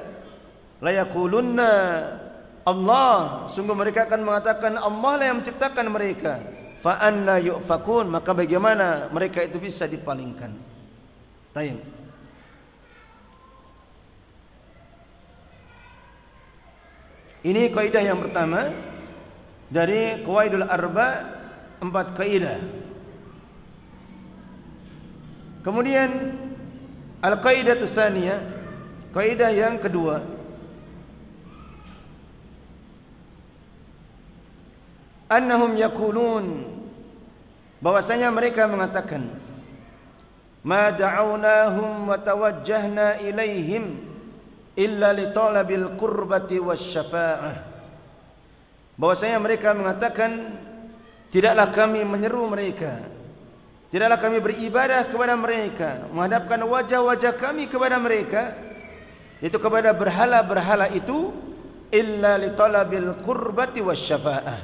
La 0.82 0.92
yaqulunna 0.92 1.72
Allah. 2.66 3.46
Sungguh 3.54 3.78
mereka 3.78 4.10
akan 4.10 4.22
mengatakan 4.26 4.74
Allah 4.82 5.14
lah 5.22 5.26
yang 5.30 5.38
menciptakan 5.40 5.88
mereka. 5.94 6.42
Fa 6.82 6.98
anna 6.98 7.38
yufakun. 7.38 8.10
Maka 8.10 8.34
bagaimana 8.34 9.08
mereka 9.14 9.46
itu 9.46 9.62
bisa 9.62 9.86
dipalingkan? 9.86 10.50
Tayyib. 11.54 11.80
Ini 17.42 17.74
kaidah 17.74 18.06
yang 18.06 18.22
pertama 18.22 18.70
dari 19.72 20.20
Qawaidul 20.22 20.68
Arba 20.68 21.40
empat 21.80 22.20
kaidah. 22.20 22.60
Kemudian 25.64 26.12
al-qaidah 27.24 27.80
tsaniyah, 27.80 28.40
kaidah 29.16 29.50
yang 29.56 29.80
kedua. 29.80 30.20
Annahum 35.32 35.80
yaqulun 35.80 36.68
bahwasanya 37.80 38.28
mereka 38.36 38.68
mengatakan 38.68 39.32
ma 40.60 40.92
da'awnahum 40.92 42.04
wa 42.04 42.20
tawajjahna 42.20 43.24
ilaihim 43.24 43.96
illa 44.76 45.16
li 45.16 45.32
talabil 45.32 45.96
qurbati 45.96 46.60
wasyafa'ah 46.60 47.71
bahwasanya 48.96 49.38
mereka 49.40 49.76
mengatakan 49.76 50.58
tidaklah 51.32 51.72
kami 51.72 52.04
menyeru 52.04 52.48
mereka. 52.48 53.00
Tidaklah 53.92 54.24
kami 54.24 54.40
beribadah 54.40 55.04
kepada 55.12 55.36
mereka 55.36 56.08
menghadapkan 56.16 56.64
wajah-wajah 56.64 57.34
kami 57.36 57.68
kepada 57.68 58.00
mereka. 58.00 58.56
Itu 59.44 59.60
kepada 59.60 59.92
berhala-berhala 59.92 60.88
itu 60.96 61.36
illa 61.92 62.40
li 62.40 62.56
talabil 62.56 63.20
qurbati 63.20 63.84
wasyafa'ah. 63.84 64.60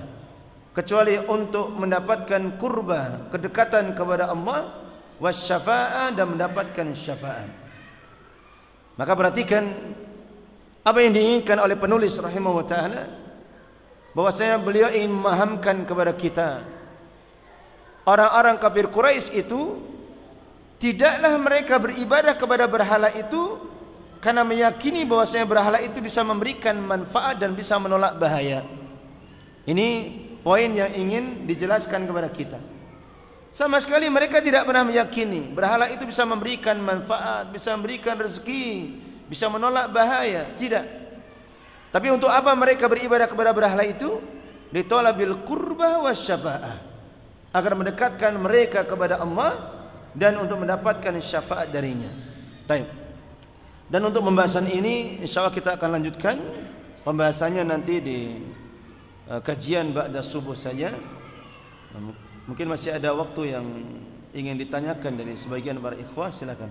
Kecuali 0.71 1.17
untuk 1.17 1.73
mendapatkan 1.75 2.55
kurba 2.55 3.27
kedekatan 3.33 3.91
kepada 3.97 4.31
Allah 4.31 4.87
wasyafa'ah 5.19 6.13
dan 6.13 6.37
mendapatkan 6.37 6.87
syafaat. 6.93 7.49
Maka 8.97 9.11
perhatikan 9.13 9.63
apa 10.81 10.97
yang 11.03 11.11
diinginkan 11.13 11.57
oleh 11.59 11.75
penulis 11.75 12.15
rahimahullah 12.15 12.69
taala 12.69 13.03
bahwasanya 14.17 14.57
beliau 14.57 14.89
ingin 14.89 15.13
memahamkan 15.13 15.85
kepada 15.85 16.09
kita 16.17 16.65
orang-orang 18.07 18.57
kafir 18.57 18.89
Quraisy 18.89 19.45
itu 19.45 19.77
tidaklah 20.81 21.37
mereka 21.37 21.77
beribadah 21.77 22.33
kepada 22.33 22.65
berhala 22.65 23.13
itu 23.13 23.61
karena 24.17 24.41
meyakini 24.41 25.05
bahwasanya 25.05 25.45
berhala 25.45 25.77
itu 25.83 26.01
bisa 26.01 26.25
memberikan 26.25 26.73
manfaat 26.81 27.37
dan 27.37 27.53
bisa 27.53 27.77
menolak 27.77 28.17
bahaya. 28.17 28.65
Ini 29.69 29.87
poin 30.41 30.73
yang 30.73 30.89
ingin 30.97 31.45
dijelaskan 31.45 32.09
kepada 32.09 32.31
kita. 32.33 32.57
Sama 33.53 33.77
sekali 33.81 34.09
mereka 34.09 34.41
tidak 34.41 34.65
pernah 34.65 34.85
meyakini 34.85 35.53
berhala 35.53 35.93
itu 35.93 36.09
bisa 36.09 36.25
memberikan 36.25 36.77
manfaat, 36.81 37.53
bisa 37.53 37.73
memberikan 37.77 38.17
rezeki, 38.17 38.97
bisa 39.29 39.45
menolak 39.49 39.93
bahaya. 39.93 40.49
Tidak. 40.57 41.06
Tapi 41.97 42.13
untuk 42.13 42.29
apa 42.29 42.53
mereka 42.53 42.85
beribadah 42.85 43.25
kepada 43.25 43.49
berhala 43.57 43.81
itu? 43.81 44.21
Ditolabil 44.69 45.33
kurba 45.49 45.97
wa 46.05 46.13
syafa'ah. 46.13 46.77
Agar 47.49 47.73
mendekatkan 47.73 48.37
mereka 48.37 48.85
kepada 48.85 49.17
Allah 49.17 49.81
dan 50.13 50.37
untuk 50.37 50.61
mendapatkan 50.61 51.17
syafaat 51.17 51.73
darinya. 51.73 52.13
Baik. 52.69 52.85
Dan 53.89 54.05
untuk 54.05 54.29
pembahasan 54.29 54.69
ini 54.69 55.25
insyaAllah 55.25 55.49
kita 55.49 55.73
akan 55.73 55.97
lanjutkan 55.97 56.37
pembahasannya 57.01 57.65
nanti 57.65 57.97
di 57.97 58.45
uh, 59.33 59.41
kajian 59.41 59.89
ba'da 59.89 60.21
subuh 60.21 60.53
saja. 60.53 60.93
Mungkin 62.45 62.77
masih 62.77 62.93
ada 62.93 63.09
waktu 63.17 63.57
yang 63.57 63.65
ingin 64.37 64.53
ditanyakan 64.53 65.17
dari 65.17 65.33
sebagian 65.33 65.81
para 65.81 65.97
ikhwah 65.97 66.29
silakan. 66.29 66.69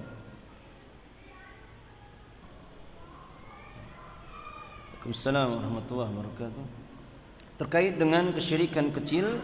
Waalaikumsalam 5.07 5.63
warahmatullahi 5.63 6.11
wabarakatuh. 6.19 6.65
Terkait 7.63 7.95
dengan 7.95 8.35
kesyirikan 8.35 8.91
kecil 8.91 9.39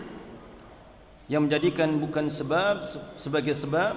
yang 1.30 1.47
menjadikan 1.47 2.02
bukan 2.02 2.26
sebab 2.26 2.82
sebagai 3.14 3.55
sebab 3.55 3.94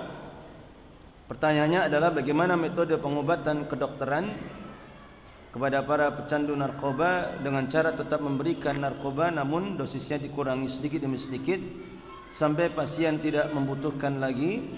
pertanyaannya 1.26 1.90
adalah 1.90 2.14
bagaimana 2.14 2.54
metode 2.54 2.94
pengobatan 3.02 3.66
kedokteran 3.66 4.30
kepada 5.58 5.82
para 5.82 6.14
pecandu 6.14 6.54
narkoba 6.54 7.42
dengan 7.42 7.66
cara 7.66 7.98
tetap 7.98 8.22
memberikan 8.22 8.78
narkoba 8.78 9.34
namun 9.34 9.74
dosisnya 9.74 10.22
dikurangi 10.22 10.70
sedikit 10.70 11.02
demi 11.02 11.18
sedikit 11.18 11.58
sampai 12.30 12.78
pasien 12.78 13.18
tidak 13.18 13.50
membutuhkan 13.50 14.22
lagi 14.22 14.70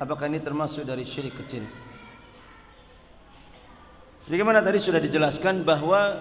apakah 0.00 0.24
ini 0.32 0.40
termasuk 0.40 0.88
dari 0.88 1.04
syirik 1.04 1.36
kecil 1.36 1.68
sebagaimana 4.24 4.60
tadi 4.64 4.78
sudah 4.80 5.00
dijelaskan 5.00 5.62
bahwa 5.64 6.20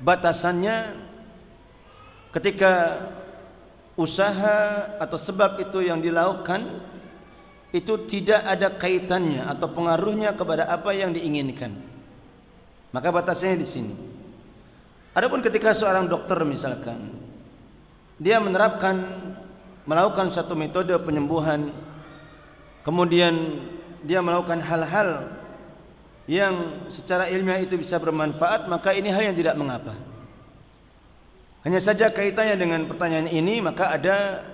batasannya 0.00 0.94
ketika 2.32 3.02
usaha 3.98 4.86
atau 5.02 5.18
sebab 5.18 5.58
itu 5.58 5.82
yang 5.82 5.98
dilakukan 5.98 6.86
itu 7.74 8.08
tidak 8.08 8.40
ada 8.46 8.72
kaitannya 8.72 9.44
atau 9.44 9.68
pengaruhnya 9.68 10.32
kepada 10.32 10.70
apa 10.70 10.94
yang 10.96 11.12
diinginkan. 11.12 11.74
Maka 12.88 13.12
batasnya 13.12 13.60
di 13.60 13.68
sini. 13.68 13.94
Adapun 15.12 15.44
ketika 15.44 15.74
seorang 15.76 16.08
dokter 16.08 16.40
misalkan 16.46 17.12
dia 18.16 18.38
menerapkan 18.38 18.96
melakukan 19.82 20.30
satu 20.30 20.54
metode 20.54 20.94
penyembuhan 21.02 21.74
kemudian 22.86 23.34
dia 24.06 24.22
melakukan 24.22 24.62
hal-hal 24.62 25.37
yang 26.28 26.84
secara 26.92 27.32
ilmiah 27.32 27.64
itu 27.64 27.80
bisa 27.80 27.96
bermanfaat 27.98 28.68
maka 28.68 28.92
ini 28.92 29.08
hal 29.08 29.32
yang 29.32 29.34
tidak 29.34 29.56
mengapa 29.56 29.96
hanya 31.64 31.80
saja 31.80 32.12
kaitannya 32.12 32.60
dengan 32.60 32.84
pertanyaan 32.84 33.32
ini 33.32 33.64
maka 33.64 33.96
ada 33.96 34.44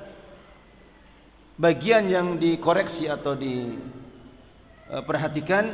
bagian 1.58 2.06
yang 2.06 2.38
dikoreksi 2.38 3.10
atau 3.10 3.34
diperhatikan 3.34 5.66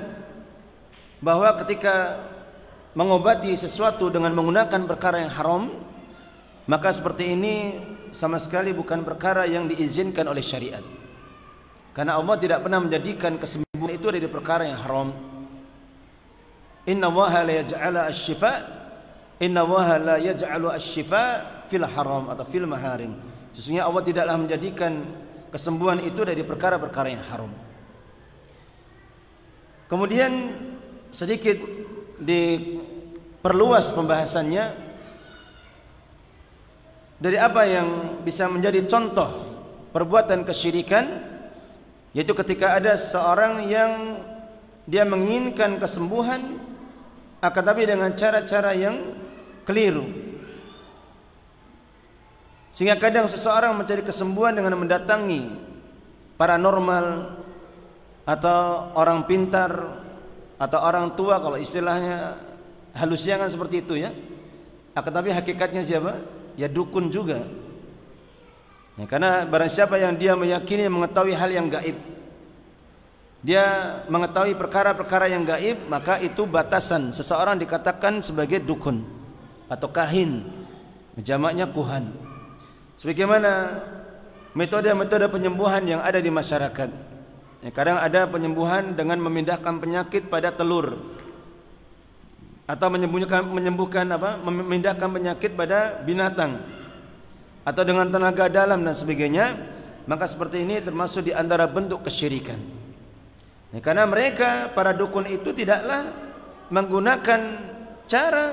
bahwa 1.21 1.53
ketika 1.65 2.25
mengobati 2.97 3.55
sesuatu 3.55 4.11
dengan 4.11 4.35
menggunakan 4.35 4.83
perkara 4.89 5.21
yang 5.21 5.31
haram 5.31 5.71
maka 6.67 6.93
seperti 6.95 7.35
ini 7.35 7.55
sama 8.11 8.39
sekali 8.39 8.75
bukan 8.75 9.07
perkara 9.07 9.47
yang 9.47 9.71
diizinkan 9.71 10.27
oleh 10.27 10.43
syariat. 10.43 10.83
Karena 11.91 12.15
Allah 12.15 12.39
tidak 12.39 12.63
pernah 12.63 12.79
menjadikan 12.79 13.35
kesembuhan 13.39 13.91
itu 13.91 14.07
dari 14.07 14.29
perkara 14.31 14.67
yang 14.67 14.79
haram. 14.79 15.11
Inna 16.91 17.07
Allah 17.07 17.47
la 17.47 17.53
yaj'ala 17.63 18.01
asy-syifa 18.11 18.53
Inna 19.41 19.63
Allah 19.63 19.89
la 20.03 20.17
yaj'alu 20.19 20.75
asy-syifa 20.75 21.25
fil 21.71 21.87
haram 21.87 22.29
atau 22.29 22.45
fil 22.51 22.67
maharim. 22.67 23.15
Sesungguhnya 23.55 23.87
Allah 23.87 24.03
tidaklah 24.03 24.37
menjadikan 24.37 24.93
kesembuhan 25.55 26.03
itu 26.03 26.21
dari 26.27 26.43
perkara-perkara 26.43 27.09
yang 27.09 27.25
haram. 27.31 27.53
Kemudian 29.89 30.55
sedikit 31.11 31.57
diperluas 32.21 33.91
pembahasannya 33.97 34.65
dari 37.19 37.39
apa 37.41 37.63
yang 37.67 37.89
bisa 38.23 38.47
menjadi 38.47 38.87
contoh 38.87 39.29
perbuatan 39.91 40.47
kesyirikan 40.47 41.05
yaitu 42.15 42.35
ketika 42.39 42.79
ada 42.79 42.95
seorang 42.95 43.67
yang 43.67 44.23
dia 44.87 45.03
menginginkan 45.03 45.79
kesembuhan 45.83 46.70
akan 47.41 47.63
tapi 47.65 47.89
dengan 47.89 48.13
cara-cara 48.13 48.77
yang 48.77 49.17
keliru. 49.65 50.05
Sehingga 52.77 52.97
kadang 52.97 53.29
seseorang 53.29 53.77
mencari 53.77 54.05
kesembuhan 54.05 54.57
dengan 54.57 54.77
mendatangi 54.77 55.53
paranormal 56.41 57.37
atau 58.25 58.93
orang 58.97 59.27
pintar 59.29 60.01
atau 60.61 60.79
orang 60.81 61.13
tua 61.17 61.41
kalau 61.41 61.57
istilahnya 61.57 62.37
halusnya 62.97 63.41
kan 63.41 63.49
seperti 63.49 63.85
itu 63.85 64.01
ya. 64.01 64.13
Akan 64.93 65.13
tapi 65.13 65.33
hakikatnya 65.33 65.83
siapa? 65.85 66.21
Ya 66.59 66.69
dukun 66.69 67.09
juga. 67.09 67.45
Ya, 68.99 69.09
karena 69.09 69.49
barang 69.49 69.73
siapa 69.73 69.97
yang 69.97 70.19
dia 70.19 70.37
meyakini 70.37 70.85
mengetahui 70.91 71.33
hal 71.33 71.49
yang 71.49 71.73
gaib, 71.73 71.97
dia 73.41 73.65
mengetahui 74.13 74.53
perkara-perkara 74.53 75.33
yang 75.33 75.49
gaib, 75.49 75.89
maka 75.89 76.21
itu 76.21 76.45
batasan. 76.45 77.17
Seseorang 77.17 77.57
dikatakan 77.57 78.21
sebagai 78.21 78.61
dukun 78.61 79.01
atau 79.65 79.89
kahin, 79.89 80.45
jamaknya 81.17 81.65
kuhan. 81.65 82.13
Sebagaimana 83.01 83.81
metode-metode 84.53 85.25
penyembuhan 85.33 85.81
yang 85.89 86.05
ada 86.05 86.21
di 86.21 86.29
masyarakat. 86.29 86.91
Ya, 87.65 87.71
kadang 87.73 87.97
ada 87.97 88.29
penyembuhan 88.29 88.93
dengan 88.93 89.17
memindahkan 89.25 89.81
penyakit 89.81 90.29
pada 90.29 90.53
telur. 90.53 91.01
Atau 92.69 92.93
menyembuhkan 92.93 93.41
menyembuhkan 93.41 94.07
apa? 94.13 94.37
Memindahkan 94.37 95.09
penyakit 95.09 95.57
pada 95.57 95.97
binatang. 96.05 96.61
Atau 97.65 97.89
dengan 97.89 98.05
tenaga 98.13 98.53
dalam 98.53 98.85
dan 98.85 98.93
sebagainya 98.93 99.57
maka 100.09 100.25
seperti 100.29 100.65
ini 100.65 100.81
termasuk 100.81 101.29
di 101.29 101.33
antara 101.37 101.69
bentuk 101.69 102.09
kesyirikan 102.09 102.80
ya, 103.75 103.81
karena 103.83 104.05
mereka 104.07 104.71
para 104.75 104.95
dukun 104.95 105.27
itu 105.27 105.51
tidaklah 105.55 106.11
menggunakan 106.71 107.41
cara 108.07 108.47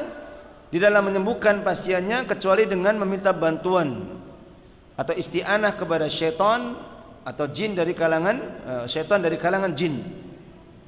di 0.67 0.77
dalam 0.77 1.05
menyembuhkan 1.07 1.63
pasiennya 1.63 2.27
kecuali 2.27 2.67
dengan 2.67 2.99
meminta 2.99 3.31
bantuan 3.31 4.19
atau 4.97 5.13
isti'anah 5.13 5.77
kepada 5.77 6.09
syaitan 6.09 6.75
atau 7.23 7.45
jin 7.49 7.77
dari 7.77 7.93
kalangan 7.93 8.37
uh, 8.65 8.85
syaitan 8.89 9.21
dari 9.21 9.37
kalangan 9.37 9.71
jin 9.77 10.01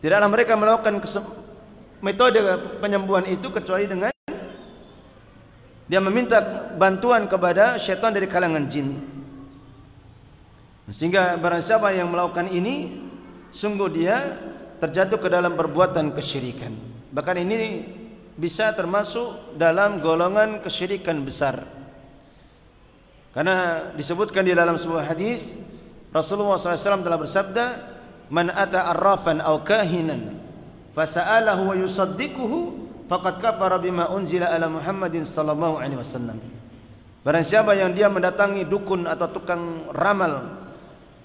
tidaklah 0.02 0.30
mereka 0.32 0.54
melakukan 0.58 1.00
metode 2.00 2.40
penyembuhan 2.80 3.28
itu 3.28 3.48
kecuali 3.52 3.86
dengan 3.86 4.12
dia 5.90 5.98
meminta 5.98 6.38
bantuan 6.78 7.26
kepada 7.26 7.82
syaitan 7.82 8.14
dari 8.14 8.30
kalangan 8.30 8.70
jin. 8.70 8.94
Sehingga 10.94 11.34
barang 11.42 11.66
siapa 11.66 11.90
yang 11.98 12.14
melakukan 12.14 12.46
ini 12.54 13.09
sungguh 13.54 13.90
dia 13.92 14.18
terjatuh 14.80 15.20
ke 15.20 15.28
dalam 15.28 15.54
perbuatan 15.60 16.16
kesyirikan. 16.16 16.74
Bahkan 17.12 17.36
ini 17.42 17.84
bisa 18.40 18.72
termasuk 18.72 19.60
dalam 19.60 20.00
golongan 20.00 20.64
kesyirikan 20.64 21.20
besar. 21.28 21.68
Karena 23.36 23.90
disebutkan 23.94 24.48
di 24.48 24.56
dalam 24.56 24.80
sebuah 24.80 25.06
hadis 25.12 25.54
Rasulullah 26.10 26.58
SAW 26.58 27.06
telah 27.06 27.20
bersabda, 27.22 27.66
"Man 28.34 28.50
ata 28.50 28.90
arrafan 28.90 29.44
aw 29.44 29.62
kahinan 29.62 30.42
fasa'alahu 30.98 31.70
wa 31.70 31.76
yusaddiquhu 31.78 32.58
faqad 33.06 33.38
kafara 33.38 33.78
bima 33.78 34.10
unzila 34.10 34.50
ala 34.50 34.66
Muhammadin 34.66 35.28
sallallahu 35.28 35.78
alaihi 35.78 36.02
wasallam." 36.02 36.42
Barang 37.22 37.46
siapa 37.46 37.78
yang 37.78 37.94
dia 37.94 38.10
mendatangi 38.10 38.66
dukun 38.66 39.06
atau 39.06 39.30
tukang 39.30 39.92
ramal, 39.94 40.66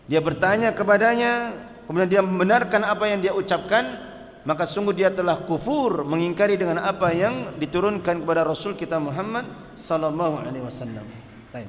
dia 0.05 0.21
bertanya 0.21 0.77
kepadanya, 0.77 1.55
kemudian 1.87 2.11
dia 2.11 2.23
membenarkan 2.25 2.83
apa 2.85 3.05
yang 3.09 3.21
dia 3.21 3.33
ucapkan, 3.33 3.85
maka 4.45 4.69
sungguh 4.69 4.93
dia 4.93 5.09
telah 5.09 5.41
kufur 5.41 6.05
mengingkari 6.05 6.61
dengan 6.61 6.85
apa 6.85 7.13
yang 7.17 7.57
diturunkan 7.57 8.25
kepada 8.25 8.45
Rasul 8.45 8.77
kita 8.77 9.01
Muhammad 9.01 9.49
sallallahu 9.77 10.45
alaihi 10.45 10.65
wasallam. 10.65 11.07
Baik. 11.49 11.69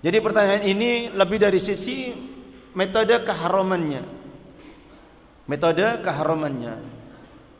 Jadi 0.00 0.16
pertanyaan 0.22 0.64
ini 0.64 1.10
lebih 1.12 1.42
dari 1.42 1.58
sisi 1.58 2.14
metode 2.72 3.18
keharamannya. 3.26 4.02
Metode 5.50 5.86
keharamannya. 6.00 6.74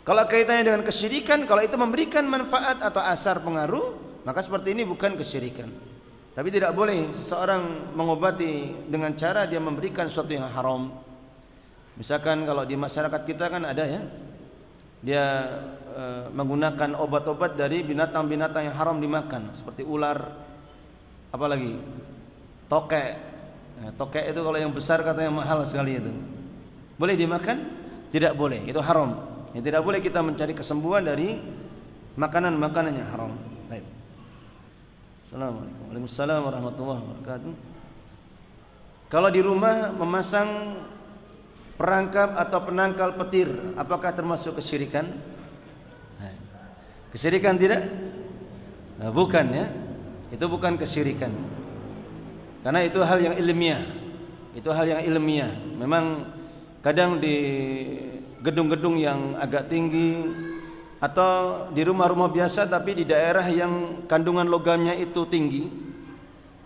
Kalau 0.07 0.25
kaitannya 0.25 0.65
dengan 0.65 0.83
kesyirikan, 0.87 1.45
kalau 1.45 1.61
itu 1.61 1.77
memberikan 1.77 2.25
manfaat 2.25 2.81
atau 2.81 3.03
asar 3.05 3.43
pengaruh, 3.45 3.99
maka 4.25 4.41
seperti 4.41 4.73
ini 4.73 4.87
bukan 4.87 5.19
kesyirikan. 5.19 5.69
Tapi 6.31 6.49
tidak 6.49 6.73
boleh 6.73 7.13
seorang 7.13 7.93
mengobati 7.93 8.87
dengan 8.89 9.13
cara 9.19 9.45
dia 9.45 9.59
memberikan 9.59 10.09
sesuatu 10.09 10.31
yang 10.31 10.49
haram. 10.49 11.10
Misalkan 12.01 12.49
kalau 12.49 12.65
di 12.65 12.81
masyarakat 12.81 13.29
kita 13.29 13.53
kan 13.53 13.61
ada 13.69 13.85
ya, 13.85 14.01
dia 15.05 15.25
e, 15.93 16.05
menggunakan 16.33 16.97
obat-obat 16.97 17.61
dari 17.61 17.85
binatang-binatang 17.85 18.73
yang 18.73 18.77
haram 18.81 18.97
dimakan, 18.97 19.53
seperti 19.53 19.85
ular, 19.85 20.17
apalagi 21.29 21.77
tokek. 22.73 23.21
Nah, 23.85 23.93
tokek 24.01 24.33
itu 24.33 24.41
kalau 24.41 24.57
yang 24.57 24.73
besar 24.73 25.05
katanya 25.05 25.45
mahal 25.45 25.61
sekali 25.69 26.01
itu. 26.01 26.09
Boleh 26.97 27.21
dimakan? 27.21 27.69
Tidak 28.09 28.33
boleh. 28.33 28.65
Itu 28.65 28.81
haram. 28.81 29.21
Ya, 29.53 29.61
tidak 29.61 29.85
boleh 29.85 30.01
kita 30.01 30.25
mencari 30.25 30.57
kesembuhan 30.57 31.05
dari 31.05 31.37
makanan-makanan 32.17 32.93
yang 32.97 33.09
haram. 33.13 33.33
Baik. 33.69 33.85
Assalamualaikum. 35.21 35.85
Waalaikumsalam 35.93 36.41
warahmatullahi 36.49 37.01
wabarakatuh. 37.05 37.53
Kalau 39.13 39.29
di 39.29 39.41
rumah 39.45 39.93
memasang 39.93 40.49
perangkap 41.81 42.37
atau 42.37 42.61
penangkal 42.61 43.17
petir, 43.17 43.49
apakah 43.81 44.13
termasuk 44.13 44.61
kesyirikan? 44.61 45.09
Kesyirikan 47.11 47.57
tidak? 47.57 47.89
Nah, 49.01 49.09
bukan 49.11 49.47
ya. 49.49 49.67
Itu 50.31 50.47
bukan 50.47 50.77
kesyirikan. 50.77 51.33
Karena 52.61 52.85
itu 52.85 53.01
hal 53.01 53.19
yang 53.19 53.35
ilmiah. 53.35 53.83
Itu 54.53 54.71
hal 54.71 54.87
yang 54.87 55.03
ilmiah. 55.03 55.51
Memang 55.81 56.29
kadang 56.85 57.19
di 57.19 57.35
gedung-gedung 58.45 59.01
yang 59.01 59.41
agak 59.41 59.73
tinggi 59.73 60.23
atau 61.01 61.67
di 61.73 61.81
rumah-rumah 61.81 62.29
biasa 62.29 62.69
tapi 62.69 62.93
di 62.93 63.05
daerah 63.09 63.49
yang 63.49 64.05
kandungan 64.05 64.47
logamnya 64.47 64.93
itu 64.95 65.25
tinggi. 65.27 65.65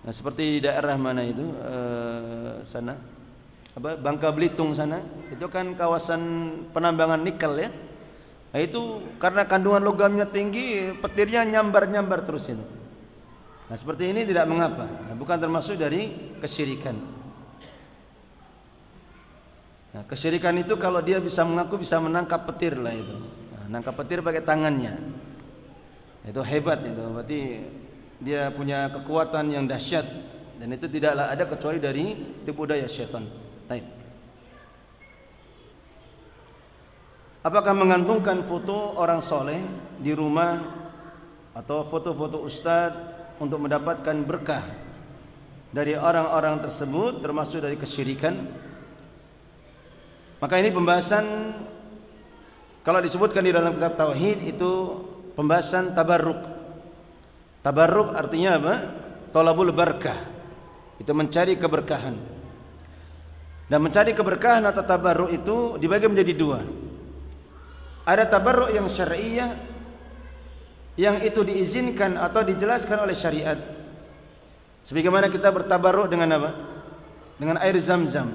Nah, 0.05 0.13
seperti 0.13 0.59
di 0.59 0.61
daerah 0.61 0.99
mana 1.01 1.25
itu? 1.25 1.47
Uh, 1.65 2.61
sana. 2.67 3.14
Apa? 3.75 3.99
Bangka 3.99 4.31
Belitung 4.31 4.75
sana. 4.75 5.03
Itu 5.31 5.51
kan 5.51 5.75
kawasan 5.75 6.21
penambangan 6.71 7.23
nikel 7.23 7.59
ya. 7.59 7.71
Nah, 8.55 8.61
itu 8.63 9.03
karena 9.19 9.43
kandungan 9.51 9.83
logamnya 9.83 10.31
tinggi, 10.31 10.95
petirnya 11.03 11.43
nyambar-nyambar 11.43 12.23
terus 12.23 12.47
itu. 12.47 12.63
Nah 13.65 13.77
seperti 13.81 14.13
ini 14.13 14.29
tidak 14.29 14.45
mengapa, 14.45 14.85
nah, 14.85 15.17
bukan 15.17 15.41
termasuk 15.41 15.81
dari 15.81 16.13
kesyirikan. 16.39 16.97
Nah, 19.95 20.03
kesyirikan 20.05 20.55
itu 20.59 20.75
kalau 20.77 21.01
dia 21.01 21.23
bisa 21.23 21.47
mengaku 21.47 21.81
bisa 21.81 21.97
menangkap 22.03 22.45
petir 22.51 22.77
lah 22.77 22.93
itu. 22.93 23.15
Nah, 23.55 23.65
nangkap 23.79 23.95
petir 23.99 24.21
pakai 24.21 24.43
tangannya. 24.43 24.95
Itu 26.27 26.43
hebat 26.43 26.83
itu. 26.83 26.99
Berarti 26.99 27.41
dia 28.21 28.51
punya 28.51 28.91
kekuatan 28.91 29.55
yang 29.55 29.65
dahsyat 29.65 30.07
dan 30.59 30.69
itu 30.71 30.87
tidaklah 30.91 31.31
ada 31.31 31.45
kecuali 31.47 31.79
dari 31.79 32.05
tipu 32.43 32.67
daya 32.67 32.91
syaitan. 32.91 33.27
Baik. 33.65 33.85
Apakah 37.45 37.73
mengantungkan 37.77 38.45
foto 38.45 38.97
orang 38.97 39.21
soleh 39.25 39.61
di 40.01 40.13
rumah 40.13 40.65
atau 41.57 41.85
foto-foto 41.89 42.41
ustadz 42.45 43.37
untuk 43.41 43.61
mendapatkan 43.65 44.17
berkah 44.25 44.65
dari 45.73 45.97
orang-orang 45.97 46.61
tersebut 46.61 47.21
termasuk 47.21 47.65
dari 47.65 47.77
kesyirikan? 47.77 48.37
Maka 50.41 50.55
ini 50.61 50.73
pembahasan 50.73 51.25
kalau 52.85 53.01
disebutkan 53.01 53.45
di 53.45 53.53
dalam 53.53 53.77
kitab 53.81 53.97
tauhid 53.97 54.45
itu 54.45 54.73
pembahasan 55.37 55.97
tabarruk. 55.97 56.41
Tabarruk 57.65 58.13
artinya 58.13 58.61
apa? 58.61 58.75
Talabul 59.33 59.73
barakah 59.73 60.21
itu 61.01 61.13
mencari 61.17 61.57
keberkahan 61.57 62.34
dan 63.69 63.81
mencari 63.81 64.13
keberkahan 64.13 64.65
atau 64.69 64.85
tabarruk 64.85 65.31
itu 65.33 65.81
dibagi 65.81 66.07
menjadi 66.09 66.33
dua 66.37 66.61
ada 68.05 68.29
tabarruk 68.29 68.69
yang 68.69 68.85
syar'iyyah 68.85 69.75
yang 70.95 71.25
itu 71.27 71.43
diizinkan 71.43 72.15
atau 72.15 72.47
dijelaskan 72.47 73.03
oleh 73.03 73.17
syariat. 73.19 73.59
Sebagaimana 74.87 75.27
kita 75.27 75.51
bertabaruk 75.51 76.07
dengan 76.07 76.29
apa? 76.39 76.51
Dengan 77.41 77.57
air 77.59 77.75
zam-zam. 77.83 78.31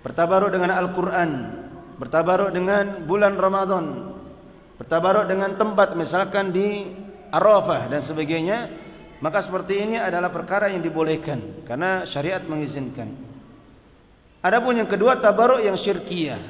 Bertabaruk 0.00 0.54
dengan 0.54 0.72
Al-Quran. 0.72 1.30
Bertabaruk 2.00 2.54
dengan 2.54 3.04
bulan 3.04 3.36
Ramadan. 3.36 4.14
Bertabaruk 4.80 5.28
dengan 5.28 5.52
tempat 5.58 5.92
misalkan 5.98 6.54
di 6.54 6.86
Arafah 7.28 7.92
dan 7.92 8.00
sebagainya. 8.00 8.70
Maka 9.20 9.42
seperti 9.44 9.82
ini 9.82 9.96
adalah 10.00 10.32
perkara 10.32 10.72
yang 10.72 10.80
dibolehkan. 10.80 11.66
Karena 11.68 12.08
syariat 12.08 12.40
mengizinkan. 12.46 13.35
Adapun 14.44 14.78
yang 14.78 14.88
kedua 14.88 15.18
tabaruk 15.18 15.64
yang 15.64 15.74
syirkiyah. 15.74 16.40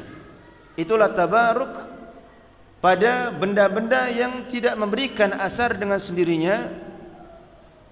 Itulah 0.76 1.12
tabaruk 1.16 1.72
pada 2.84 3.32
benda-benda 3.32 4.06
yang 4.12 4.44
tidak 4.52 4.76
memberikan 4.76 5.32
asar 5.40 5.74
dengan 5.74 5.96
sendirinya 5.96 6.68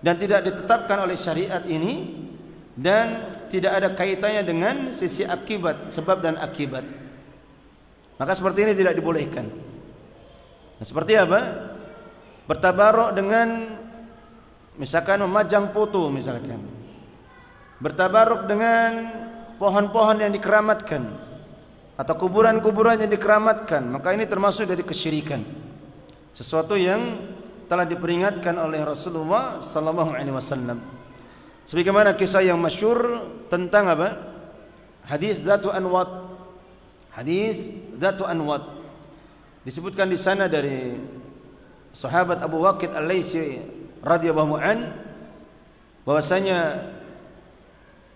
dan 0.05 0.15
tidak 0.21 0.45
ditetapkan 0.45 1.01
oleh 1.01 1.17
syariat 1.17 1.65
ini 1.65 2.13
dan 2.77 3.33
tidak 3.49 3.73
ada 3.73 3.89
kaitannya 3.97 4.43
dengan 4.45 4.75
sisi 4.93 5.25
akibat 5.25 5.89
sebab 5.95 6.21
dan 6.21 6.37
akibat. 6.37 6.85
Maka 8.21 8.33
seperti 8.37 8.69
ini 8.69 8.73
tidak 8.77 8.95
dibolehkan. 8.95 9.49
Nah, 10.79 10.85
seperti 10.85 11.17
apa? 11.19 11.41
Bertabarok 12.45 13.11
dengan 13.17 13.49
misalkan 14.77 15.25
memajang 15.25 15.73
foto 15.73 16.13
misalkan. 16.13 16.61
Bertabarok 17.81 18.47
dengan 18.47 18.91
pohon-pohon 19.57 20.23
yang 20.23 20.33
dikeramatkan 20.35 21.03
atau 21.95 22.15
kuburan-kuburan 22.19 22.99
yang 22.99 23.13
dikeramatkan 23.13 23.87
maka 23.87 24.11
ini 24.15 24.27
termasuk 24.27 24.67
dari 24.67 24.83
kesyirikan. 24.83 25.43
Sesuatu 26.35 26.75
yang 26.75 27.23
telah 27.71 27.87
diperingatkan 27.87 28.59
oleh 28.59 28.83
Rasulullah 28.83 29.63
sallallahu 29.63 30.15
alaihi 30.15 30.35
wasallam. 30.35 30.83
Sebagaimana 31.65 32.13
kisah 32.13 32.45
yang 32.45 32.61
masyhur 32.61 33.25
tentang 33.49 33.89
apa? 33.89 34.09
Hadis 35.07 35.41
zatu 35.41 35.73
anwat. 35.73 36.11
Hadis 37.15 37.71
zatu 37.97 38.29
anwat. 38.29 38.69
Disebutkan 39.65 40.11
di 40.13 40.19
sana 40.21 40.45
dari 40.45 40.99
sahabat 41.97 42.43
Abu 42.45 42.61
Waqid 42.61 42.93
Al-Laisi 42.93 43.65
radhiyallahu 44.05 44.61
an 44.61 44.93
bahwasanya 46.05 46.85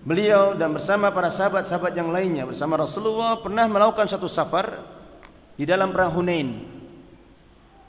beliau 0.09 0.57
dan 0.57 0.73
bersama 0.73 1.13
para 1.13 1.29
sahabat-sahabat 1.29 1.93
yang 1.93 2.09
lainnya 2.09 2.49
bersama 2.49 2.81
Rasulullah 2.81 3.37
pernah 3.45 3.69
melakukan 3.69 4.09
satu 4.09 4.25
safar 4.25 4.81
di 5.61 5.69
dalam 5.69 5.93
perang 5.93 6.17
Hunain. 6.17 6.65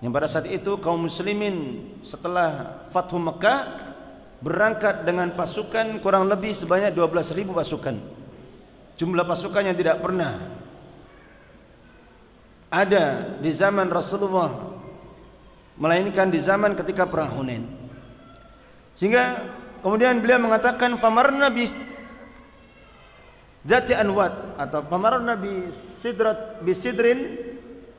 Yang 0.03 0.11
pada 0.11 0.27
saat 0.27 0.47
itu 0.51 0.75
kaum 0.83 1.07
muslimin 1.07 1.79
setelah 2.03 2.83
Fathu 2.91 3.15
Mekah 3.15 3.87
berangkat 4.43 5.07
dengan 5.07 5.31
pasukan 5.31 6.03
kurang 6.03 6.27
lebih 6.27 6.51
sebanyak 6.51 6.91
12.000 6.91 7.55
pasukan. 7.55 7.95
Jumlah 8.99 9.23
pasukan 9.23 9.63
yang 9.71 9.77
tidak 9.79 10.03
pernah 10.03 10.59
ada 12.67 13.35
di 13.39 13.51
zaman 13.55 13.87
Rasulullah 13.87 14.75
melainkan 15.79 16.27
di 16.27 16.39
zaman 16.43 16.75
ketika 16.75 17.07
perang 17.07 17.31
Hunain. 17.31 17.63
Sehingga 18.99 19.55
kemudian 19.79 20.19
beliau 20.19 20.43
mengatakan 20.43 20.99
famarna 20.99 21.47
Zati 23.59 23.91
anwat 23.91 24.55
atau 24.55 24.79
pamarna 24.87 25.35
Nabi 25.35 25.67
sidrat 25.73 26.63
bi 26.63 26.71
sidrin 26.71 27.35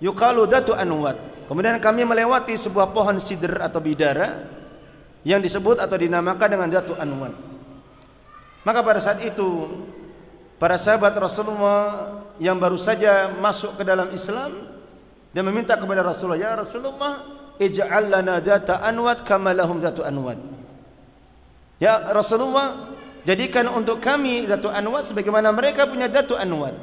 yuqalu 0.01 0.49
datu 0.49 0.73
anwat. 0.73 1.21
Kemudian 1.47 1.77
kami 1.83 2.07
melewati 2.07 2.57
sebuah 2.57 2.95
pohon 2.95 3.21
sidr 3.21 3.61
atau 3.61 3.83
bidara 3.83 4.47
yang 5.27 5.43
disebut 5.43 5.83
atau 5.83 5.97
dinamakan 6.01 6.49
dengan 6.49 6.69
datu 6.71 6.97
anwat. 6.97 7.35
Maka 8.65 8.81
pada 8.81 9.01
saat 9.05 9.21
itu 9.21 9.69
para 10.57 10.81
sahabat 10.81 11.13
Rasulullah 11.17 12.23
yang 12.41 12.57
baru 12.57 12.81
saja 12.81 13.29
masuk 13.33 13.77
ke 13.77 13.83
dalam 13.85 14.13
Islam 14.17 14.69
dan 15.33 15.43
meminta 15.45 15.77
kepada 15.77 16.01
Rasulullah, 16.01 16.41
"Ya 16.41 16.53
Rasulullah, 16.57 17.25
ij'al 17.61 18.09
lana 18.09 18.41
data 18.41 18.81
anwat 18.81 19.29
kama 19.29 19.53
lahum 19.53 19.81
datu 19.81 20.01
anwat." 20.01 20.41
Ya 21.81 22.13
Rasulullah, 22.13 23.00
jadikan 23.25 23.69
untuk 23.69 24.01
kami 24.01 24.49
datu 24.49 24.73
anwat 24.73 25.09
sebagaimana 25.11 25.53
mereka 25.53 25.89
punya 25.89 26.07
datu 26.09 26.37
anwat. 26.37 26.77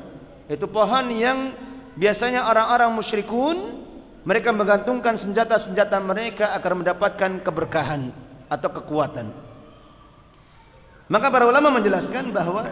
Itu 0.47 0.69
pohon 0.69 1.11
yang 1.11 1.53
biasanya 1.97 2.47
orang-orang 2.47 2.93
musyrikun 2.93 3.57
mereka 4.27 4.51
menggantungkan 4.51 5.15
senjata-senjata 5.15 5.97
mereka 6.03 6.51
agar 6.51 6.76
mendapatkan 6.76 7.31
keberkahan 7.41 8.11
atau 8.51 8.69
kekuatan. 8.72 9.27
Maka 11.07 11.27
para 11.31 11.47
ulama 11.47 11.72
menjelaskan 11.72 12.35
bahawa 12.35 12.68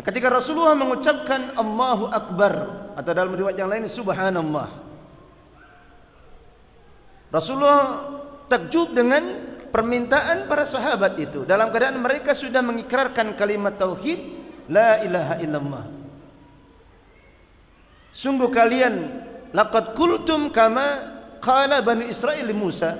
ketika 0.00 0.32
Rasulullah 0.32 0.72
mengucapkan 0.72 1.52
Allahu 1.52 2.08
Akbar 2.08 2.52
atau 2.96 3.12
dalam 3.12 3.36
riwayat 3.36 3.60
yang 3.60 3.68
lain 3.68 3.84
Subhanallah. 3.92 4.68
Rasulullah 7.28 8.08
takjub 8.48 8.96
dengan 8.96 9.55
permintaan 9.76 10.48
para 10.48 10.64
sahabat 10.64 11.20
itu 11.20 11.44
dalam 11.44 11.68
keadaan 11.68 12.00
mereka 12.00 12.32
sudah 12.32 12.64
mengikrarkan 12.64 13.36
kalimat 13.36 13.76
tauhid 13.76 14.16
la 14.72 15.04
ilaha 15.04 15.36
illallah. 15.36 15.84
Sungguh 18.16 18.48
kalian 18.48 18.94
laqad 19.52 19.92
kultum 19.92 20.48
kama 20.48 21.12
qala 21.44 21.84
bani 21.84 22.08
Israil 22.08 22.48
Musa. 22.56 22.96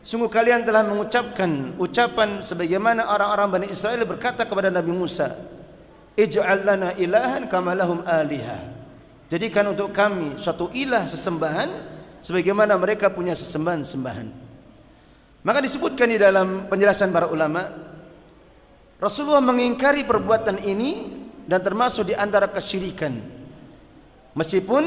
Sungguh 0.00 0.32
kalian 0.32 0.64
telah 0.64 0.80
mengucapkan 0.88 1.76
ucapan 1.76 2.40
sebagaimana 2.40 3.12
orang-orang 3.12 3.48
Bani 3.60 3.66
Israel 3.68 4.08
berkata 4.08 4.48
kepada 4.48 4.72
Nabi 4.72 4.88
Musa, 4.88 5.36
"Ij'al 6.16 6.64
lana 6.64 6.96
ilahan 6.96 7.44
kama 7.44 7.76
lahum 7.76 8.00
aliha." 8.08 8.56
Jadikan 9.28 9.68
untuk 9.68 9.92
kami 9.92 10.40
suatu 10.40 10.72
ilah 10.72 11.04
sesembahan 11.12 11.68
sebagaimana 12.24 12.80
mereka 12.80 13.12
punya 13.12 13.36
sesembahan-sembahan. 13.36 14.47
Maka 15.46 15.58
disebutkan 15.62 16.10
di 16.10 16.18
dalam 16.18 16.66
penjelasan 16.66 17.14
para 17.14 17.30
ulama, 17.30 17.70
Rasulullah 18.98 19.42
mengingkari 19.42 20.02
perbuatan 20.02 20.58
ini 20.66 21.06
dan 21.46 21.62
termasuk 21.62 22.10
di 22.10 22.14
antara 22.18 22.50
kesyirikan. 22.50 23.14
Meskipun 24.34 24.84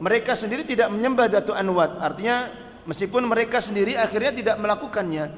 mereka 0.00 0.32
sendiri 0.32 0.64
tidak 0.64 0.88
menyembah 0.88 1.28
Datu 1.28 1.52
Anwat, 1.52 2.00
artinya 2.00 2.48
meskipun 2.88 3.28
mereka 3.28 3.60
sendiri 3.60 3.94
akhirnya 4.00 4.32
tidak 4.32 4.56
melakukannya, 4.56 5.28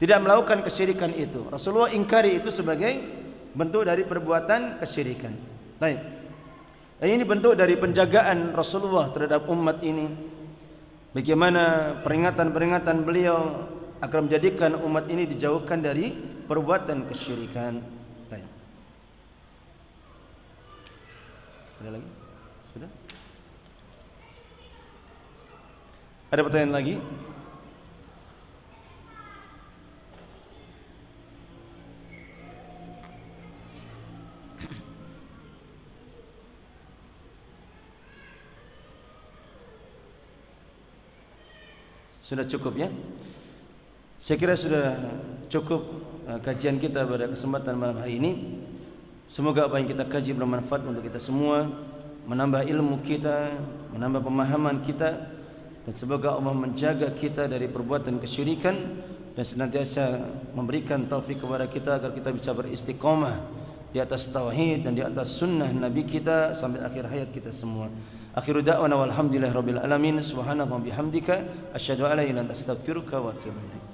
tidak 0.00 0.18
melakukan 0.24 0.64
kesyirikan 0.64 1.12
itu. 1.12 1.44
Rasulullah 1.52 1.92
ingkari 1.92 2.40
itu 2.40 2.48
sebagai 2.48 2.90
bentuk 3.54 3.84
dari 3.84 4.02
perbuatan 4.02 4.80
kesyirikan. 4.80 5.32
Baik. 5.78 6.00
Dan 6.98 7.08
ini 7.20 7.24
bentuk 7.28 7.52
dari 7.54 7.76
penjagaan 7.76 8.56
Rasulullah 8.56 9.12
terhadap 9.12 9.44
umat 9.46 9.84
ini. 9.84 10.33
Bagaimana 11.14 11.94
peringatan-peringatan 12.02 13.06
beliau 13.06 13.70
agar 14.02 14.18
menjadikan 14.18 14.74
umat 14.82 15.06
ini 15.06 15.30
dijauhkan 15.30 15.78
dari 15.78 16.10
perbuatan 16.50 17.06
kesyirikan. 17.06 17.78
Ada 21.84 21.90
lagi? 22.00 22.08
Ada 26.34 26.40
pertanyaan 26.42 26.74
lagi? 26.74 26.94
Sudah 42.24 42.48
cukup 42.48 42.80
ya? 42.80 42.88
Saya 44.24 44.40
kira 44.40 44.56
sudah 44.56 44.96
cukup 45.52 45.84
uh, 46.24 46.40
kajian 46.40 46.80
kita 46.80 47.04
pada 47.04 47.28
kesempatan 47.28 47.76
malam 47.76 48.00
hari 48.00 48.16
ini. 48.16 48.64
Semoga 49.28 49.68
apa 49.68 49.76
yang 49.76 49.92
kita 49.92 50.08
kaji 50.08 50.32
bermanfaat 50.32 50.88
untuk 50.88 51.04
kita 51.04 51.20
semua, 51.20 51.68
menambah 52.24 52.64
ilmu 52.64 53.04
kita, 53.04 53.52
menambah 53.92 54.24
pemahaman 54.24 54.80
kita 54.88 55.36
dan 55.84 55.92
semoga 55.92 56.32
Allah 56.40 56.56
menjaga 56.56 57.12
kita 57.12 57.44
dari 57.44 57.68
perbuatan 57.68 58.16
kesyirikan 58.16 58.72
dan 59.36 59.44
senantiasa 59.44 60.24
memberikan 60.56 61.04
taufik 61.04 61.44
kepada 61.44 61.68
kita 61.68 62.00
agar 62.00 62.16
kita 62.16 62.32
bisa 62.32 62.56
beristiqomah 62.56 63.36
di 63.92 64.00
atas 64.00 64.32
tauhid 64.32 64.88
dan 64.88 64.96
di 64.96 65.04
atas 65.04 65.36
sunnah 65.36 65.68
Nabi 65.68 66.08
kita 66.08 66.56
sampai 66.56 66.80
akhir 66.80 67.04
hayat 67.04 67.28
kita 67.36 67.52
semua. 67.52 67.92
Akhiru 68.34 68.66
da'wana 68.66 68.98
walhamdulillahirabbil 68.98 69.78
alamin 69.78 70.18
subhanallahi 70.18 70.74
wa 70.74 70.82
bihamdika 70.82 71.46
asyhadu 71.70 72.10
an 72.10 72.18
la 72.18 72.22
ilaha 72.26 72.30
illa 72.34 72.40
anta 72.42 72.52
astaghfiruka 72.58 73.22
wa 73.22 73.30
atubu 73.30 73.54
ilaik. 73.54 73.93